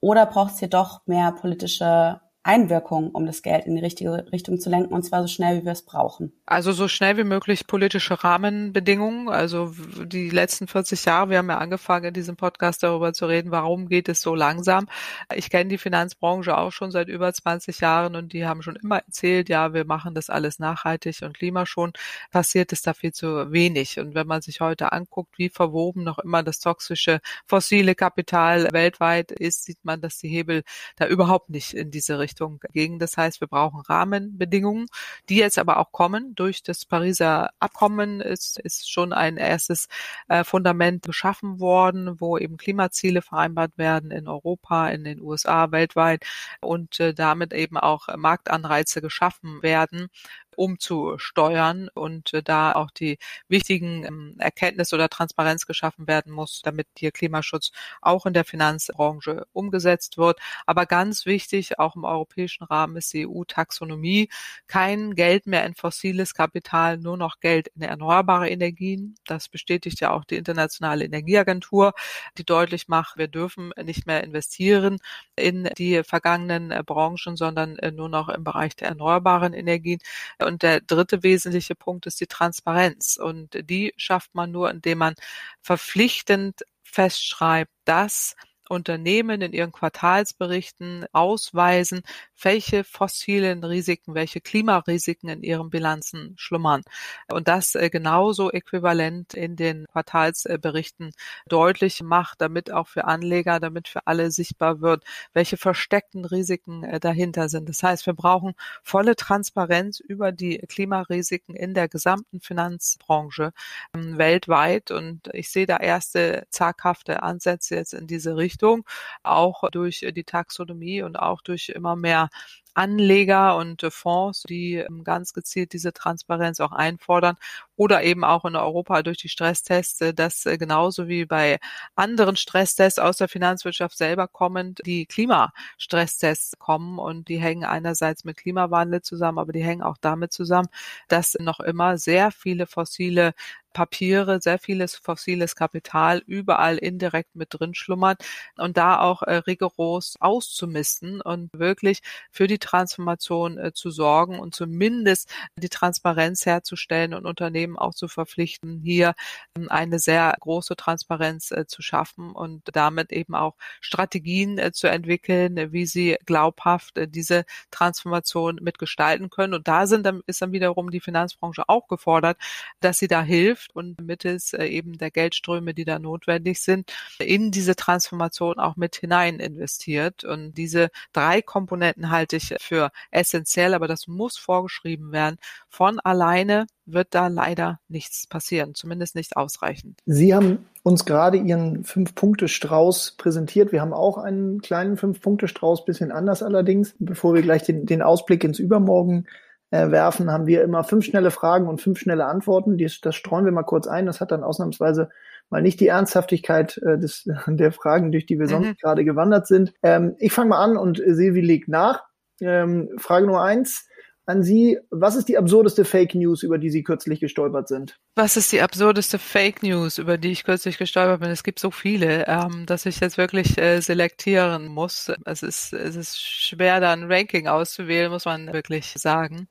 Oder 0.00 0.26
braucht 0.26 0.54
es 0.54 0.58
hier 0.58 0.68
doch 0.68 1.06
mehr 1.06 1.32
politische 1.32 2.20
Einwirkung, 2.42 3.10
um 3.10 3.26
das 3.26 3.42
Geld 3.42 3.66
in 3.66 3.76
die 3.76 3.82
richtige 3.82 4.32
Richtung 4.32 4.58
zu 4.58 4.70
lenken, 4.70 4.94
und 4.94 5.02
zwar 5.02 5.20
so 5.20 5.28
schnell, 5.28 5.60
wie 5.60 5.64
wir 5.66 5.72
es 5.72 5.84
brauchen. 5.84 6.32
Also 6.46 6.72
so 6.72 6.88
schnell 6.88 7.18
wie 7.18 7.24
möglich 7.24 7.66
politische 7.66 8.24
Rahmenbedingungen. 8.24 9.28
Also 9.28 9.74
die 10.04 10.30
letzten 10.30 10.66
40 10.66 11.04
Jahre, 11.04 11.28
wir 11.28 11.38
haben 11.38 11.50
ja 11.50 11.58
angefangen, 11.58 12.06
in 12.06 12.14
diesem 12.14 12.36
Podcast 12.36 12.82
darüber 12.82 13.12
zu 13.12 13.26
reden, 13.26 13.50
warum 13.50 13.88
geht 13.88 14.08
es 14.08 14.22
so 14.22 14.34
langsam. 14.34 14.88
Ich 15.34 15.50
kenne 15.50 15.68
die 15.68 15.76
Finanzbranche 15.76 16.56
auch 16.56 16.72
schon 16.72 16.90
seit 16.90 17.08
über 17.08 17.30
20 17.30 17.78
Jahren 17.80 18.16
und 18.16 18.32
die 18.32 18.46
haben 18.46 18.62
schon 18.62 18.76
immer 18.76 19.00
erzählt, 19.00 19.50
ja, 19.50 19.74
wir 19.74 19.84
machen 19.84 20.14
das 20.14 20.30
alles 20.30 20.58
nachhaltig 20.58 21.20
und 21.20 21.36
klimaschon. 21.36 21.92
Passiert 22.30 22.72
ist 22.72 22.86
da 22.86 22.94
viel 22.94 23.12
zu 23.12 23.52
wenig. 23.52 24.00
Und 24.00 24.14
wenn 24.14 24.26
man 24.26 24.40
sich 24.40 24.60
heute 24.60 24.92
anguckt, 24.92 25.36
wie 25.36 25.50
verwoben 25.50 26.04
noch 26.04 26.18
immer 26.18 26.42
das 26.42 26.58
toxische 26.58 27.20
fossile 27.46 27.94
Kapital 27.94 28.68
weltweit 28.72 29.30
ist, 29.30 29.64
sieht 29.64 29.84
man, 29.84 30.00
dass 30.00 30.16
die 30.16 30.28
Hebel 30.28 30.62
da 30.96 31.06
überhaupt 31.06 31.50
nicht 31.50 31.74
in 31.74 31.90
diese 31.90 32.18
Richtung 32.18 32.29
Richtung 32.30 32.60
gegen. 32.72 32.98
Das 32.98 33.16
heißt, 33.16 33.40
wir 33.40 33.48
brauchen 33.48 33.80
Rahmenbedingungen, 33.80 34.86
die 35.28 35.36
jetzt 35.36 35.58
aber 35.58 35.78
auch 35.78 35.92
kommen. 35.92 36.34
Durch 36.34 36.62
das 36.62 36.84
Pariser 36.84 37.50
Abkommen 37.58 38.20
ist, 38.20 38.58
ist 38.60 38.90
schon 38.90 39.12
ein 39.12 39.36
erstes 39.36 39.88
äh, 40.28 40.44
Fundament 40.44 41.02
geschaffen 41.02 41.60
worden, 41.60 42.20
wo 42.20 42.38
eben 42.38 42.56
Klimaziele 42.56 43.22
vereinbart 43.22 43.76
werden 43.76 44.10
in 44.10 44.28
Europa, 44.28 44.88
in 44.88 45.04
den 45.04 45.20
USA, 45.20 45.72
weltweit 45.72 46.24
und 46.60 47.00
äh, 47.00 47.14
damit 47.14 47.52
eben 47.52 47.76
auch 47.76 48.08
Marktanreize 48.16 49.00
geschaffen 49.00 49.62
werden 49.62 50.08
umzusteuern 50.56 51.88
und 51.94 52.32
äh, 52.34 52.42
da 52.42 52.72
auch 52.72 52.90
die 52.90 53.18
wichtigen 53.48 54.04
ähm, 54.04 54.36
Erkenntnisse 54.38 54.94
oder 54.94 55.08
Transparenz 55.08 55.66
geschaffen 55.66 56.06
werden 56.06 56.32
muss, 56.32 56.62
damit 56.62 56.86
hier 56.96 57.12
Klimaschutz 57.12 57.72
auch 58.00 58.26
in 58.26 58.32
der 58.34 58.44
Finanzbranche 58.44 59.46
umgesetzt 59.52 60.18
wird. 60.18 60.40
Aber 60.66 60.86
ganz 60.86 61.26
wichtig, 61.26 61.78
auch 61.78 61.96
im 61.96 62.04
europäischen 62.04 62.64
Rahmen 62.64 62.96
ist 62.96 63.12
die 63.12 63.26
EU-Taxonomie. 63.26 64.28
Kein 64.66 65.14
Geld 65.14 65.46
mehr 65.46 65.64
in 65.66 65.74
fossiles 65.74 66.34
Kapital, 66.34 66.98
nur 66.98 67.16
noch 67.16 67.40
Geld 67.40 67.68
in 67.68 67.82
erneuerbare 67.82 68.48
Energien. 68.50 69.14
Das 69.26 69.48
bestätigt 69.48 70.00
ja 70.00 70.12
auch 70.12 70.24
die 70.24 70.36
Internationale 70.36 71.04
Energieagentur, 71.04 71.92
die 72.38 72.44
deutlich 72.44 72.88
macht, 72.88 73.16
wir 73.16 73.28
dürfen 73.28 73.72
nicht 73.82 74.06
mehr 74.06 74.24
investieren 74.24 74.98
in 75.36 75.68
die 75.78 76.02
vergangenen 76.04 76.70
äh, 76.70 76.82
Branchen, 76.84 77.36
sondern 77.36 77.76
äh, 77.78 77.90
nur 77.90 78.08
noch 78.08 78.28
im 78.28 78.44
Bereich 78.44 78.76
der 78.76 78.88
erneuerbaren 78.88 79.52
Energien. 79.52 80.00
Und 80.44 80.62
der 80.62 80.80
dritte 80.80 81.22
wesentliche 81.22 81.74
Punkt 81.74 82.06
ist 82.06 82.20
die 82.20 82.26
Transparenz. 82.26 83.16
Und 83.16 83.58
die 83.68 83.92
schafft 83.96 84.34
man 84.34 84.50
nur, 84.50 84.70
indem 84.70 84.98
man 84.98 85.14
verpflichtend 85.62 86.62
festschreibt, 86.82 87.70
dass 87.84 88.34
Unternehmen 88.70 89.42
in 89.42 89.52
ihren 89.52 89.72
Quartalsberichten 89.72 91.06
ausweisen, 91.12 92.02
welche 92.40 92.84
fossilen 92.84 93.64
Risiken, 93.64 94.14
welche 94.14 94.40
Klimarisiken 94.40 95.28
in 95.28 95.42
ihren 95.42 95.70
Bilanzen 95.70 96.34
schlummern. 96.36 96.82
Und 97.30 97.48
das 97.48 97.74
äh, 97.74 97.90
genauso 97.90 98.50
äquivalent 98.50 99.34
in 99.34 99.56
den 99.56 99.86
Quartalsberichten 99.88 101.12
deutlich 101.48 102.02
macht, 102.02 102.40
damit 102.40 102.70
auch 102.72 102.88
für 102.88 103.04
Anleger, 103.04 103.58
damit 103.60 103.88
für 103.88 104.06
alle 104.06 104.30
sichtbar 104.30 104.80
wird, 104.80 105.04
welche 105.32 105.56
versteckten 105.56 106.24
Risiken 106.24 106.84
äh, 106.84 107.00
dahinter 107.00 107.48
sind. 107.48 107.68
Das 107.68 107.82
heißt, 107.82 108.06
wir 108.06 108.14
brauchen 108.14 108.54
volle 108.82 109.16
Transparenz 109.16 110.00
über 110.00 110.30
die 110.32 110.58
Klimarisiken 110.58 111.56
in 111.56 111.74
der 111.74 111.88
gesamten 111.88 112.40
Finanzbranche 112.40 113.52
ähm, 113.94 114.16
weltweit. 114.16 114.90
Und 114.92 115.28
ich 115.32 115.50
sehe 115.50 115.66
da 115.66 115.76
erste 115.78 116.46
zaghafte 116.50 117.22
Ansätze 117.22 117.74
jetzt 117.74 117.94
in 117.94 118.06
diese 118.06 118.36
Richtung. 118.36 118.59
Richtung, 118.60 118.84
auch 119.22 119.68
durch 119.70 120.06
die 120.14 120.24
Taxonomie 120.24 121.02
und 121.02 121.18
auch 121.18 121.40
durch 121.42 121.68
immer 121.70 121.96
mehr 121.96 122.28
Anleger 122.74 123.56
und 123.56 123.82
äh, 123.82 123.90
Fonds, 123.90 124.42
die 124.42 124.76
ähm, 124.76 125.04
ganz 125.04 125.32
gezielt 125.32 125.72
diese 125.72 125.92
Transparenz 125.92 126.60
auch 126.60 126.72
einfordern 126.72 127.36
oder 127.76 128.02
eben 128.02 128.24
auch 128.24 128.44
in 128.44 128.56
Europa 128.56 129.02
durch 129.02 129.18
die 129.18 129.28
Stresstests, 129.28 130.00
äh, 130.00 130.14
dass 130.14 130.46
äh, 130.46 130.58
genauso 130.58 131.08
wie 131.08 131.24
bei 131.24 131.58
anderen 131.94 132.36
Stresstests 132.36 132.98
aus 132.98 133.16
der 133.16 133.28
Finanzwirtschaft 133.28 133.96
selber 133.96 134.28
kommend 134.28 134.80
die 134.84 135.06
Klimastresstests 135.06 136.58
kommen 136.58 136.98
und 136.98 137.28
die 137.28 137.38
hängen 137.38 137.64
einerseits 137.64 138.24
mit 138.24 138.36
Klimawandel 138.36 139.02
zusammen, 139.02 139.38
aber 139.38 139.52
die 139.52 139.64
hängen 139.64 139.82
auch 139.82 139.96
damit 140.00 140.32
zusammen, 140.32 140.68
dass 141.08 141.36
noch 141.40 141.60
immer 141.60 141.98
sehr 141.98 142.30
viele 142.30 142.66
fossile 142.66 143.34
Papiere, 143.72 144.40
sehr 144.40 144.58
vieles 144.58 144.96
fossiles 144.96 145.54
Kapital 145.54 146.22
überall 146.26 146.76
indirekt 146.78 147.36
mit 147.36 147.48
drin 147.50 147.74
schlummert 147.74 148.24
und 148.56 148.76
da 148.76 149.00
auch 149.00 149.22
rigoros 149.22 150.16
auszumisten 150.20 151.20
und 151.20 151.50
wirklich 151.52 152.00
für 152.30 152.46
die 152.48 152.58
Transformation 152.60 153.58
äh, 153.58 153.72
zu 153.72 153.90
sorgen 153.90 154.38
und 154.38 154.54
zumindest 154.54 155.28
die 155.56 155.68
Transparenz 155.68 156.46
herzustellen 156.46 157.14
und 157.14 157.26
Unternehmen 157.26 157.76
auch 157.76 157.94
zu 157.94 158.08
verpflichten, 158.08 158.80
hier 158.80 159.14
ähm, 159.56 159.68
eine 159.70 159.98
sehr 159.98 160.36
große 160.38 160.76
Transparenz 160.76 161.50
äh, 161.50 161.66
zu 161.66 161.82
schaffen 161.82 162.30
und 162.32 162.62
damit 162.72 163.12
eben 163.12 163.34
auch 163.34 163.56
Strategien 163.80 164.58
äh, 164.58 164.72
zu 164.72 164.86
entwickeln, 164.88 165.72
wie 165.72 165.86
sie 165.86 166.16
glaubhaft 166.26 166.98
äh, 166.98 167.08
diese 167.08 167.44
Transformation 167.70 168.58
mitgestalten 168.62 169.30
können. 169.30 169.54
Und 169.54 169.66
da 169.66 169.86
sind 169.86 170.06
dann, 170.06 170.22
ist 170.26 170.42
dann 170.42 170.52
wiederum 170.52 170.90
die 170.90 171.00
Finanzbranche 171.00 171.68
auch 171.68 171.88
gefordert, 171.88 172.38
dass 172.80 172.98
sie 172.98 173.08
da 173.08 173.22
hilft, 173.22 173.74
und 173.74 174.00
mittels 174.00 174.52
äh, 174.52 174.66
eben 174.66 174.98
der 174.98 175.10
Geldströme, 175.10 175.74
die 175.74 175.84
da 175.84 175.98
notwendig 175.98 176.60
sind, 176.60 176.92
in 177.18 177.50
diese 177.50 177.76
Transformation 177.76 178.58
auch 178.58 178.76
mit 178.76 178.96
hinein 178.96 179.40
investiert. 179.40 180.24
Und 180.24 180.54
diese 180.54 180.90
drei 181.12 181.42
Komponenten 181.42 182.10
halte 182.10 182.36
ich 182.36 182.49
für 182.58 182.90
essentiell, 183.10 183.74
aber 183.74 183.88
das 183.88 184.08
muss 184.08 184.38
vorgeschrieben 184.38 185.12
werden. 185.12 185.36
Von 185.68 186.00
alleine 186.00 186.66
wird 186.86 187.08
da 187.10 187.28
leider 187.28 187.78
nichts 187.88 188.26
passieren, 188.26 188.74
zumindest 188.74 189.14
nicht 189.14 189.36
ausreichend. 189.36 190.00
Sie 190.06 190.34
haben 190.34 190.66
uns 190.82 191.04
gerade 191.04 191.36
Ihren 191.36 191.84
Fünf-Punkte-Strauß 191.84 193.16
präsentiert. 193.18 193.72
Wir 193.72 193.80
haben 193.80 193.92
auch 193.92 194.18
einen 194.18 194.60
kleinen 194.60 194.96
Fünf-Punkte-Strauß, 194.96 195.84
bisschen 195.84 196.10
anders 196.10 196.42
allerdings. 196.42 196.94
Bevor 196.98 197.34
wir 197.34 197.42
gleich 197.42 197.62
den, 197.62 197.86
den 197.86 198.02
Ausblick 198.02 198.44
ins 198.44 198.58
Übermorgen 198.58 199.26
äh, 199.70 199.90
werfen, 199.90 200.32
haben 200.32 200.46
wir 200.46 200.62
immer 200.62 200.84
fünf 200.84 201.04
schnelle 201.04 201.30
Fragen 201.30 201.68
und 201.68 201.80
fünf 201.80 201.98
schnelle 201.98 202.24
Antworten. 202.24 202.78
Dies, 202.78 203.00
das 203.00 203.14
streuen 203.14 203.44
wir 203.44 203.52
mal 203.52 203.62
kurz 203.62 203.86
ein. 203.86 204.06
Das 204.06 204.20
hat 204.20 204.32
dann 204.32 204.42
ausnahmsweise 204.42 205.10
mal 205.50 205.62
nicht 205.62 205.80
die 205.80 205.88
Ernsthaftigkeit 205.88 206.78
äh, 206.78 206.98
des, 206.98 207.28
der 207.46 207.72
Fragen, 207.72 208.12
durch 208.12 208.26
die 208.26 208.38
wir 208.38 208.48
sonst 208.48 208.66
mhm. 208.66 208.76
gerade 208.80 209.04
gewandert 209.04 209.46
sind. 209.46 209.74
Ähm, 209.82 210.16
ich 210.18 210.32
fange 210.32 210.50
mal 210.50 210.64
an 210.64 210.76
und 210.76 211.02
Silvi 211.04 211.40
legt 211.40 211.68
nach. 211.68 212.04
Ähm, 212.40 212.90
Frage 212.98 213.26
Nummer 213.26 213.42
eins 213.42 213.86
an 214.26 214.42
Sie. 214.42 214.78
Was 214.90 215.16
ist 215.16 215.28
die 215.28 215.36
absurdeste 215.36 215.84
Fake 215.84 216.14
News, 216.14 216.42
über 216.42 216.58
die 216.58 216.70
Sie 216.70 216.82
kürzlich 216.82 217.20
gestolpert 217.20 217.68
sind? 217.68 217.98
Was 218.14 218.36
ist 218.36 218.52
die 218.52 218.62
absurdeste 218.62 219.18
Fake 219.18 219.62
News, 219.62 219.98
über 219.98 220.18
die 220.18 220.30
ich 220.30 220.44
kürzlich 220.44 220.78
gestolpert 220.78 221.20
bin? 221.20 221.30
Es 221.30 221.42
gibt 221.42 221.58
so 221.58 221.70
viele, 221.70 222.26
ähm, 222.26 222.64
dass 222.66 222.86
ich 222.86 223.00
jetzt 223.00 223.18
wirklich 223.18 223.58
äh, 223.58 223.80
selektieren 223.80 224.68
muss. 224.68 225.12
Es 225.24 225.42
ist, 225.42 225.72
es 225.72 225.96
ist 225.96 226.20
schwer, 226.20 226.80
da 226.80 226.92
ein 226.92 227.10
Ranking 227.10 227.48
auszuwählen, 227.48 228.10
muss 228.10 228.24
man 228.24 228.52
wirklich 228.52 228.92
sagen. 228.96 229.48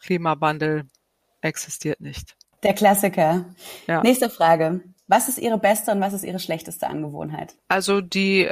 Klimawandel 0.00 0.84
existiert 1.40 2.00
nicht. 2.00 2.36
Der 2.62 2.74
Klassiker. 2.74 3.46
Ja. 3.86 4.02
Nächste 4.02 4.28
Frage. 4.28 4.82
Was 5.06 5.28
ist 5.28 5.38
Ihre 5.38 5.58
beste 5.58 5.90
und 5.90 6.00
was 6.00 6.12
ist 6.12 6.24
Ihre 6.24 6.38
schlechteste 6.38 6.86
Angewohnheit? 6.86 7.56
Also 7.66 8.00
die 8.00 8.48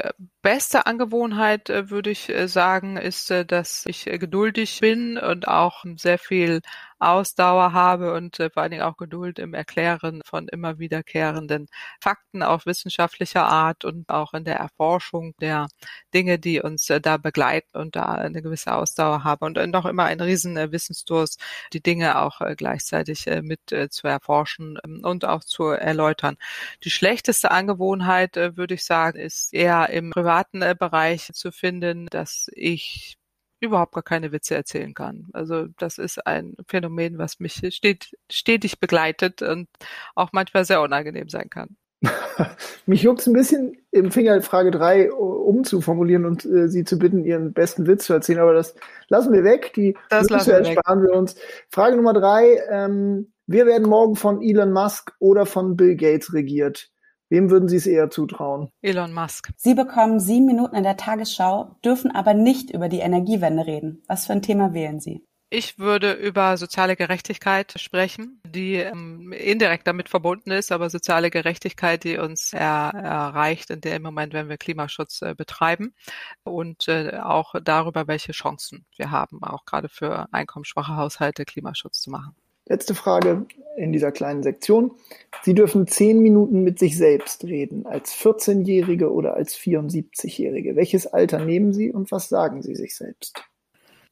beste 0.48 0.86
Angewohnheit, 0.86 1.68
äh, 1.68 1.90
würde 1.90 2.08
ich 2.08 2.30
äh, 2.30 2.48
sagen, 2.48 2.96
ist, 2.96 3.30
äh, 3.30 3.44
dass 3.44 3.84
ich 3.84 4.06
geduldig 4.06 4.80
bin 4.80 5.18
und 5.18 5.46
auch 5.46 5.84
sehr 5.96 6.16
viel 6.18 6.62
Ausdauer 7.00 7.74
habe 7.74 8.14
und 8.14 8.36
vor 8.36 8.62
allen 8.62 8.72
Dingen 8.72 8.82
auch 8.82 8.96
Geduld 8.96 9.38
im 9.38 9.54
Erklären 9.54 10.20
von 10.24 10.48
immer 10.48 10.80
wiederkehrenden 10.80 11.68
Fakten 12.00 12.42
auf 12.42 12.66
wissenschaftlicher 12.66 13.44
Art 13.44 13.84
und 13.84 14.08
auch 14.08 14.34
in 14.34 14.42
der 14.42 14.56
Erforschung 14.56 15.32
der 15.40 15.68
Dinge, 16.12 16.40
die 16.40 16.60
uns 16.60 16.86
da 16.86 17.16
begleiten 17.16 17.76
und 17.78 17.94
da 17.94 18.06
eine 18.14 18.42
gewisse 18.42 18.74
Ausdauer 18.74 19.22
habe 19.22 19.44
und 19.44 19.64
noch 19.70 19.86
immer 19.86 20.06
ein 20.06 20.20
riesen 20.20 20.56
Wissensdurst, 20.72 21.40
die 21.72 21.80
Dinge 21.80 22.20
auch 22.20 22.40
gleichzeitig 22.56 23.26
mit 23.42 23.60
zu 23.90 24.08
erforschen 24.08 24.80
ähm, 24.84 25.02
und 25.04 25.24
auch 25.24 25.44
zu 25.44 25.66
erläutern. 25.66 26.36
Die 26.82 26.90
schlechteste 26.90 27.52
Angewohnheit, 27.52 28.34
würde 28.34 28.74
ich 28.74 28.84
sagen, 28.84 29.20
ist 29.20 29.54
eher 29.54 29.88
im 29.90 30.10
privaten 30.10 30.37
äh, 30.54 30.74
Bereich 30.78 31.30
zu 31.32 31.52
finden, 31.52 32.06
dass 32.10 32.48
ich 32.52 33.18
überhaupt 33.60 33.92
gar 33.92 34.02
keine 34.02 34.32
Witze 34.32 34.54
erzählen 34.54 34.94
kann. 34.94 35.28
Also 35.32 35.66
das 35.78 35.98
ist 35.98 36.24
ein 36.26 36.54
Phänomen, 36.68 37.18
was 37.18 37.40
mich 37.40 37.60
stet 37.70 38.10
stetig 38.30 38.78
begleitet 38.80 39.42
und 39.42 39.68
auch 40.14 40.30
manchmal 40.32 40.64
sehr 40.64 40.80
unangenehm 40.80 41.28
sein 41.28 41.50
kann. 41.50 41.76
mich 42.86 43.02
juckt 43.02 43.26
ein 43.26 43.32
bisschen 43.32 43.76
im 43.90 44.12
Finger 44.12 44.40
Frage 44.42 44.70
drei 44.70 45.10
umzuformulieren 45.12 46.26
und 46.26 46.44
äh, 46.44 46.68
Sie 46.68 46.84
zu 46.84 46.98
bitten, 46.98 47.24
Ihren 47.24 47.52
besten 47.52 47.88
Witz 47.88 48.04
zu 48.04 48.12
erzählen, 48.12 48.38
aber 48.38 48.54
das 48.54 48.76
lassen 49.08 49.32
wir 49.32 49.42
weg. 49.42 49.72
Die 49.74 49.96
das 50.08 50.30
Witze 50.30 50.52
ersparen 50.52 51.02
weg. 51.02 51.10
wir 51.10 51.16
uns. 51.16 51.34
Frage 51.70 51.96
Nummer 51.96 52.12
drei. 52.12 52.60
Ähm, 52.70 53.32
wir 53.46 53.66
werden 53.66 53.88
morgen 53.88 54.14
von 54.14 54.42
Elon 54.42 54.72
Musk 54.72 55.12
oder 55.18 55.46
von 55.46 55.76
Bill 55.76 55.96
Gates 55.96 56.32
regiert. 56.32 56.90
Wem 57.30 57.50
würden 57.50 57.68
Sie 57.68 57.76
es 57.76 57.86
eher 57.86 58.10
zutrauen? 58.10 58.70
Elon 58.80 59.12
Musk. 59.12 59.50
Sie 59.56 59.74
bekommen 59.74 60.18
sieben 60.18 60.46
Minuten 60.46 60.76
in 60.76 60.82
der 60.82 60.96
Tagesschau, 60.96 61.76
dürfen 61.84 62.10
aber 62.10 62.32
nicht 62.34 62.70
über 62.70 62.88
die 62.88 63.00
Energiewende 63.00 63.66
reden. 63.66 64.02
Was 64.08 64.26
für 64.26 64.32
ein 64.32 64.42
Thema 64.42 64.72
wählen 64.72 64.98
Sie? 64.98 65.22
Ich 65.50 65.78
würde 65.78 66.12
über 66.12 66.58
soziale 66.58 66.94
Gerechtigkeit 66.94 67.72
sprechen, 67.80 68.38
die 68.44 68.74
ähm, 68.74 69.32
indirekt 69.32 69.86
damit 69.86 70.10
verbunden 70.10 70.50
ist, 70.50 70.70
aber 70.72 70.90
soziale 70.90 71.30
Gerechtigkeit, 71.30 72.04
die 72.04 72.18
uns 72.18 72.52
er, 72.52 72.92
erreicht 72.94 73.70
in 73.70 73.80
dem 73.80 74.02
Moment, 74.02 74.34
wenn 74.34 74.50
wir 74.50 74.58
Klimaschutz 74.58 75.22
äh, 75.22 75.34
betreiben 75.34 75.94
und 76.44 76.86
äh, 76.88 77.18
auch 77.22 77.54
darüber, 77.62 78.06
welche 78.08 78.32
Chancen 78.32 78.84
wir 78.96 79.10
haben, 79.10 79.42
auch 79.42 79.64
gerade 79.64 79.88
für 79.88 80.30
einkommensschwache 80.32 80.96
Haushalte 80.96 81.46
Klimaschutz 81.46 82.02
zu 82.02 82.10
machen. 82.10 82.36
Letzte 82.68 82.94
Frage 82.94 83.46
in 83.76 83.92
dieser 83.92 84.12
kleinen 84.12 84.42
Sektion. 84.42 84.92
Sie 85.42 85.54
dürfen 85.54 85.86
zehn 85.86 86.20
Minuten 86.20 86.62
mit 86.62 86.78
sich 86.78 86.96
selbst 86.96 87.44
reden, 87.44 87.86
als 87.86 88.14
14-Jährige 88.14 89.12
oder 89.12 89.34
als 89.34 89.56
74-Jährige. 89.56 90.76
Welches 90.76 91.06
Alter 91.06 91.44
nehmen 91.44 91.72
Sie 91.72 91.90
und 91.90 92.10
was 92.10 92.28
sagen 92.28 92.62
Sie 92.62 92.74
sich 92.74 92.96
selbst? 92.96 93.42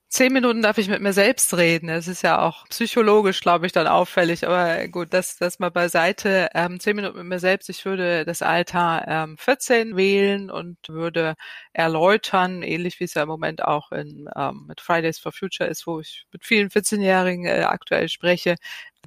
Zehn 0.08 0.32
Minuten 0.32 0.62
darf 0.62 0.78
ich 0.78 0.88
mit 0.88 1.02
mir 1.02 1.12
selbst 1.12 1.52
reden. 1.56 1.88
Das 1.88 2.06
ist 2.06 2.22
ja 2.22 2.40
auch 2.40 2.66
psychologisch, 2.68 3.40
glaube 3.40 3.66
ich, 3.66 3.72
dann 3.72 3.88
auffällig. 3.88 4.46
Aber 4.46 4.86
gut, 4.86 5.12
das, 5.12 5.36
das 5.36 5.58
mal 5.58 5.70
beiseite. 5.70 6.48
Ähm, 6.54 6.78
zehn 6.78 6.94
Minuten 6.94 7.18
mit 7.18 7.26
mir 7.26 7.40
selbst. 7.40 7.68
Ich 7.68 7.84
würde 7.84 8.24
das 8.24 8.40
Alter 8.40 9.04
ähm, 9.08 9.36
14 9.36 9.96
wählen 9.96 10.48
und 10.50 10.78
würde 10.88 11.34
erläutern, 11.72 12.62
ähnlich 12.62 13.00
wie 13.00 13.04
es 13.04 13.14
ja 13.14 13.22
im 13.22 13.28
Moment 13.28 13.64
auch 13.64 13.90
in, 13.90 14.28
ähm, 14.36 14.66
mit 14.68 14.80
Fridays 14.80 15.18
for 15.18 15.32
Future 15.32 15.68
ist, 15.68 15.86
wo 15.88 15.98
ich 16.00 16.26
mit 16.32 16.44
vielen 16.46 16.70
14-Jährigen 16.70 17.44
äh, 17.44 17.64
aktuell 17.64 18.08
spreche, 18.08 18.54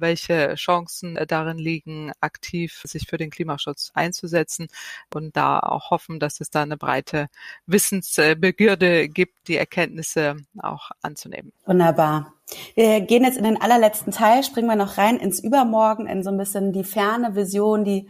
welche 0.00 0.54
Chancen 0.54 1.16
äh, 1.16 1.26
darin 1.26 1.58
liegen, 1.58 2.12
aktiv 2.20 2.82
sich 2.84 3.06
für 3.06 3.16
den 3.16 3.30
Klimaschutz 3.30 3.90
einzusetzen 3.94 4.68
und 5.14 5.36
da 5.36 5.60
auch 5.60 5.90
hoffen, 5.90 6.20
dass 6.20 6.40
es 6.40 6.50
da 6.50 6.62
eine 6.62 6.76
breite 6.76 7.28
Wissensbegierde 7.66 9.08
gibt, 9.08 9.48
die 9.48 9.56
Erkenntnisse 9.56 10.36
auch 10.58 10.90
anzunehmen. 11.02 11.52
Wunderbar. 11.66 12.32
Wir 12.74 13.00
gehen 13.00 13.24
jetzt 13.24 13.38
in 13.38 13.44
den 13.44 13.60
allerletzten 13.60 14.12
Teil, 14.12 14.42
springen 14.42 14.68
wir 14.68 14.76
noch 14.76 14.98
rein 14.98 15.18
ins 15.18 15.40
Übermorgen, 15.40 16.06
in 16.06 16.24
so 16.24 16.30
ein 16.30 16.38
bisschen 16.38 16.72
die 16.72 16.84
ferne 16.84 17.36
Vision, 17.36 17.84
die 17.84 18.08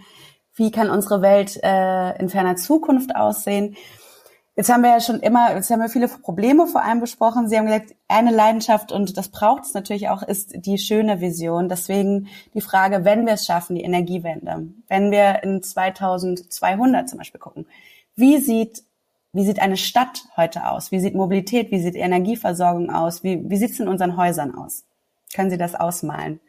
wie 0.54 0.70
kann 0.70 0.90
unsere 0.90 1.22
Welt 1.22 1.58
äh, 1.62 2.18
in 2.18 2.28
ferner 2.28 2.56
Zukunft 2.56 3.14
aussehen. 3.16 3.76
Jetzt 4.56 4.68
haben 4.70 4.82
wir 4.82 4.90
ja 4.90 5.00
schon 5.00 5.20
immer, 5.20 5.54
jetzt 5.54 5.70
haben 5.70 5.80
wir 5.80 5.88
viele 5.88 6.08
Probleme 6.08 6.66
vor 6.66 6.82
allem 6.82 7.00
besprochen. 7.00 7.48
Sie 7.48 7.56
haben 7.56 7.66
gesagt, 7.66 7.94
eine 8.08 8.30
Leidenschaft 8.30 8.92
und 8.92 9.16
das 9.16 9.28
braucht 9.28 9.64
es 9.64 9.74
natürlich 9.74 10.08
auch, 10.08 10.22
ist 10.22 10.66
die 10.66 10.76
schöne 10.76 11.20
Vision. 11.20 11.68
Deswegen 11.68 12.28
die 12.54 12.60
Frage, 12.60 13.04
wenn 13.04 13.26
wir 13.26 13.34
es 13.34 13.46
schaffen, 13.46 13.76
die 13.76 13.82
Energiewende, 13.82 14.68
wenn 14.88 15.10
wir 15.10 15.42
in 15.42 15.62
2200 15.62 17.08
zum 17.08 17.18
Beispiel 17.18 17.40
gucken, 17.40 17.66
wie 18.16 18.38
sieht 18.38 18.82
wie 19.32 19.44
sieht 19.44 19.60
eine 19.60 19.76
Stadt 19.76 20.24
heute 20.36 20.68
aus? 20.68 20.90
Wie 20.90 20.98
sieht 20.98 21.14
Mobilität? 21.14 21.70
Wie 21.70 21.80
sieht 21.80 21.94
Energieversorgung 21.94 22.90
aus? 22.90 23.22
Wie, 23.22 23.48
wie 23.48 23.56
sieht 23.56 23.70
es 23.70 23.80
in 23.80 23.86
unseren 23.86 24.16
Häusern 24.16 24.56
aus? 24.56 24.84
Können 25.32 25.50
Sie 25.50 25.58
das 25.58 25.76
ausmalen? 25.76 26.40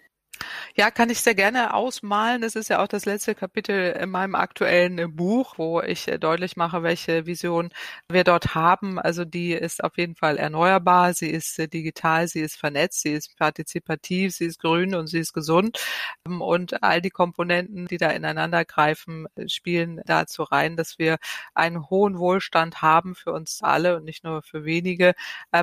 Ja, 0.78 0.90
kann 0.90 1.10
ich 1.10 1.20
sehr 1.20 1.36
gerne 1.36 1.74
ausmalen. 1.74 2.42
Das 2.42 2.56
ist 2.56 2.70
ja 2.70 2.82
auch 2.82 2.88
das 2.88 3.06
letzte 3.06 3.36
Kapitel 3.36 3.92
in 3.92 4.10
meinem 4.10 4.36
aktuellen 4.36 4.98
äh, 5.00 5.08
Buch, 5.08 5.56
wo 5.58 5.82
ich 5.82 6.08
äh, 6.08 6.18
deutlich 6.18 6.56
mache, 6.56 6.82
welche 6.82 7.26
Vision 7.26 7.70
wir 8.10 8.24
dort 8.24 8.56
haben. 8.56 8.98
Also 8.98 9.26
die 9.26 9.52
ist 9.52 9.84
auf 9.84 9.98
jeden 9.98 10.16
Fall 10.16 10.38
erneuerbar, 10.38 11.14
sie 11.14 11.30
ist 11.30 11.60
äh, 11.60 11.68
digital, 11.68 12.28
sie 12.30 12.40
ist 12.40 12.56
vernetzt, 12.56 13.02
sie 13.02 13.12
ist 13.12 13.36
partizipativ, 13.38 14.34
sie 14.34 14.46
ist 14.46 14.60
grün 14.60 14.96
und 14.96 15.08
sie 15.08 15.20
ist 15.20 15.34
gesund. 15.34 15.78
Ähm, 16.26 16.42
und 16.42 16.82
all 16.84 17.02
die 17.02 17.10
Komponenten, 17.10 17.88
die 17.88 17.98
da 17.98 18.10
ineinander 18.10 18.64
greifen, 18.64 19.28
spielen 19.48 20.02
dazu 20.06 20.44
rein, 20.44 20.78
dass 20.78 20.98
wir 20.98 21.18
einen 21.54 21.90
hohen 21.90 22.18
Wohlstand 22.18 22.82
haben 22.82 23.16
für 23.16 23.34
uns 23.34 23.62
alle 23.62 23.98
und 23.98 24.06
nicht 24.06 24.24
nur 24.24 24.42
für 24.42 24.64
wenige. 24.66 25.14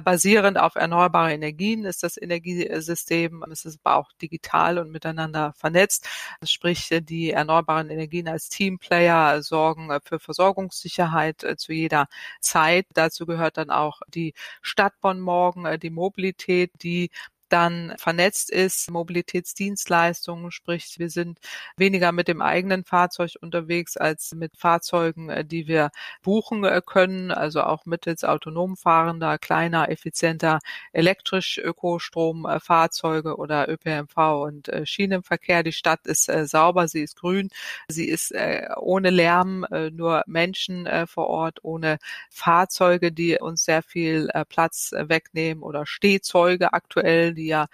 Basierend 0.05 0.59
auf 0.59 0.75
erneuerbare 0.77 1.33
Energien 1.33 1.85
ist 1.85 2.03
das 2.03 2.17
Energiesystem, 2.21 3.45
es 3.51 3.65
ist 3.65 3.81
aber 3.85 3.97
auch 3.97 4.13
digital 4.21 4.79
und 4.79 4.91
miteinander 4.99 5.53
vernetzt. 5.55 6.09
Sprich, 6.45 6.89
die 7.03 7.31
erneuerbaren 7.31 7.91
Energien 7.91 8.29
als 8.29 8.49
Teamplayer 8.49 9.43
sorgen 9.43 9.91
für 10.05 10.19
Versorgungssicherheit 10.19 11.45
äh, 11.45 11.57
zu 11.57 11.73
jeder 11.73 12.09
Zeit. 12.41 12.87
Dazu 12.95 13.27
gehört 13.27 13.57
dann 13.59 13.71
auch 13.71 14.01
die 14.09 14.35
Stadt 14.63 15.01
Bonn 15.01 15.21
morgen, 15.21 15.67
äh, 15.67 15.79
die 15.79 15.91
Mobilität, 15.91 16.73
die 16.83 17.11
dann 17.49 17.95
vernetzt 17.99 18.51
ist, 18.51 18.91
Mobilitätsdienstleistungen, 18.91 20.51
sprich 20.51 20.99
wir 20.99 21.11
sind 21.11 21.39
weniger 21.77 22.13
mit 22.13 22.29
dem 22.29 22.43
eigenen 22.43 22.85
Fahrzeug 22.85 23.33
unterwegs 23.41 23.97
als 23.97 24.35
mit 24.35 24.57
Fahrzeugen, 24.57 25.29
äh, 25.31 25.45
die 25.45 25.67
wir 25.69 25.91
buchen 26.23 26.65
äh, 26.65 26.83
können, 26.85 27.31
also 27.31 27.63
auch 27.63 27.87
mittels 27.87 28.25
autonom 28.25 28.77
fahrender, 28.77 29.39
kleiner, 29.39 29.91
effizienter 29.91 30.61
elektrisch 30.93 31.59
Ökostromfahrzeuge 31.59 33.37
oder 33.37 33.69
ÖPNV 33.69 34.17
und 34.43 34.69
äh, 34.69 34.87
Schienenverkehr. 34.87 35.63
Die 35.63 35.73
Stadt 35.73 36.07
ist 36.07 36.31
sauber, 36.45 36.89
sie 36.89 37.03
ist 37.03 37.17
grün, 37.17 37.51
sie 37.89 38.09
ist 38.09 38.35
ohne 38.77 39.11
Lärm, 39.11 39.67
nur 39.93 40.23
Menschen 40.27 40.89
vor 41.07 41.29
Ort, 41.29 41.65
ohne 41.65 41.99
Fahrzeuge, 42.31 43.13
die 43.13 43.39
uns 43.39 43.65
sehr 43.65 43.83
viel 43.83 44.29
Platz 44.49 44.93
wegnehmen 44.93 45.63
oder 45.63 45.87
Stehzeuge 45.87 46.73
aktuell, 46.73 47.35
die 47.39 47.47
ja 47.49 47.69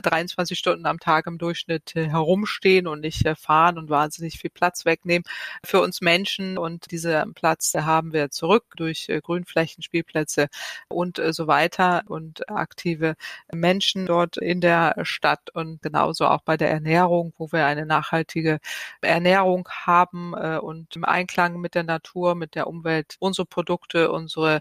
23 0.00 0.58
Stunden 0.58 0.86
am 0.86 0.98
Tag 0.98 1.26
im 1.26 1.38
Durchschnitt 1.38 1.94
äh, 1.96 2.08
herumstehen 2.08 2.86
und 2.86 3.00
nicht 3.00 3.24
äh, 3.26 3.34
fahren 3.34 3.78
und 3.78 3.90
wahnsinnig 3.90 4.38
viel 4.38 4.50
Platz 4.50 4.84
wegnehmen 4.84 5.24
für 5.64 5.80
uns 5.80 6.00
Menschen. 6.00 6.58
Und 6.58 6.90
diesen 6.90 7.34
Platz 7.34 7.74
haben 7.74 8.12
wir 8.12 8.30
zurück 8.30 8.64
durch 8.76 9.08
äh, 9.08 9.20
Grünflächen, 9.20 9.82
Spielplätze 9.82 10.48
und 10.88 11.20
so 11.30 11.46
weiter 11.46 12.02
und 12.08 12.48
aktive 12.50 13.14
Menschen 13.52 14.06
dort 14.06 14.36
in 14.36 14.60
der 14.60 14.94
Stadt 15.02 15.50
und 15.50 15.82
genauso 15.82 16.26
auch 16.26 16.42
bei 16.42 16.56
der 16.56 16.70
Ernährung, 16.70 17.32
wo 17.38 17.50
wir 17.52 17.66
eine 17.66 17.86
nachhaltige 17.86 18.58
Ernährung 19.00 19.68
haben 19.68 20.34
und 20.34 20.96
im 20.96 21.04
Einklang 21.04 21.60
mit 21.60 21.74
der 21.74 21.84
Natur, 21.84 22.34
mit 22.34 22.54
der 22.54 22.66
Umwelt 22.66 23.16
unsere 23.18 23.46
Produkte, 23.46 24.10
unsere, 24.10 24.60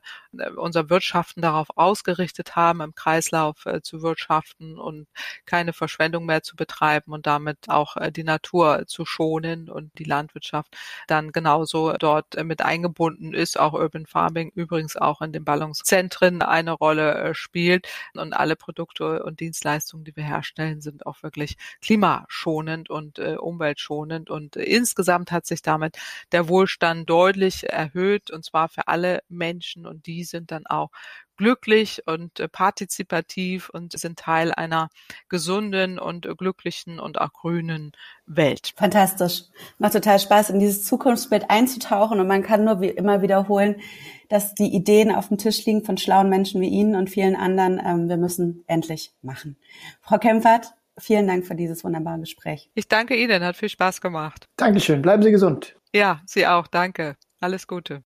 unser 0.56 0.90
Wirtschaften 0.90 1.42
darauf 1.42 1.68
ausgerichtet 1.76 2.56
haben, 2.56 2.82
im 2.82 2.96
Kreislauf 2.96 3.66
zu 3.84 4.02
wirtschaften 4.02 4.78
und 4.78 5.08
keine 5.46 5.74
Verschwendung 5.74 6.26
mehr 6.26 6.44
zu 6.44 6.56
betreiben 6.56 7.14
und 7.14 7.28
damit 7.28 7.70
auch 7.70 7.98
äh, 7.98 8.12
die 8.12 8.24
Natur 8.24 8.86
zu 8.88 9.06
schonen 9.06 9.70
und 9.70 9.92
die 10.00 10.04
Landwirtschaft 10.04 10.76
dann 11.08 11.32
genauso 11.32 11.94
dort 11.94 12.36
äh, 12.36 12.44
mit 12.44 12.62
eingebunden 12.62 13.34
ist, 13.34 13.60
auch 13.60 13.74
Urban 13.74 14.06
Farming 14.06 14.52
übrigens 14.56 14.96
auch 14.98 15.22
in 15.22 15.32
den 15.32 15.46
Ballungszentren 15.46 16.42
eine 16.42 16.72
Rolle 16.72 17.16
äh, 17.16 17.34
spielt. 17.34 17.88
Und 18.16 18.34
alle 18.34 18.56
Produkte 18.56 19.24
und 19.24 19.40
Dienstleistungen, 19.40 20.06
die 20.06 20.16
wir 20.16 20.24
herstellen, 20.24 20.82
sind 20.82 21.06
auch 21.06 21.24
wirklich 21.24 21.58
klimaschonend 21.82 22.90
und 22.90 23.20
umweltschonend. 23.20 24.30
Und 24.30 24.56
insgesamt 24.56 25.32
hat 25.32 25.46
sich 25.46 25.62
damit 25.62 25.98
der 26.32 26.48
Wohlstand 26.48 27.10
deutlich 27.10 27.70
erhöht 27.70 28.32
und 28.32 28.46
zwar 28.46 28.70
für 28.70 28.88
alle 28.88 29.24
Menschen. 29.30 29.86
Und 29.86 30.06
die 30.08 30.24
sind 30.24 30.52
dann 30.52 30.66
auch 30.68 30.90
glücklich 31.38 32.02
und 32.06 32.40
äh, 32.40 32.48
partizipativ 32.48 33.70
und 33.70 33.98
sind 33.98 34.20
Teil 34.20 34.52
einer 34.54 34.90
gesunden 35.30 36.00
und 36.00 36.26
äh, 36.26 36.36
glücklichen 36.36 37.00
und 37.00 37.20
auch 37.20 37.34
grünen 37.34 37.92
Welt. 38.26 38.74
Fantastisch. 38.76 39.44
Macht 39.80 39.94
total 39.94 40.20
Spaß, 40.20 40.50
in 40.52 40.60
dieses 40.60 40.84
Zukunftsbild 40.86 41.50
einzutauchen 41.50 42.20
und 42.20 42.28
man 42.28 42.44
kann 42.44 42.64
nur 42.64 42.82
wie 42.82 42.90
immer 42.90 43.22
wiederholen, 43.22 43.76
dass 44.30 44.56
die 44.56 44.74
Ideen 44.74 45.14
auf 45.14 45.28
dem 45.28 45.38
Tisch 45.38 45.66
liegen 45.66 45.84
von 45.84 45.98
schlauen 45.98 46.30
Menschen 46.30 46.62
wie 46.62 46.70
Ihnen 46.70 46.96
und 46.96 47.10
vielen 47.10 47.36
anderen. 47.36 47.82
Ähm, 47.86 48.10
wir 48.10 48.18
müssen 48.18 48.64
endlich 48.68 49.14
machen. 49.22 49.58
Frau 50.02 50.18
Kempfert, 50.18 50.74
vielen 50.98 51.28
Dank 51.28 51.46
für 51.46 51.56
dieses 51.56 51.84
wunderbare 51.84 52.20
Gespräch. 52.20 52.70
Ich 52.74 52.88
danke 52.88 53.16
Ihnen, 53.16 53.44
hat 53.44 53.58
viel 53.58 53.70
Spaß 53.70 54.02
gemacht. 54.02 54.48
Dankeschön, 54.58 55.02
bleiben 55.02 55.24
Sie 55.24 55.32
gesund. 55.32 55.76
Ja, 55.94 56.22
Sie 56.26 56.48
auch, 56.48 56.68
danke. 56.68 57.16
Alles 57.40 57.68
Gute. 57.68 58.04